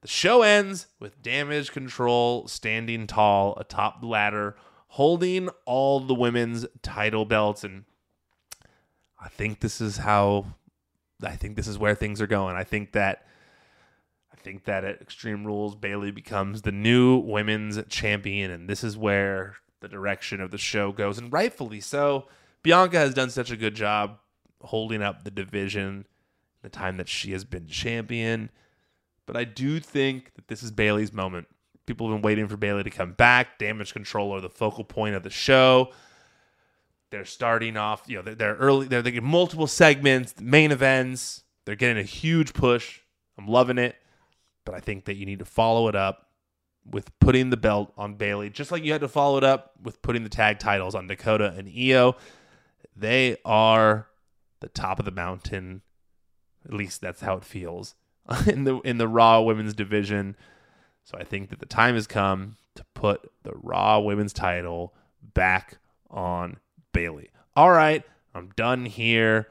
The 0.00 0.08
show 0.08 0.42
ends 0.42 0.88
with 0.98 1.22
damage 1.22 1.70
control 1.70 2.48
standing 2.48 3.06
tall 3.06 3.56
atop 3.56 4.00
the 4.00 4.08
ladder, 4.08 4.56
holding 4.88 5.48
all 5.64 6.00
the 6.00 6.14
women's 6.14 6.66
title 6.82 7.24
belts. 7.24 7.62
And 7.62 7.84
I 9.20 9.28
think 9.28 9.60
this 9.60 9.80
is 9.80 9.98
how 9.98 10.46
I 11.22 11.36
think 11.36 11.54
this 11.54 11.68
is 11.68 11.78
where 11.78 11.94
things 11.94 12.20
are 12.20 12.26
going. 12.26 12.56
I 12.56 12.64
think 12.64 12.90
that 12.92 13.24
I 14.32 14.36
think 14.36 14.64
that 14.64 14.82
at 14.82 15.00
Extreme 15.00 15.44
Rules, 15.44 15.76
Bayley 15.76 16.10
becomes 16.10 16.62
the 16.62 16.72
new 16.72 17.18
women's 17.18 17.78
champion, 17.88 18.50
and 18.50 18.68
this 18.68 18.82
is 18.82 18.96
where 18.96 19.54
the 19.78 19.86
direction 19.86 20.40
of 20.40 20.50
the 20.50 20.58
show 20.58 20.90
goes, 20.90 21.18
and 21.18 21.32
rightfully 21.32 21.80
so. 21.80 22.26
Bianca 22.64 22.98
has 22.98 23.14
done 23.14 23.30
such 23.30 23.52
a 23.52 23.56
good 23.56 23.76
job 23.76 24.18
holding 24.62 25.02
up 25.02 25.24
the 25.24 25.30
division 25.30 26.06
the 26.62 26.68
time 26.68 26.96
that 26.96 27.08
she 27.08 27.32
has 27.32 27.44
been 27.44 27.66
champion. 27.66 28.50
But 29.26 29.36
I 29.36 29.44
do 29.44 29.80
think 29.80 30.34
that 30.34 30.48
this 30.48 30.62
is 30.62 30.70
Bayley's 30.70 31.12
moment. 31.12 31.46
People 31.86 32.08
have 32.08 32.16
been 32.16 32.22
waiting 32.22 32.48
for 32.48 32.56
Bayley 32.56 32.82
to 32.82 32.90
come 32.90 33.12
back. 33.12 33.58
Damage 33.58 33.92
Control 33.92 34.34
are 34.34 34.40
the 34.40 34.50
focal 34.50 34.84
point 34.84 35.14
of 35.14 35.22
the 35.22 35.30
show. 35.30 35.92
They're 37.10 37.24
starting 37.24 37.76
off, 37.76 38.02
you 38.08 38.16
know, 38.16 38.22
they're, 38.22 38.34
they're 38.34 38.56
early, 38.56 38.88
they're, 38.88 39.02
they're 39.02 39.12
getting 39.12 39.28
multiple 39.28 39.68
segments, 39.68 40.34
main 40.40 40.72
events. 40.72 41.44
They're 41.64 41.76
getting 41.76 41.98
a 41.98 42.02
huge 42.02 42.52
push. 42.52 43.00
I'm 43.38 43.46
loving 43.46 43.78
it. 43.78 43.96
But 44.64 44.74
I 44.74 44.80
think 44.80 45.04
that 45.04 45.14
you 45.14 45.26
need 45.26 45.38
to 45.38 45.44
follow 45.44 45.86
it 45.88 45.94
up 45.94 46.26
with 46.84 47.16
putting 47.20 47.50
the 47.50 47.56
belt 47.56 47.92
on 47.96 48.14
Bayley, 48.14 48.50
just 48.50 48.72
like 48.72 48.84
you 48.84 48.92
had 48.92 49.00
to 49.00 49.08
follow 49.08 49.38
it 49.38 49.44
up 49.44 49.72
with 49.82 50.02
putting 50.02 50.24
the 50.24 50.28
tag 50.28 50.58
titles 50.58 50.94
on 50.94 51.06
Dakota 51.06 51.54
and 51.56 51.68
Iyo. 51.68 52.14
They 52.96 53.36
are 53.44 54.08
the 54.66 54.80
top 54.80 54.98
of 54.98 55.04
the 55.04 55.12
mountain. 55.12 55.82
At 56.64 56.74
least 56.74 57.00
that's 57.00 57.20
how 57.20 57.36
it 57.36 57.44
feels 57.44 57.94
in 58.46 58.64
the 58.64 58.80
in 58.80 58.98
the 58.98 59.06
Raw 59.06 59.40
Women's 59.40 59.74
division. 59.74 60.36
So 61.04 61.16
I 61.16 61.22
think 61.22 61.50
that 61.50 61.60
the 61.60 61.66
time 61.66 61.94
has 61.94 62.08
come 62.08 62.56
to 62.74 62.84
put 62.94 63.30
the 63.44 63.52
Raw 63.54 64.00
Women's 64.00 64.32
title 64.32 64.92
back 65.22 65.78
on 66.10 66.56
Bayley. 66.92 67.30
All 67.54 67.70
right, 67.70 68.02
I'm 68.34 68.50
done 68.56 68.86
here. 68.86 69.48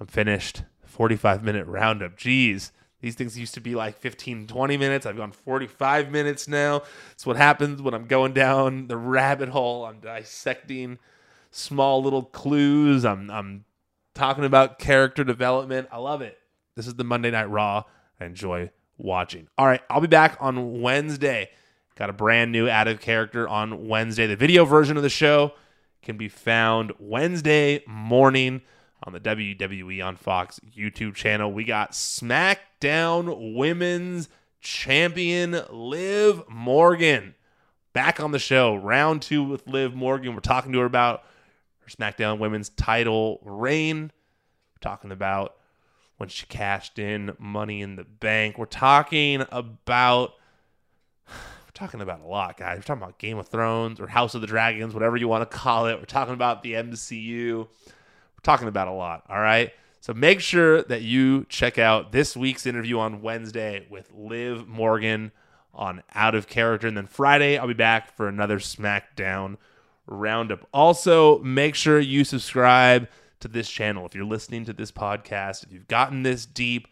I'm 0.00 0.08
finished. 0.08 0.64
45 0.84 1.44
minute 1.44 1.66
roundup. 1.68 2.16
Jeez. 2.16 2.72
These 3.00 3.14
things 3.14 3.38
used 3.38 3.54
to 3.54 3.60
be 3.60 3.74
like 3.74 3.98
15, 3.98 4.46
20 4.46 4.76
minutes. 4.76 5.06
I've 5.06 5.16
gone 5.16 5.30
45 5.30 6.10
minutes 6.10 6.48
now. 6.48 6.82
It's 7.12 7.26
what 7.26 7.36
happens 7.36 7.82
when 7.82 7.94
I'm 7.94 8.06
going 8.06 8.32
down 8.32 8.88
the 8.88 8.96
rabbit 8.96 9.50
hole. 9.50 9.84
I'm 9.84 10.00
dissecting 10.00 10.98
small 11.50 12.02
little 12.02 12.22
clues. 12.24 13.04
I'm 13.04 13.30
I'm 13.30 13.64
talking 14.14 14.44
about 14.44 14.78
character 14.78 15.24
development. 15.24 15.88
I 15.90 15.98
love 15.98 16.22
it. 16.22 16.38
This 16.76 16.86
is 16.86 16.94
the 16.94 17.04
Monday 17.04 17.30
Night 17.30 17.50
Raw. 17.50 17.84
I 18.20 18.24
enjoy 18.24 18.70
watching. 18.96 19.48
All 19.58 19.66
right, 19.66 19.82
I'll 19.90 20.00
be 20.00 20.06
back 20.06 20.36
on 20.40 20.80
Wednesday. 20.80 21.50
Got 21.96 22.10
a 22.10 22.14
brand 22.14 22.50
new 22.52 22.68
of 22.68 23.00
character 23.00 23.48
on 23.48 23.86
Wednesday. 23.88 24.26
The 24.26 24.36
video 24.36 24.64
version 24.64 24.96
of 24.96 25.02
the 25.02 25.08
show 25.08 25.52
can 26.02 26.16
be 26.16 26.28
found 26.28 26.92
Wednesday 26.98 27.82
morning 27.86 28.62
on 29.04 29.12
the 29.12 29.20
WWE 29.20 30.04
on 30.04 30.16
Fox 30.16 30.60
YouTube 30.76 31.14
channel. 31.14 31.52
We 31.52 31.64
got 31.64 31.92
SmackDown 31.92 33.54
Women's 33.54 34.28
Champion 34.60 35.60
Liv 35.70 36.42
Morgan 36.48 37.34
back 37.92 38.18
on 38.18 38.32
the 38.32 38.38
show. 38.38 38.74
Round 38.74 39.22
two 39.22 39.44
with 39.44 39.66
Liv 39.66 39.94
Morgan. 39.94 40.34
We're 40.34 40.40
talking 40.40 40.72
to 40.72 40.80
her 40.80 40.86
about 40.86 41.22
her 41.84 41.90
SmackDown 41.90 42.38
Women's 42.38 42.70
title 42.70 43.40
reign. 43.44 44.10
We're 44.74 44.80
talking 44.80 45.12
about 45.12 45.56
when 46.16 46.28
she 46.28 46.46
cashed 46.46 46.98
in 46.98 47.34
Money 47.38 47.82
in 47.82 47.96
the 47.96 48.04
Bank. 48.04 48.58
We're 48.58 48.66
talking 48.66 49.44
about 49.50 50.34
we're 51.28 51.72
talking 51.74 52.00
about 52.00 52.20
a 52.20 52.26
lot, 52.26 52.56
guys. 52.56 52.78
We're 52.78 52.82
talking 52.82 53.02
about 53.02 53.18
Game 53.18 53.38
of 53.38 53.48
Thrones 53.48 54.00
or 54.00 54.06
House 54.06 54.34
of 54.34 54.40
the 54.40 54.46
Dragons, 54.46 54.94
whatever 54.94 55.16
you 55.16 55.28
want 55.28 55.48
to 55.48 55.56
call 55.56 55.86
it. 55.86 55.98
We're 55.98 56.04
talking 56.04 56.34
about 56.34 56.62
the 56.62 56.74
MCU. 56.74 57.58
We're 57.58 57.66
talking 58.42 58.68
about 58.68 58.88
a 58.88 58.92
lot, 58.92 59.24
all 59.28 59.40
right? 59.40 59.72
So 60.00 60.12
make 60.12 60.40
sure 60.40 60.82
that 60.84 61.02
you 61.02 61.46
check 61.48 61.78
out 61.78 62.12
this 62.12 62.36
week's 62.36 62.66
interview 62.66 62.98
on 62.98 63.22
Wednesday 63.22 63.86
with 63.88 64.10
Liv 64.14 64.68
Morgan 64.68 65.32
on 65.72 66.02
Out 66.14 66.34
of 66.34 66.46
Character. 66.46 66.86
And 66.86 66.96
then 66.96 67.06
Friday, 67.06 67.56
I'll 67.56 67.66
be 67.66 67.74
back 67.74 68.14
for 68.14 68.28
another 68.28 68.58
SmackDown 68.58 69.56
roundup. 70.06 70.66
Also, 70.72 71.38
make 71.40 71.74
sure 71.74 71.98
you 71.98 72.24
subscribe 72.24 73.08
to 73.40 73.48
this 73.48 73.70
channel. 73.70 74.06
If 74.06 74.14
you're 74.14 74.24
listening 74.24 74.64
to 74.66 74.72
this 74.72 74.90
podcast, 74.90 75.64
if 75.64 75.72
you've 75.72 75.88
gotten 75.88 76.22
this 76.22 76.46
deep, 76.46 76.88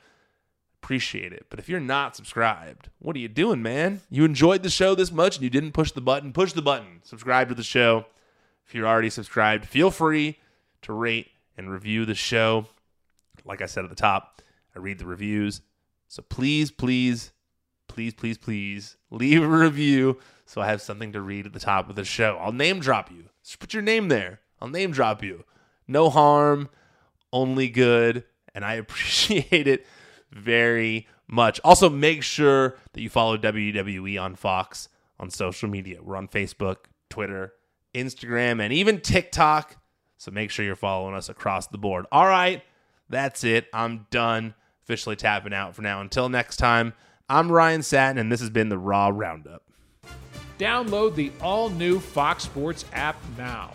appreciate 0.82 1.32
it. 1.32 1.46
But 1.48 1.58
if 1.58 1.68
you're 1.68 1.80
not 1.80 2.16
subscribed, 2.16 2.88
what 2.98 3.16
are 3.16 3.20
you 3.20 3.28
doing, 3.28 3.62
man? 3.62 4.00
You 4.10 4.24
enjoyed 4.24 4.62
the 4.62 4.70
show 4.70 4.94
this 4.94 5.12
much 5.12 5.36
and 5.36 5.44
you 5.44 5.50
didn't 5.50 5.72
push 5.72 5.92
the 5.92 6.00
button, 6.00 6.32
push 6.32 6.52
the 6.52 6.62
button. 6.62 7.00
Subscribe 7.04 7.48
to 7.48 7.54
the 7.54 7.62
show. 7.62 8.06
If 8.66 8.74
you're 8.74 8.86
already 8.86 9.10
subscribed, 9.10 9.66
feel 9.66 9.90
free 9.90 10.38
to 10.82 10.92
rate 10.92 11.28
and 11.56 11.70
review 11.70 12.04
the 12.04 12.14
show. 12.14 12.66
Like 13.44 13.62
I 13.62 13.66
said 13.66 13.84
at 13.84 13.90
the 13.90 13.96
top, 13.96 14.42
I 14.74 14.78
read 14.78 14.98
the 14.98 15.06
reviews. 15.06 15.60
So 16.08 16.22
please, 16.22 16.70
please, 16.70 17.32
please, 17.88 18.14
please, 18.14 18.38
please 18.38 18.96
leave 19.10 19.42
a 19.42 19.48
review 19.48 20.18
so 20.46 20.60
I 20.60 20.66
have 20.66 20.82
something 20.82 21.12
to 21.12 21.20
read 21.20 21.46
at 21.46 21.52
the 21.52 21.60
top 21.60 21.88
of 21.88 21.96
the 21.96 22.04
show. 22.04 22.38
I'll 22.40 22.52
name 22.52 22.80
drop 22.80 23.10
you. 23.10 23.30
Just 23.42 23.58
put 23.58 23.74
your 23.74 23.82
name 23.82 24.08
there. 24.08 24.40
I'll 24.60 24.68
name 24.68 24.92
drop 24.92 25.22
you. 25.22 25.44
No 25.88 26.10
harm, 26.10 26.68
only 27.32 27.68
good. 27.68 28.24
And 28.54 28.64
I 28.64 28.74
appreciate 28.74 29.66
it 29.66 29.86
very 30.30 31.06
much. 31.26 31.60
Also, 31.64 31.88
make 31.88 32.22
sure 32.22 32.76
that 32.92 33.00
you 33.00 33.08
follow 33.08 33.36
WWE 33.36 34.20
on 34.20 34.34
Fox 34.34 34.88
on 35.18 35.30
social 35.30 35.68
media. 35.68 36.02
We're 36.02 36.16
on 36.16 36.28
Facebook, 36.28 36.76
Twitter, 37.08 37.54
Instagram, 37.94 38.60
and 38.60 38.72
even 38.72 39.00
TikTok. 39.00 39.76
So 40.18 40.30
make 40.30 40.50
sure 40.50 40.64
you're 40.64 40.76
following 40.76 41.14
us 41.14 41.28
across 41.28 41.66
the 41.66 41.78
board. 41.78 42.06
All 42.12 42.26
right, 42.26 42.62
that's 43.08 43.44
it. 43.44 43.66
I'm 43.72 44.06
done 44.10 44.54
officially 44.84 45.16
tapping 45.16 45.54
out 45.54 45.74
for 45.74 45.82
now. 45.82 46.00
Until 46.00 46.28
next 46.28 46.56
time, 46.56 46.92
I'm 47.32 47.50
Ryan 47.50 47.82
Satin, 47.82 48.18
and 48.18 48.30
this 48.30 48.40
has 48.40 48.50
been 48.50 48.68
the 48.68 48.76
Raw 48.76 49.08
Roundup. 49.10 49.62
Download 50.58 51.14
the 51.14 51.32
all 51.40 51.70
new 51.70 51.98
Fox 51.98 52.44
Sports 52.44 52.84
app 52.92 53.16
now. 53.38 53.70